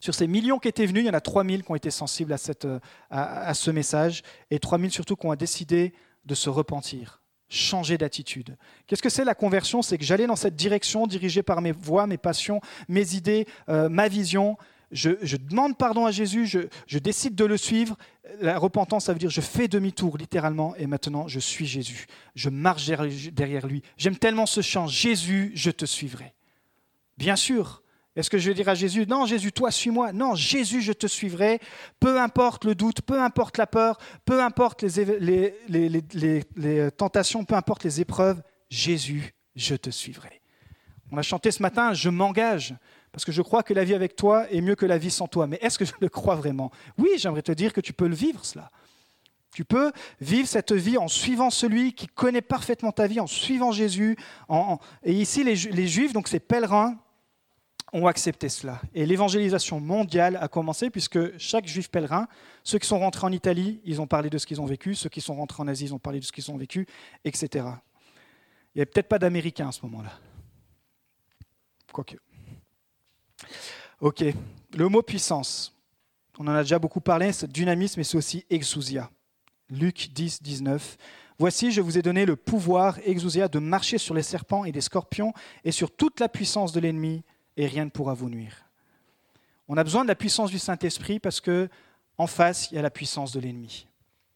sur 0.00 0.14
ces 0.14 0.26
millions 0.26 0.58
qui 0.58 0.68
étaient 0.68 0.86
venus, 0.86 1.02
il 1.02 1.06
y 1.06 1.10
en 1.10 1.14
a 1.14 1.20
3000 1.20 1.64
qui 1.64 1.70
ont 1.70 1.74
été 1.74 1.90
sensibles 1.90 2.34
à, 3.10 3.54
ce 3.54 3.70
message, 3.70 4.22
et 4.50 4.58
3000 4.58 4.90
surtout 4.90 5.16
qui 5.16 5.26
ont 5.26 5.34
décidé 5.34 5.92
de 6.24 6.34
se 6.34 6.50
repentir, 6.50 7.20
changer 7.48 7.98
d'attitude. 7.98 8.56
Qu'est-ce 8.86 9.02
que 9.02 9.08
c'est 9.08 9.24
la 9.24 9.34
conversion? 9.34 9.82
C'est 9.82 9.98
que 9.98 10.04
j'allais 10.04 10.26
dans 10.26 10.36
cette 10.36 10.56
direction, 10.56 11.06
dirigée 11.06 11.42
par 11.42 11.62
mes 11.62 11.72
voix, 11.72 12.06
mes 12.06 12.18
passions, 12.18 12.60
mes 12.88 13.14
idées, 13.14 13.46
euh, 13.68 13.88
ma 13.88 14.08
vision, 14.08 14.56
je, 14.90 15.36
demande 15.36 15.76
pardon 15.76 16.06
à 16.06 16.10
Jésus, 16.10 16.46
je, 16.46 16.98
décide 16.98 17.34
de 17.34 17.44
le 17.44 17.56
suivre. 17.56 17.96
La 18.40 18.58
repentance, 18.58 19.06
ça 19.06 19.12
veut 19.12 19.18
dire 19.18 19.30
je 19.30 19.40
fais 19.40 19.68
demi-tour 19.68 20.18
littéralement 20.18 20.74
et 20.76 20.86
maintenant 20.86 21.28
je 21.28 21.40
suis 21.40 21.66
Jésus. 21.66 22.06
Je 22.34 22.48
marche 22.48 22.86
derrière 22.86 23.66
lui. 23.66 23.82
J'aime 23.96 24.16
tellement 24.16 24.46
ce 24.46 24.60
chant, 24.60 24.86
Jésus, 24.86 25.52
je 25.54 25.70
te 25.70 25.84
suivrai. 25.84 26.34
Bien 27.16 27.36
sûr. 27.36 27.82
Est-ce 28.16 28.30
que 28.30 28.38
je 28.38 28.48
vais 28.48 28.54
dire 28.54 28.68
à 28.68 28.74
Jésus, 28.74 29.06
non 29.06 29.26
Jésus, 29.26 29.52
toi 29.52 29.70
suis-moi 29.70 30.12
Non, 30.12 30.34
Jésus, 30.34 30.82
je 30.82 30.92
te 30.92 31.06
suivrai. 31.06 31.60
Peu 32.00 32.20
importe 32.20 32.64
le 32.64 32.74
doute, 32.74 33.00
peu 33.02 33.22
importe 33.22 33.58
la 33.58 33.68
peur, 33.68 33.96
peu 34.24 34.42
importe 34.42 34.82
les, 34.82 35.54
les 35.68 36.90
tentations, 36.90 37.44
peu 37.44 37.54
importe 37.54 37.84
les 37.84 38.00
épreuves, 38.00 38.42
Jésus, 38.70 39.34
je 39.54 39.76
te 39.76 39.90
suivrai. 39.90 40.38
On 41.10 41.16
a 41.16 41.22
chanté 41.22 41.50
ce 41.50 41.62
matin, 41.62 41.94
je 41.94 42.10
m'engage. 42.10 42.74
Parce 43.18 43.24
que 43.24 43.32
je 43.32 43.42
crois 43.42 43.64
que 43.64 43.74
la 43.74 43.82
vie 43.82 43.94
avec 43.94 44.14
toi 44.14 44.48
est 44.48 44.60
mieux 44.60 44.76
que 44.76 44.86
la 44.86 44.96
vie 44.96 45.10
sans 45.10 45.26
toi. 45.26 45.48
Mais 45.48 45.58
est-ce 45.60 45.76
que 45.76 45.84
je 45.84 45.92
le 45.98 46.08
crois 46.08 46.36
vraiment? 46.36 46.70
Oui, 46.98 47.08
j'aimerais 47.16 47.42
te 47.42 47.50
dire 47.50 47.72
que 47.72 47.80
tu 47.80 47.92
peux 47.92 48.06
le 48.06 48.14
vivre, 48.14 48.44
cela. 48.44 48.70
Tu 49.52 49.64
peux 49.64 49.90
vivre 50.20 50.46
cette 50.46 50.70
vie 50.70 50.96
en 50.98 51.08
suivant 51.08 51.50
celui 51.50 51.94
qui 51.94 52.06
connaît 52.06 52.42
parfaitement 52.42 52.92
ta 52.92 53.08
vie, 53.08 53.18
en 53.18 53.26
suivant 53.26 53.72
Jésus. 53.72 54.16
Et 55.02 55.12
ici, 55.12 55.42
les, 55.42 55.56
Juifs, 55.56 56.12
donc 56.12 56.28
ces 56.28 56.38
pèlerins, 56.38 56.96
ont 57.92 58.06
accepté 58.06 58.48
cela. 58.48 58.80
Et 58.94 59.04
l'évangélisation 59.04 59.80
mondiale 59.80 60.38
a 60.40 60.46
commencé 60.46 60.88
puisque 60.88 61.36
chaque 61.38 61.66
juif 61.66 61.90
pèlerin, 61.90 62.28
ceux 62.62 62.78
qui 62.78 62.86
sont 62.86 63.00
rentrés 63.00 63.26
en 63.26 63.32
Italie, 63.32 63.80
ils 63.84 64.00
ont 64.00 64.06
parlé 64.06 64.30
de 64.30 64.38
ce 64.38 64.46
qu'ils 64.46 64.60
ont 64.60 64.66
vécu, 64.66 64.94
ceux 64.94 65.08
qui 65.08 65.20
sont 65.20 65.34
rentrés 65.34 65.60
en 65.60 65.66
Asie, 65.66 65.86
ils 65.86 65.94
ont 65.94 65.98
parlé 65.98 66.20
de 66.20 66.24
ce 66.24 66.30
qu'ils 66.30 66.52
ont 66.52 66.56
vécu, 66.56 66.86
etc. 67.24 67.48
Il 67.52 68.76
n'y 68.76 68.82
avait 68.82 68.86
peut-être 68.86 69.08
pas 69.08 69.18
d'Américains 69.18 69.70
à 69.70 69.72
ce 69.72 69.84
moment-là. 69.86 70.12
Quoique. 71.92 72.14
Ok, 74.00 74.24
le 74.76 74.88
mot 74.88 75.02
puissance. 75.02 75.74
On 76.38 76.46
en 76.46 76.54
a 76.54 76.62
déjà 76.62 76.78
beaucoup 76.78 77.00
parlé, 77.00 77.32
c'est 77.32 77.50
dynamisme, 77.50 77.98
mais 77.98 78.04
c'est 78.04 78.16
aussi 78.16 78.44
exousia. 78.48 79.10
Luc 79.70 80.10
10, 80.12 80.42
19. 80.42 80.96
Voici, 81.40 81.72
je 81.72 81.80
vous 81.80 81.98
ai 81.98 82.02
donné 82.02 82.24
le 82.24 82.36
pouvoir, 82.36 82.98
exousia, 83.04 83.48
de 83.48 83.58
marcher 83.58 83.98
sur 83.98 84.14
les 84.14 84.22
serpents 84.22 84.64
et 84.64 84.72
les 84.72 84.80
scorpions 84.80 85.32
et 85.64 85.72
sur 85.72 85.90
toute 85.90 86.20
la 86.20 86.28
puissance 86.28 86.72
de 86.72 86.80
l'ennemi, 86.80 87.24
et 87.56 87.66
rien 87.66 87.84
ne 87.84 87.90
pourra 87.90 88.14
vous 88.14 88.28
nuire. 88.28 88.66
On 89.66 89.76
a 89.76 89.84
besoin 89.84 90.04
de 90.04 90.08
la 90.08 90.14
puissance 90.14 90.50
du 90.50 90.58
Saint-Esprit 90.58 91.18
parce 91.18 91.40
que 91.40 91.68
en 92.16 92.26
face, 92.26 92.70
il 92.70 92.76
y 92.76 92.78
a 92.78 92.82
la 92.82 92.90
puissance 92.90 93.32
de 93.32 93.40
l'ennemi. 93.40 93.87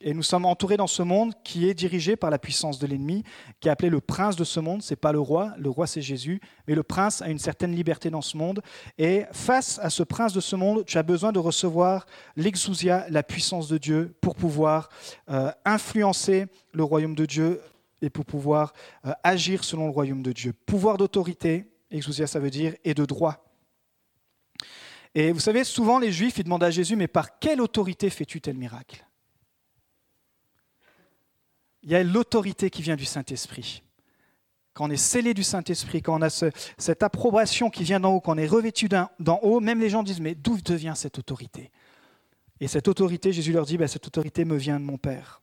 Et 0.05 0.15
nous 0.15 0.23
sommes 0.23 0.45
entourés 0.45 0.77
dans 0.77 0.87
ce 0.87 1.03
monde 1.03 1.33
qui 1.45 1.69
est 1.69 1.75
dirigé 1.75 2.17
par 2.17 2.31
la 2.31 2.39
puissance 2.39 2.79
de 2.79 2.87
l'ennemi, 2.87 3.23
qui 3.61 3.69
est 3.69 3.71
appelé 3.71 3.89
le 3.89 4.01
prince 4.01 4.35
de 4.35 4.45
ce 4.45 4.59
monde. 4.59 4.83
Ce 4.83 4.93
n'est 4.93 4.97
pas 4.97 5.13
le 5.13 5.21
roi, 5.21 5.55
le 5.59 5.71
roi 5.71 5.87
c'est 5.87 6.03
Jésus, 6.03 6.41
mais 6.67 6.75
le 6.75 6.83
prince 6.83 7.23
a 7.23 7.29
une 7.29 7.39
certaine 7.39 7.75
liberté 7.75 8.11
dans 8.11 8.21
ce 8.21 8.37
monde. 8.37 8.63
Et 8.99 9.25
face 9.33 9.79
à 9.79 9.91
ce 9.91 10.03
prince 10.03 10.33
de 10.33 10.41
ce 10.41 10.57
monde, 10.57 10.85
tu 10.87 10.99
as 10.99 11.03
besoin 11.03 11.31
de 11.31 11.39
recevoir 11.39 12.07
l'exousia, 12.37 13.07
la 13.11 13.23
puissance 13.23 13.69
de 13.69 13.79
Dieu, 13.79 14.15
pour 14.21 14.35
pouvoir 14.35 14.89
euh, 15.31 15.53
influencer 15.65 16.47
le 16.73 16.83
royaume 16.83 17.15
de 17.15 17.27
Dieu 17.27 17.61
et 18.01 18.11
pour 18.11 18.25
pouvoir 18.25 18.73
euh, 19.07 19.13
agir 19.23 19.63
selon 19.63 19.85
le 19.87 19.93
royaume 19.93 20.23
de 20.23 20.33
Dieu. 20.33 20.53
Pouvoir 20.53 20.99
d'autorité, 20.99 21.67
exousia 21.91 22.27
ça 22.27 22.41
veut 22.41 22.51
dire, 22.51 22.75
et 22.85 22.95
de 22.95 23.05
droit. 23.05 23.45
Et 25.15 25.31
vous 25.31 25.41
savez, 25.41 25.63
souvent 25.63 25.99
les 25.99 26.11
Juifs, 26.11 26.39
ils 26.39 26.45
demandent 26.45 26.65
à 26.65 26.71
Jésus, 26.71 26.97
mais 26.97 27.07
par 27.07 27.39
quelle 27.39 27.61
autorité 27.61 28.11
fais-tu 28.11 28.41
tel 28.41 28.57
miracle? 28.57 29.05
Il 31.83 31.91
y 31.91 31.95
a 31.95 32.03
l'autorité 32.03 32.71
qui 32.71 32.83
vient 32.83 32.97
du 32.97 33.05
Saint-Esprit. 33.05 33.83
quand 34.75 34.87
on 34.87 34.91
est 34.91 34.97
scellé 34.97 35.35
du 35.35 35.43
Saint-Esprit, 35.43 36.01
quand 36.01 36.19
on 36.19 36.23
a 36.23 36.31
cette 36.31 37.03
approbation 37.03 37.69
qui 37.69 37.85
vient 37.85 38.01
d'en 38.01 38.15
haut, 38.15 38.21
quand 38.21 38.35
on 38.35 38.39
est 38.39 38.47
revêtu 38.47 38.89
d'en 38.89 39.39
haut, 39.43 39.61
même 39.61 39.81
les 39.81 39.91
gens 39.91 40.03
disent, 40.03 40.21
mais 40.21 40.35
d'où 40.35 40.59
devient 40.61 40.95
cette 40.97 41.19
autorité? 41.19 41.71
Et 42.61 42.69
cette 42.69 42.89
autorité, 42.89 43.33
Jésus 43.33 43.53
leur 43.53 43.67
dit, 43.67 43.77
bah, 43.77 43.89
cette 43.89 44.07
autorité 44.07 44.45
me 44.45 44.57
vient 44.57 44.81
de 44.81 44.85
mon 44.85 44.97
Père. 44.97 45.43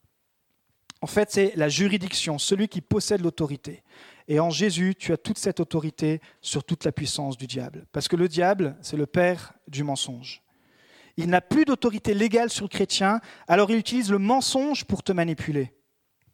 En 1.02 1.08
fait, 1.08 1.32
c'est 1.32 1.54
la 1.56 1.69
juridiction, 1.69 2.39
celui 2.39 2.67
qui 2.67 2.82
possède 2.82 3.21
l'autorité. 3.21 3.84
Et 4.28 4.39
en 4.39 4.49
Jésus, 4.49 4.95
tu 4.97 5.13
as 5.13 5.17
toute 5.17 5.38
cette 5.38 5.60
autorité 5.60 6.21
sur 6.41 6.63
toute 6.63 6.84
la 6.84 6.91
puissance 6.91 7.38
du 7.38 7.47
diable. 7.47 7.86
Parce 7.91 8.08
que 8.08 8.15
le 8.15 8.28
diable, 8.28 8.75
c'est 8.82 8.97
le 8.97 9.06
père 9.06 9.54
du 9.67 9.84
mensonge. 9.84 10.41
Il 11.17 11.28
n'a 11.28 11.41
plus 11.41 11.65
d'autorité 11.65 12.13
légale 12.13 12.49
sur 12.49 12.65
le 12.65 12.69
chrétien, 12.69 13.21
alors 13.47 13.69
il 13.71 13.78
utilise 13.78 14.12
le 14.12 14.19
mensonge 14.19 14.86
pour 14.86 15.04
te 15.04 15.12
manipuler. 15.12 15.73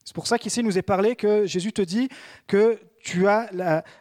C'est 0.05 0.13
pour 0.13 0.27
ça 0.27 0.37
qu'ici, 0.37 0.59
il 0.59 0.65
nous 0.65 0.77
est 0.77 0.83
parlé 0.83 1.15
que 1.15 1.47
Jésus 1.47 1.73
te 1.73 1.81
dit 1.81 2.09
que 2.45 2.79
tu 2.99 3.27
as 3.27 3.49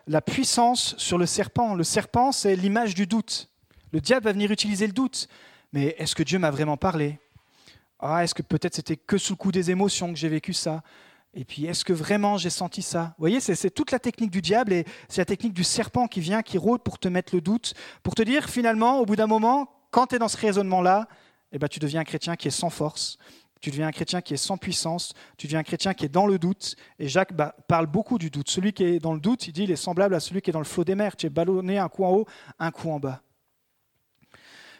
la, 0.06 0.20
puissance 0.20 0.94
sur 0.98 1.16
le 1.16 1.24
serpent. 1.24 1.74
Le 1.74 1.82
serpent, 1.82 2.30
c'est 2.30 2.54
l'image 2.56 2.94
du 2.94 3.06
doute. 3.06 3.48
Le 3.90 4.00
diable 4.00 4.24
va 4.24 4.32
venir 4.32 4.50
utiliser 4.50 4.86
le 4.86 4.92
doute. 4.92 5.28
Mais 5.72 5.96
est-ce 5.98 6.14
que 6.14 6.22
Dieu 6.22 6.38
m'a 6.38 6.50
vraiment 6.50 6.76
parlé? 6.76 7.18
Ah, 7.98 8.22
Est-ce 8.22 8.34
que 8.34 8.42
peut-être 8.42 8.74
c'était 8.74 8.96
que 8.96 9.16
sous 9.16 9.32
le 9.32 9.36
coup 9.38 9.50
des 9.50 9.70
émotions 9.70 10.12
que 10.12 10.18
j'ai 10.18 10.28
vécu 10.28 10.52
ça? 10.52 10.82
Et 11.32 11.44
puis, 11.44 11.64
est-ce 11.64 11.84
que 11.84 11.92
vraiment 11.92 12.36
j'ai 12.36 12.50
senti 12.50 12.82
ça? 12.82 13.14
Vous 13.16 13.22
voyez, 13.22 13.40
c'est 13.40 13.70
toute 13.70 13.90
la 13.90 13.98
technique 13.98 14.30
du 14.30 14.42
diable 14.42 14.72
et 14.74 14.84
c'est 15.08 15.22
la 15.22 15.24
technique 15.26 15.54
du 15.54 15.64
serpent 15.64 16.06
qui 16.06 16.20
vient, 16.20 16.42
qui 16.42 16.58
rôde 16.58 16.82
pour 16.82 16.98
te 16.98 17.08
mettre 17.08 17.34
le 17.34 17.40
doute, 17.40 17.74
pour 18.02 18.14
te 18.14 18.22
dire 18.22 18.48
finalement, 18.48 19.00
au 19.00 19.06
bout 19.06 19.16
d'un 19.16 19.26
moment, 19.26 19.70
quand 19.90 20.08
tu 20.08 20.16
es 20.16 20.18
dans 20.18 20.28
ce 20.28 20.36
raisonnement-là, 20.36 21.08
eh 21.50 21.58
ben, 21.58 21.68
tu 21.68 21.78
deviens 21.78 22.00
un 22.00 22.04
chrétien 22.04 22.36
qui 22.36 22.48
est 22.48 22.52
sans 22.52 22.70
force, 22.70 23.16
tu 23.64 23.70
deviens 23.70 23.86
un 23.86 23.92
chrétien 23.92 24.20
qui 24.20 24.34
est 24.34 24.36
sans 24.36 24.58
puissance, 24.58 25.14
tu 25.38 25.46
deviens 25.46 25.60
un 25.60 25.62
chrétien 25.62 25.94
qui 25.94 26.04
est 26.04 26.10
dans 26.10 26.26
le 26.26 26.38
doute. 26.38 26.76
Et 26.98 27.08
Jacques 27.08 27.32
bah, 27.32 27.56
parle 27.66 27.86
beaucoup 27.86 28.18
du 28.18 28.28
doute. 28.28 28.50
Celui 28.50 28.74
qui 28.74 28.84
est 28.84 28.98
dans 28.98 29.14
le 29.14 29.20
doute, 29.20 29.48
il 29.48 29.54
dit, 29.54 29.64
il 29.64 29.70
est 29.70 29.76
semblable 29.76 30.14
à 30.14 30.20
celui 30.20 30.42
qui 30.42 30.50
est 30.50 30.52
dans 30.52 30.58
le 30.58 30.66
flot 30.66 30.84
des 30.84 30.94
mers. 30.94 31.16
Tu 31.16 31.24
es 31.24 31.30
ballonné 31.30 31.78
un 31.78 31.88
coup 31.88 32.04
en 32.04 32.10
haut, 32.10 32.26
un 32.58 32.70
coup 32.70 32.90
en 32.90 33.00
bas. 33.00 33.22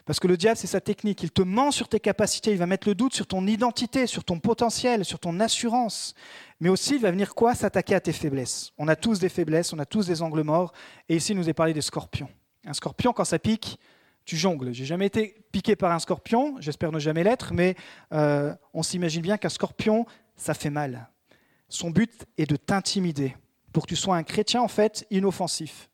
Parce 0.05 0.21
que 0.21 0.29
le 0.29 0.37
diable, 0.37 0.59
c'est 0.59 0.67
sa 0.67 0.83
technique. 0.83 1.23
Il 1.23 1.31
te 1.31 1.41
ment 1.41 1.71
sur 1.71 1.89
tes 1.89 1.99
capacités, 1.99 2.51
il 2.51 2.59
va 2.59 2.67
mettre 2.67 2.87
le 2.87 2.95
doute 2.95 3.15
sur 3.15 3.27
ton 3.27 3.47
identité, 3.47 4.07
sur 4.07 4.23
ton 4.23 4.39
potentiel, 4.39 5.03
sur 5.07 5.19
ton 5.19 5.41
assurance. 5.41 6.15
Mais 6.61 6.69
aussi, 6.69 6.97
il 6.97 7.01
va 7.01 7.11
venir 7.11 7.35
quoi 7.35 7.55
S'attaquer 7.55 7.95
à 7.95 8.01
tes 8.01 8.13
faiblesses. 8.13 8.73
On 8.77 8.87
a 8.89 8.97
tous 8.97 9.19
des 9.19 9.31
faiblesses, 9.31 9.73
on 9.73 9.79
a 9.79 9.87
tous 9.87 10.07
des 10.07 10.21
angles 10.21 10.43
morts. 10.43 10.75
Et 11.09 11.17
ici, 11.17 11.33
il 11.33 11.39
nous 11.39 11.49
est 11.49 11.55
parlé 11.55 11.73
des 11.73 11.81
scorpions. 11.81 12.29
Un 12.67 12.75
scorpion, 12.75 13.15
quand 13.15 13.25
ça 13.25 13.39
pique, 13.39 13.79
tu 14.25 14.37
jongles. 14.37 14.73
J'ai 14.73 14.85
jamais 14.85 15.07
été 15.07 15.45
piqué 15.53 15.77
par 15.77 15.93
un 15.93 15.99
scorpion, 15.99 16.57
j'espère 16.61 16.93
ne 16.93 16.99
jamais 16.99 17.25
l'être, 17.25 17.53
mais 17.53 17.75
euh, 18.13 18.55
on 18.73 18.83
s'imagine 18.83 19.23
bien 19.23 19.37
qu'un 19.37 19.49
scorpion, 19.49 20.07
ça 20.37 20.55
fait 20.55 20.71
mal. 20.71 21.09
Son 21.69 21.91
but 21.91 22.25
est 22.39 22.49
de 22.49 22.57
t'intimider 22.57 23.37
pour 23.73 23.85
que 23.85 23.89
tu 23.89 23.97
sois 23.97 24.17
un 24.17 24.23
chrétien 24.23 24.63
en 24.63 24.69
fait 24.69 25.07
inoffensif, 25.11 25.89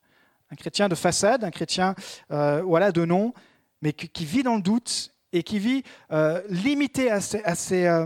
un 0.49 0.55
chrétien 0.55 0.87
de 0.87 0.95
façade, 0.95 1.43
un 1.43 1.51
chrétien 1.51 1.95
euh, 2.31 2.61
voilà 2.61 2.91
de 2.91 3.05
nom, 3.05 3.33
mais 3.81 3.93
qui, 3.93 4.25
vit 4.25 4.43
dans 4.43 4.55
le 4.55 4.61
doute 4.61 5.13
et 5.33 5.43
qui 5.43 5.59
vit 5.59 5.83
euh, 6.11 6.41
limité 6.49 7.09
à 7.09 7.19
ses, 7.19 8.05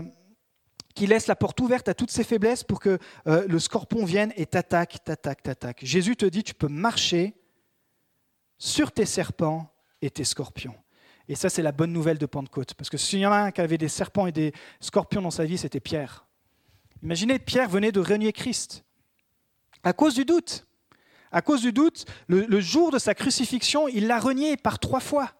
qui 0.94 1.06
laisse 1.06 1.26
la 1.26 1.36
porte 1.36 1.60
ouverte 1.60 1.88
à 1.88 1.94
toutes 1.94 2.10
ses 2.10 2.24
faiblesses 2.24 2.64
pour 2.64 2.80
que 2.80 2.98
le 3.26 3.58
scorpion 3.58 4.04
vienne 4.04 4.32
et 4.36 4.46
t'attaque, 4.46 5.04
t'attaque, 5.04 5.42
t'attaque. 5.42 5.84
Jésus 5.84 6.16
te 6.16 6.24
dit, 6.24 6.42
tu 6.42 6.54
peux 6.54 6.68
marcher 6.68 7.34
sur 8.58 8.90
tes 8.90 9.04
serpents 9.04 9.70
tes 10.00 10.24
scorpions. 10.24 10.74
Et 11.28 11.34
ça, 11.34 11.48
c'est 11.48 11.62
la 11.62 11.72
bonne 11.72 11.92
nouvelle 11.92 12.18
de 12.18 12.26
Pentecôte. 12.26 12.74
Parce 12.74 12.88
que 12.88 12.96
s'il 12.96 13.18
y 13.18 13.26
en 13.26 13.32
a 13.32 13.36
un 13.36 13.50
qui 13.50 13.60
avait 13.60 13.78
des 13.78 13.88
serpents 13.88 14.26
et 14.26 14.32
des 14.32 14.52
scorpions 14.80 15.22
dans 15.22 15.30
sa 15.30 15.44
vie, 15.44 15.58
c'était 15.58 15.80
Pierre. 15.80 16.26
Imaginez, 17.02 17.38
Pierre 17.38 17.68
venait 17.68 17.92
de 17.92 18.00
renier 18.00 18.32
Christ. 18.32 18.84
À 19.82 19.92
cause 19.92 20.14
du 20.14 20.24
doute. 20.24 20.66
À 21.32 21.42
cause 21.42 21.60
du 21.60 21.72
doute, 21.72 22.04
le, 22.28 22.60
jour 22.60 22.92
de 22.92 22.98
sa 22.98 23.14
crucifixion, 23.14 23.88
il 23.88 24.06
l'a 24.06 24.20
renié 24.20 24.56
par 24.56 24.78
trois 24.78 25.00
fois. 25.00 25.32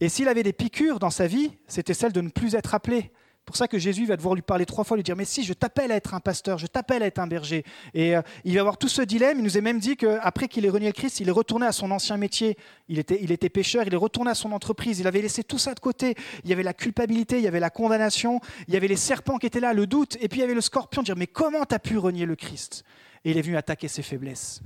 Et 0.00 0.08
s'il 0.08 0.28
avait 0.28 0.42
des 0.42 0.52
piqûres 0.52 0.98
dans 0.98 1.10
sa 1.10 1.26
vie, 1.26 1.52
c'était 1.68 1.94
celle 1.94 2.12
de 2.12 2.20
ne 2.20 2.28
plus 2.28 2.54
être 2.54 2.74
appelé 2.74 3.12
pour 3.44 3.56
ça 3.56 3.66
que 3.66 3.78
Jésus 3.78 4.06
va 4.06 4.16
devoir 4.16 4.34
lui 4.34 4.42
parler 4.42 4.64
trois 4.64 4.84
fois, 4.84 4.96
lui 4.96 5.02
dire 5.02 5.16
Mais 5.16 5.24
si, 5.24 5.42
je 5.42 5.52
t'appelle 5.52 5.90
à 5.90 5.96
être 5.96 6.14
un 6.14 6.20
pasteur, 6.20 6.58
je 6.58 6.66
t'appelle 6.66 7.02
à 7.02 7.06
être 7.06 7.18
un 7.18 7.26
berger. 7.26 7.64
Et 7.94 8.16
euh, 8.16 8.22
il 8.44 8.54
va 8.54 8.60
avoir 8.60 8.78
tout 8.78 8.88
ce 8.88 9.02
dilemme. 9.02 9.38
Il 9.38 9.44
nous 9.44 9.58
est 9.58 9.60
même 9.60 9.80
dit 9.80 9.96
qu'après 9.96 10.46
qu'il 10.46 10.64
ait 10.64 10.70
renié 10.70 10.86
le 10.86 10.92
Christ, 10.92 11.20
il 11.20 11.28
est 11.28 11.32
retourné 11.32 11.66
à 11.66 11.72
son 11.72 11.90
ancien 11.90 12.16
métier. 12.16 12.56
Il 12.88 12.98
était, 12.98 13.18
il 13.22 13.32
était 13.32 13.48
pêcheur, 13.48 13.84
il 13.86 13.92
est 13.92 13.96
retourné 13.96 14.30
à 14.30 14.34
son 14.34 14.52
entreprise. 14.52 15.00
Il 15.00 15.06
avait 15.06 15.22
laissé 15.22 15.42
tout 15.42 15.58
ça 15.58 15.74
de 15.74 15.80
côté. 15.80 16.14
Il 16.44 16.50
y 16.50 16.52
avait 16.52 16.62
la 16.62 16.74
culpabilité, 16.74 17.38
il 17.38 17.42
y 17.42 17.48
avait 17.48 17.60
la 17.60 17.70
condamnation, 17.70 18.40
il 18.68 18.74
y 18.74 18.76
avait 18.76 18.88
les 18.88 18.96
serpents 18.96 19.38
qui 19.38 19.46
étaient 19.46 19.60
là, 19.60 19.72
le 19.72 19.86
doute. 19.86 20.16
Et 20.20 20.28
puis 20.28 20.38
il 20.38 20.42
y 20.42 20.44
avait 20.44 20.54
le 20.54 20.60
scorpion, 20.60 21.02
dire 21.02 21.16
Mais 21.16 21.26
comment 21.26 21.64
tu 21.64 21.74
as 21.74 21.80
pu 21.80 21.98
renier 21.98 22.26
le 22.26 22.36
Christ? 22.36 22.84
Et 23.24 23.32
il 23.32 23.38
est 23.38 23.42
venu 23.42 23.56
attaquer 23.56 23.88
ses 23.88 24.02
faiblesses. 24.02 24.62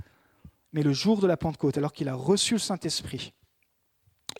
Mais 0.73 0.83
le 0.83 0.93
jour 0.93 1.21
de 1.21 1.27
la 1.27 1.37
Pentecôte, 1.37 1.77
alors 1.77 1.93
qu'il 1.93 2.09
a 2.09 2.13
reçu 2.13 2.55
le 2.55 2.59
Saint-Esprit, 2.59 3.33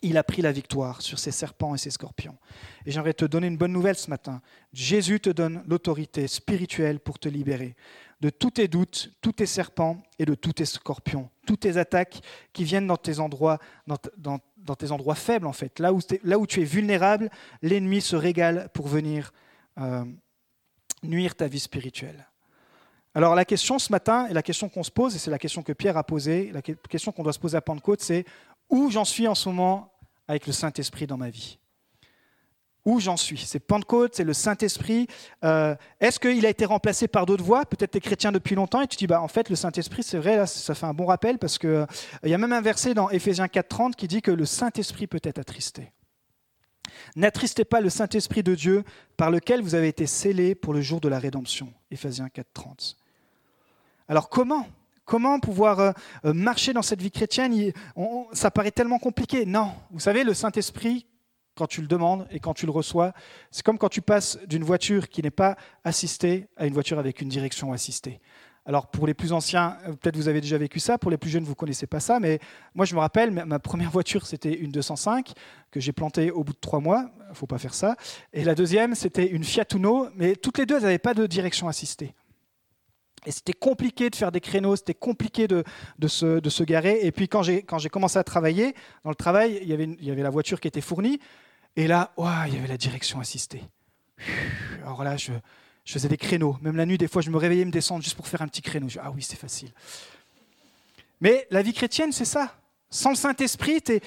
il 0.02 0.18
a 0.18 0.24
pris 0.24 0.42
la 0.42 0.52
victoire 0.52 1.02
sur 1.02 1.18
ces 1.18 1.30
serpents 1.30 1.74
et 1.74 1.78
ces 1.78 1.90
scorpions. 1.90 2.36
Et 2.84 2.90
j'aimerais 2.90 3.14
te 3.14 3.24
donner 3.24 3.46
une 3.46 3.56
bonne 3.56 3.72
nouvelle 3.72 3.96
ce 3.96 4.10
matin. 4.10 4.40
Jésus 4.72 5.20
te 5.20 5.30
donne 5.30 5.62
l'autorité 5.66 6.28
spirituelle 6.28 7.00
pour 7.00 7.18
te 7.18 7.28
libérer 7.28 7.74
de 8.20 8.30
tous 8.30 8.52
tes 8.52 8.68
doutes, 8.68 9.12
tous 9.20 9.32
tes 9.32 9.46
serpents 9.46 10.02
et 10.18 10.24
de 10.24 10.34
tous 10.34 10.54
tes 10.54 10.64
scorpions, 10.64 11.28
toutes 11.46 11.60
tes 11.60 11.76
attaques 11.76 12.20
qui 12.52 12.64
viennent 12.64 12.86
dans 12.86 12.96
tes 12.96 13.20
endroits, 13.20 13.58
dans, 13.86 14.74
tes 14.74 14.90
endroits 14.90 15.14
faibles 15.14 15.46
en 15.46 15.52
fait. 15.52 15.78
Là 15.78 15.92
où, 15.92 16.00
là 16.24 16.38
où 16.38 16.46
tu 16.46 16.62
es 16.62 16.64
vulnérable, 16.64 17.30
l'ennemi 17.62 18.00
se 18.00 18.16
régale 18.16 18.70
pour 18.72 18.88
venir 18.88 19.32
euh, 19.78 20.04
nuire 21.02 21.34
ta 21.34 21.46
vie 21.46 21.60
spirituelle. 21.60 22.26
Alors 23.14 23.34
la 23.34 23.44
question 23.44 23.78
ce 23.78 23.90
matin, 23.92 24.26
et 24.28 24.34
la 24.34 24.42
question 24.42 24.68
qu'on 24.68 24.82
se 24.82 24.90
pose, 24.90 25.14
et 25.14 25.18
c'est 25.18 25.30
la 25.30 25.38
question 25.38 25.62
que 25.62 25.72
Pierre 25.72 25.96
a 25.96 26.04
posée, 26.04 26.50
la 26.52 26.62
question 26.62 27.12
qu'on 27.12 27.22
doit 27.22 27.32
se 27.32 27.38
poser 27.38 27.56
à 27.56 27.62
Pentecôte, 27.62 28.02
c'est 28.02 28.24
où 28.68 28.90
j'en 28.90 29.04
suis 29.04 29.28
en 29.28 29.34
ce 29.34 29.48
moment 29.48 29.92
avec 30.28 30.46
le 30.46 30.52
Saint-Esprit 30.52 31.06
dans 31.06 31.16
ma 31.16 31.30
vie? 31.30 31.58
Où 32.84 33.00
j'en 33.00 33.16
suis? 33.16 33.38
C'est 33.38 33.58
Pentecôte, 33.58 34.14
c'est 34.14 34.24
le 34.24 34.32
Saint-Esprit. 34.32 35.08
Euh, 35.42 35.74
est-ce 36.00 36.20
qu'il 36.20 36.46
a 36.46 36.48
été 36.48 36.64
remplacé 36.64 37.08
par 37.08 37.26
d'autres 37.26 37.42
voix 37.42 37.64
Peut-être 37.64 37.90
tu 37.90 37.98
es 37.98 38.00
chrétien 38.00 38.30
depuis 38.30 38.54
longtemps 38.54 38.80
et 38.80 38.86
tu 38.86 38.96
dis, 38.96 39.08
bah, 39.08 39.20
en 39.20 39.28
fait, 39.28 39.50
le 39.50 39.56
Saint-Esprit, 39.56 40.04
c'est 40.04 40.18
vrai, 40.18 40.36
là, 40.36 40.46
ça 40.46 40.74
fait 40.74 40.86
un 40.86 40.94
bon 40.94 41.06
rappel 41.06 41.38
parce 41.38 41.58
qu'il 41.58 41.68
euh, 41.68 41.86
y 42.22 42.32
a 42.32 42.38
même 42.38 42.52
un 42.52 42.60
verset 42.60 42.94
dans 42.94 43.10
Éphésiens 43.10 43.46
4.30 43.46 43.94
qui 43.94 44.06
dit 44.06 44.22
que 44.22 44.30
le 44.30 44.44
Saint-Esprit 44.44 45.08
peut 45.08 45.20
être 45.24 45.40
attristé. 45.40 45.92
N'attristez 47.16 47.64
pas 47.64 47.80
le 47.80 47.90
Saint-Esprit 47.90 48.44
de 48.44 48.54
Dieu 48.54 48.84
par 49.16 49.32
lequel 49.32 49.62
vous 49.62 49.74
avez 49.74 49.88
été 49.88 50.06
scellés 50.06 50.54
pour 50.54 50.72
le 50.72 50.80
jour 50.80 51.00
de 51.00 51.08
la 51.08 51.18
rédemption. 51.18 51.72
Éphésiens 51.90 52.28
4.30. 52.28 52.94
Alors 54.08 54.28
comment 54.28 54.68
Comment 55.06 55.38
pouvoir 55.38 55.78
euh, 55.78 55.92
euh, 56.24 56.34
marcher 56.34 56.72
dans 56.72 56.82
cette 56.82 57.00
vie 57.00 57.12
chrétienne 57.12 57.72
Ça 58.32 58.50
paraît 58.50 58.72
tellement 58.72 58.98
compliqué. 58.98 59.46
Non, 59.46 59.72
vous 59.92 60.00
savez, 60.00 60.24
le 60.24 60.34
Saint-Esprit, 60.34 61.06
quand 61.54 61.68
tu 61.68 61.80
le 61.80 61.86
demandes 61.86 62.26
et 62.30 62.40
quand 62.40 62.54
tu 62.54 62.66
le 62.66 62.72
reçois, 62.72 63.12
c'est 63.52 63.64
comme 63.64 63.78
quand 63.78 63.88
tu 63.88 64.02
passes 64.02 64.36
d'une 64.48 64.64
voiture 64.64 65.08
qui 65.08 65.22
n'est 65.22 65.30
pas 65.30 65.56
assistée 65.84 66.48
à 66.56 66.66
une 66.66 66.74
voiture 66.74 66.98
avec 66.98 67.20
une 67.20 67.28
direction 67.28 67.72
assistée. 67.72 68.20
Alors 68.66 68.88
pour 68.88 69.06
les 69.06 69.14
plus 69.14 69.32
anciens, 69.32 69.78
euh, 69.86 69.92
peut-être 69.92 70.16
vous 70.16 70.26
avez 70.26 70.40
déjà 70.40 70.58
vécu 70.58 70.80
ça, 70.80 70.98
pour 70.98 71.12
les 71.12 71.16
plus 71.16 71.30
jeunes, 71.30 71.44
vous 71.44 71.50
ne 71.50 71.54
connaissez 71.54 71.86
pas 71.86 72.00
ça, 72.00 72.18
mais 72.18 72.40
moi 72.74 72.84
je 72.84 72.96
me 72.96 73.00
rappelle, 73.00 73.30
ma 73.30 73.60
première 73.60 73.92
voiture 73.92 74.26
c'était 74.26 74.54
une 74.54 74.72
205 74.72 75.34
que 75.70 75.78
j'ai 75.78 75.92
plantée 75.92 76.32
au 76.32 76.42
bout 76.42 76.52
de 76.52 76.58
trois 76.58 76.80
mois, 76.80 77.08
il 77.26 77.30
ne 77.30 77.34
faut 77.34 77.46
pas 77.46 77.58
faire 77.58 77.74
ça, 77.74 77.94
et 78.32 78.42
la 78.42 78.56
deuxième 78.56 78.96
c'était 78.96 79.28
une 79.28 79.44
Fiat 79.44 79.66
Uno, 79.72 80.08
mais 80.16 80.34
toutes 80.34 80.58
les 80.58 80.66
deux 80.66 80.76
elles 80.76 80.82
n'avaient 80.82 80.98
pas 80.98 81.14
de 81.14 81.26
direction 81.26 81.68
assistée. 81.68 82.12
Et 83.26 83.32
c'était 83.32 83.52
compliqué 83.52 84.08
de 84.08 84.14
faire 84.14 84.30
des 84.30 84.40
créneaux, 84.40 84.76
c'était 84.76 84.94
compliqué 84.94 85.48
de, 85.48 85.64
se, 86.06 86.62
garer. 86.62 87.00
Et 87.02 87.10
puis 87.10 87.28
quand 87.28 87.42
j'ai, 87.42 87.62
commencé 87.90 88.18
à 88.18 88.24
travailler, 88.24 88.74
dans 89.02 89.10
le 89.10 89.16
travail, 89.16 89.58
il 89.60 89.68
y, 89.68 89.72
avait, 89.72 90.22
la 90.22 90.30
voiture 90.30 90.60
qui 90.60 90.68
était 90.68 90.80
fournie. 90.80 91.18
Et 91.74 91.88
là, 91.88 92.12
il 92.46 92.54
y 92.54 92.56
avait 92.56 92.68
la 92.68 92.76
direction 92.76 93.18
assistée. 93.18 93.62
Alors 94.84 95.02
là, 95.02 95.16
je, 95.16 95.32
faisais 95.84 96.08
des 96.08 96.16
créneaux. 96.16 96.56
Même 96.62 96.76
la 96.76 96.86
nuit, 96.86 96.98
des 96.98 97.08
fois, 97.08 97.20
je 97.20 97.30
me 97.30 97.36
réveillais, 97.36 97.64
me 97.64 97.72
descendre 97.72 98.02
juste 98.02 98.16
pour 98.16 98.28
faire 98.28 98.42
un 98.42 98.48
petit 98.48 98.62
créneau. 98.62 98.88
Je, 98.88 99.00
ah 99.02 99.10
oui, 99.10 99.22
c'est 99.22 99.36
facile. 99.36 99.70
Mais 101.20 101.48
la 101.50 101.62
vie 101.62 101.72
chrétienne, 101.72 102.12
c'est 102.12 102.24
ça. 102.24 102.54
Sans 102.90 103.10
le 103.10 103.16
Saint-Esprit, 103.16 103.82
tu 103.82 104.00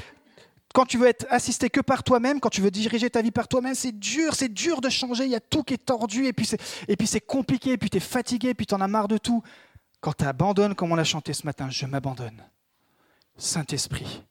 quand 0.74 0.86
tu 0.86 0.98
veux 0.98 1.08
être 1.08 1.26
assisté 1.30 1.70
que 1.70 1.82
par 1.82 2.04
toi-même, 2.04 2.40
quand 2.40 2.50
tu 2.50 2.62
veux 2.62 2.72
diriger 2.72 3.10
ta 3.10 3.22
vie 3.22 3.32
par 3.32 3.48
toi-même, 3.48 3.76
c'est 3.76 3.98
dur, 3.98 4.36
c'est 4.36 4.50
dur 4.50 4.82
de 4.82 4.90
changer, 4.90 5.26
il 5.26 5.32
y 5.32 5.36
a 5.36 5.40
tout 5.40 5.64
qui 5.64 5.74
est 5.74 5.86
tordu, 5.86 6.28
et 6.28 6.34
puis 6.34 6.46
c'est, 6.46 7.22
compliqué, 7.22 7.72
et 7.72 7.78
puis 7.78 7.90
tu 7.90 7.98
es 7.98 8.02
fatigué, 8.02 8.50
et 8.50 8.54
puis 8.54 8.66
tu 8.66 8.76
en 8.76 8.82
as 8.82 8.88
marre 8.88 9.08
de 9.08 9.18
tout. 9.18 9.42
Quand 10.00 10.14
tu 10.14 10.26
abandonnes, 10.26 10.76
comme 10.76 10.92
on 10.92 10.96
l'a 10.96 11.04
chanté 11.04 11.34
ce 11.34 11.46
matin, 11.46 11.70
je 11.70 11.86
m'abandonne. 11.86 12.44
Saint-Esprit, 13.38 14.24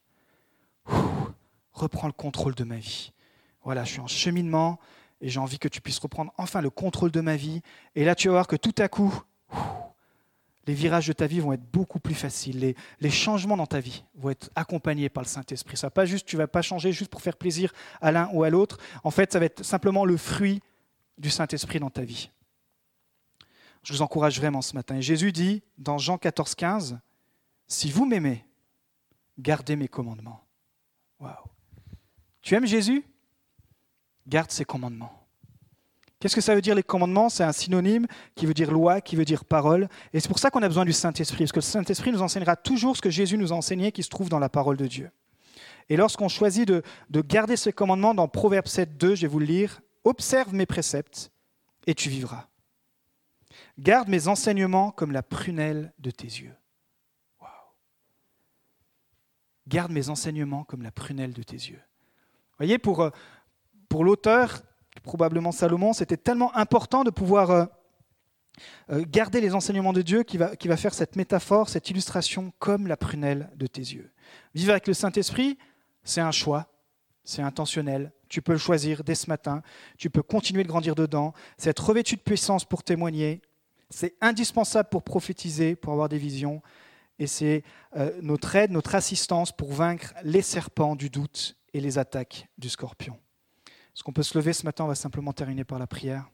reprends 1.73 2.07
le 2.07 2.13
contrôle 2.13 2.55
de 2.55 2.63
ma 2.63 2.77
vie. 2.77 3.11
Voilà, 3.63 3.83
je 3.83 3.91
suis 3.91 3.99
en 3.99 4.07
cheminement, 4.07 4.79
et 5.21 5.29
j'ai 5.29 5.39
envie 5.39 5.59
que 5.59 5.67
tu 5.67 5.81
puisses 5.81 5.99
reprendre 5.99 6.31
enfin 6.37 6.61
le 6.61 6.69
contrôle 6.69 7.11
de 7.11 7.21
ma 7.21 7.35
vie. 7.35 7.61
Et 7.95 8.05
là, 8.05 8.15
tu 8.15 8.29
vas 8.29 8.35
voir 8.35 8.47
que 8.47 8.55
tout 8.55 8.75
à 8.77 8.87
coup, 8.87 9.13
les 10.69 10.75
virages 10.75 11.07
de 11.07 11.13
ta 11.13 11.25
vie 11.25 11.39
vont 11.39 11.51
être 11.51 11.65
beaucoup 11.71 11.99
plus 11.99 12.13
faciles. 12.13 12.75
Les, 12.99 13.09
changements 13.09 13.57
dans 13.57 13.65
ta 13.65 13.79
vie 13.79 14.03
vont 14.13 14.29
être 14.29 14.51
accompagnés 14.53 15.09
par 15.09 15.23
le 15.23 15.27
Saint-Esprit. 15.27 15.77
Ça 15.77 15.89
pas 15.89 16.05
juste, 16.05 16.27
tu 16.27 16.37
vas 16.37 16.45
pas 16.45 16.61
changer 16.61 16.91
juste 16.91 17.09
pour 17.09 17.23
faire 17.23 17.37
plaisir 17.37 17.73
à 18.01 18.11
l'un 18.11 18.29
ou 18.33 18.43
à 18.43 18.51
l'autre. 18.51 18.77
En 19.03 19.09
fait, 19.09 19.33
ça 19.33 19.39
va 19.39 19.45
être 19.45 19.65
simplement 19.65 20.05
le 20.05 20.15
fruit 20.15 20.61
du 21.17 21.31
Saint-Esprit 21.31 21.79
dans 21.79 21.89
ta 21.89 22.03
vie. 22.03 22.29
Je 23.81 23.93
vous 23.93 24.03
encourage 24.03 24.37
vraiment 24.37 24.61
ce 24.61 24.75
matin. 24.75 24.97
Et 24.97 25.01
Jésus 25.01 25.31
dit 25.31 25.63
dans 25.79 25.97
Jean 25.97 26.19
14, 26.19 26.53
15, 26.53 26.99
Si 27.65 27.89
vous 27.89 28.05
m'aimez, 28.05 28.45
gardez 29.39 29.75
mes 29.75 29.87
commandements. 29.87 30.43
Waouh. 31.19 31.33
Tu 32.43 32.53
aimes 32.53 32.67
Jésus? 32.67 33.03
Garde 34.27 34.51
ses 34.51 34.65
commandements. 34.65 35.18
Qu'est-ce 36.19 36.35
que 36.35 36.41
ça 36.41 36.53
veut 36.53 36.61
dire 36.61 36.75
les 36.75 36.83
commandements? 36.83 37.29
C'est 37.29 37.43
un 37.43 37.53
synonyme 37.53 38.05
qui 38.35 38.45
veut 38.45 38.53
dire 38.53 38.71
loi, 38.71 38.99
qui 38.99 39.15
veut 39.15 39.23
dire 39.23 39.45
parole. 39.45 39.87
Et 40.11 40.19
c'est 40.19 40.27
pour 40.27 40.39
ça 40.39 40.51
qu'on 40.51 40.61
a 40.61 40.67
besoin 40.67 40.83
du 40.83 40.91
Saint-Esprit, 40.91 41.45
parce 41.45 41.51
que 41.53 41.59
le 41.59 41.61
Saint-Esprit 41.61 42.11
nous 42.11 42.21
enseignera 42.21 42.57
toujours 42.57 42.97
ce 42.97 43.01
que 43.01 43.09
Jésus 43.09 43.37
nous 43.37 43.53
a 43.53 43.55
enseigné, 43.55 43.93
qui 43.93 44.03
se 44.03 44.09
trouve 44.09 44.29
dans 44.29 44.39
la 44.39 44.49
parole 44.49 44.75
de 44.75 44.87
Dieu. 44.87 45.11
Et 45.87 45.95
lorsqu'on 45.95 46.27
choisit 46.27 46.67
de, 46.67 46.83
de 47.09 47.21
garder 47.21 47.55
ces 47.55 47.71
commandements, 47.71 48.13
dans 48.13 48.27
Proverbe 48.27 48.67
7, 48.67 48.97
2, 48.97 49.15
je 49.15 49.21
vais 49.21 49.27
vous 49.27 49.39
le 49.39 49.45
lire, 49.45 49.81
observe 50.03 50.53
mes 50.53 50.65
préceptes 50.65 51.31
et 51.87 51.95
tu 51.95 52.09
vivras. 52.09 52.47
Garde 53.77 54.09
mes 54.09 54.27
enseignements 54.27 54.91
comme 54.91 55.13
la 55.13 55.23
prunelle 55.23 55.93
de 55.99 56.11
tes 56.11 56.27
yeux. 56.27 56.53
Garde 59.67 59.91
mes 59.91 60.09
enseignements 60.09 60.63
comme 60.63 60.81
la 60.81 60.91
prunelle 60.91 61.33
de 61.33 61.43
tes 61.43 61.55
yeux. 61.55 61.77
Vous 61.79 62.57
voyez, 62.65 62.77
pour, 62.77 63.01
euh, 63.01 63.09
pour 63.87 64.03
l'auteur, 64.03 64.63
probablement 65.03 65.51
Salomon, 65.51 65.93
c'était 65.93 66.17
tellement 66.17 66.55
important 66.55 67.03
de 67.03 67.09
pouvoir 67.09 67.51
euh, 67.51 67.65
euh, 68.91 69.03
garder 69.07 69.41
les 69.41 69.53
enseignements 69.53 69.93
de 69.93 70.01
Dieu 70.01 70.23
qui 70.23 70.37
va, 70.37 70.77
faire 70.77 70.93
cette 70.93 71.15
métaphore, 71.15 71.69
cette 71.69 71.89
illustration 71.89 72.53
comme 72.59 72.87
la 72.87 72.97
prunelle 72.97 73.49
de 73.55 73.67
tes 73.67 73.81
yeux. 73.81 74.11
Vivre 74.53 74.71
avec 74.71 74.87
le 74.87 74.93
Saint-Esprit, 74.93 75.57
c'est 76.03 76.21
un 76.21 76.31
choix, 76.31 76.67
c'est 77.23 77.41
intentionnel. 77.41 78.11
Tu 78.27 78.41
peux 78.41 78.51
le 78.51 78.57
choisir 78.57 79.03
dès 79.03 79.15
ce 79.15 79.29
matin, 79.29 79.61
tu 79.97 80.09
peux 80.09 80.21
continuer 80.21 80.63
de 80.63 80.67
grandir 80.67 80.95
dedans, 80.95 81.33
c'est 81.57 81.69
être 81.71 81.87
revêtu 81.87 82.15
de 82.15 82.21
puissance 82.21 82.65
pour 82.65 82.83
témoigner, 82.83 83.41
c'est 83.89 84.15
indispensable 84.21 84.89
pour 84.89 85.03
prophétiser, 85.03 85.75
pour 85.75 85.93
avoir 85.93 86.09
des 86.09 86.19
visions, 86.19 86.61
et 87.17 87.27
c'est 87.27 87.63
euh, 87.95 88.11
notre 88.21 88.55
aide, 88.55 88.71
notre 88.71 88.95
assistance 88.95 89.51
pour 89.51 89.73
vaincre 89.73 90.13
les 90.23 90.41
serpents 90.41 90.95
du 90.95 91.09
doute 91.09 91.57
et 91.73 91.81
les 91.81 91.97
attaques 91.97 92.47
du 92.57 92.69
scorpion. 92.69 93.17
Est-ce 93.99 94.05
qu'on 94.05 94.13
peut 94.13 94.23
se 94.23 94.37
lever 94.37 94.53
ce 94.53 94.63
matin 94.63 94.85
On 94.85 94.87
va 94.87 94.95
simplement 94.95 95.33
terminer 95.33 95.65
par 95.65 95.77
la 95.77 95.85
prière. 95.85 96.29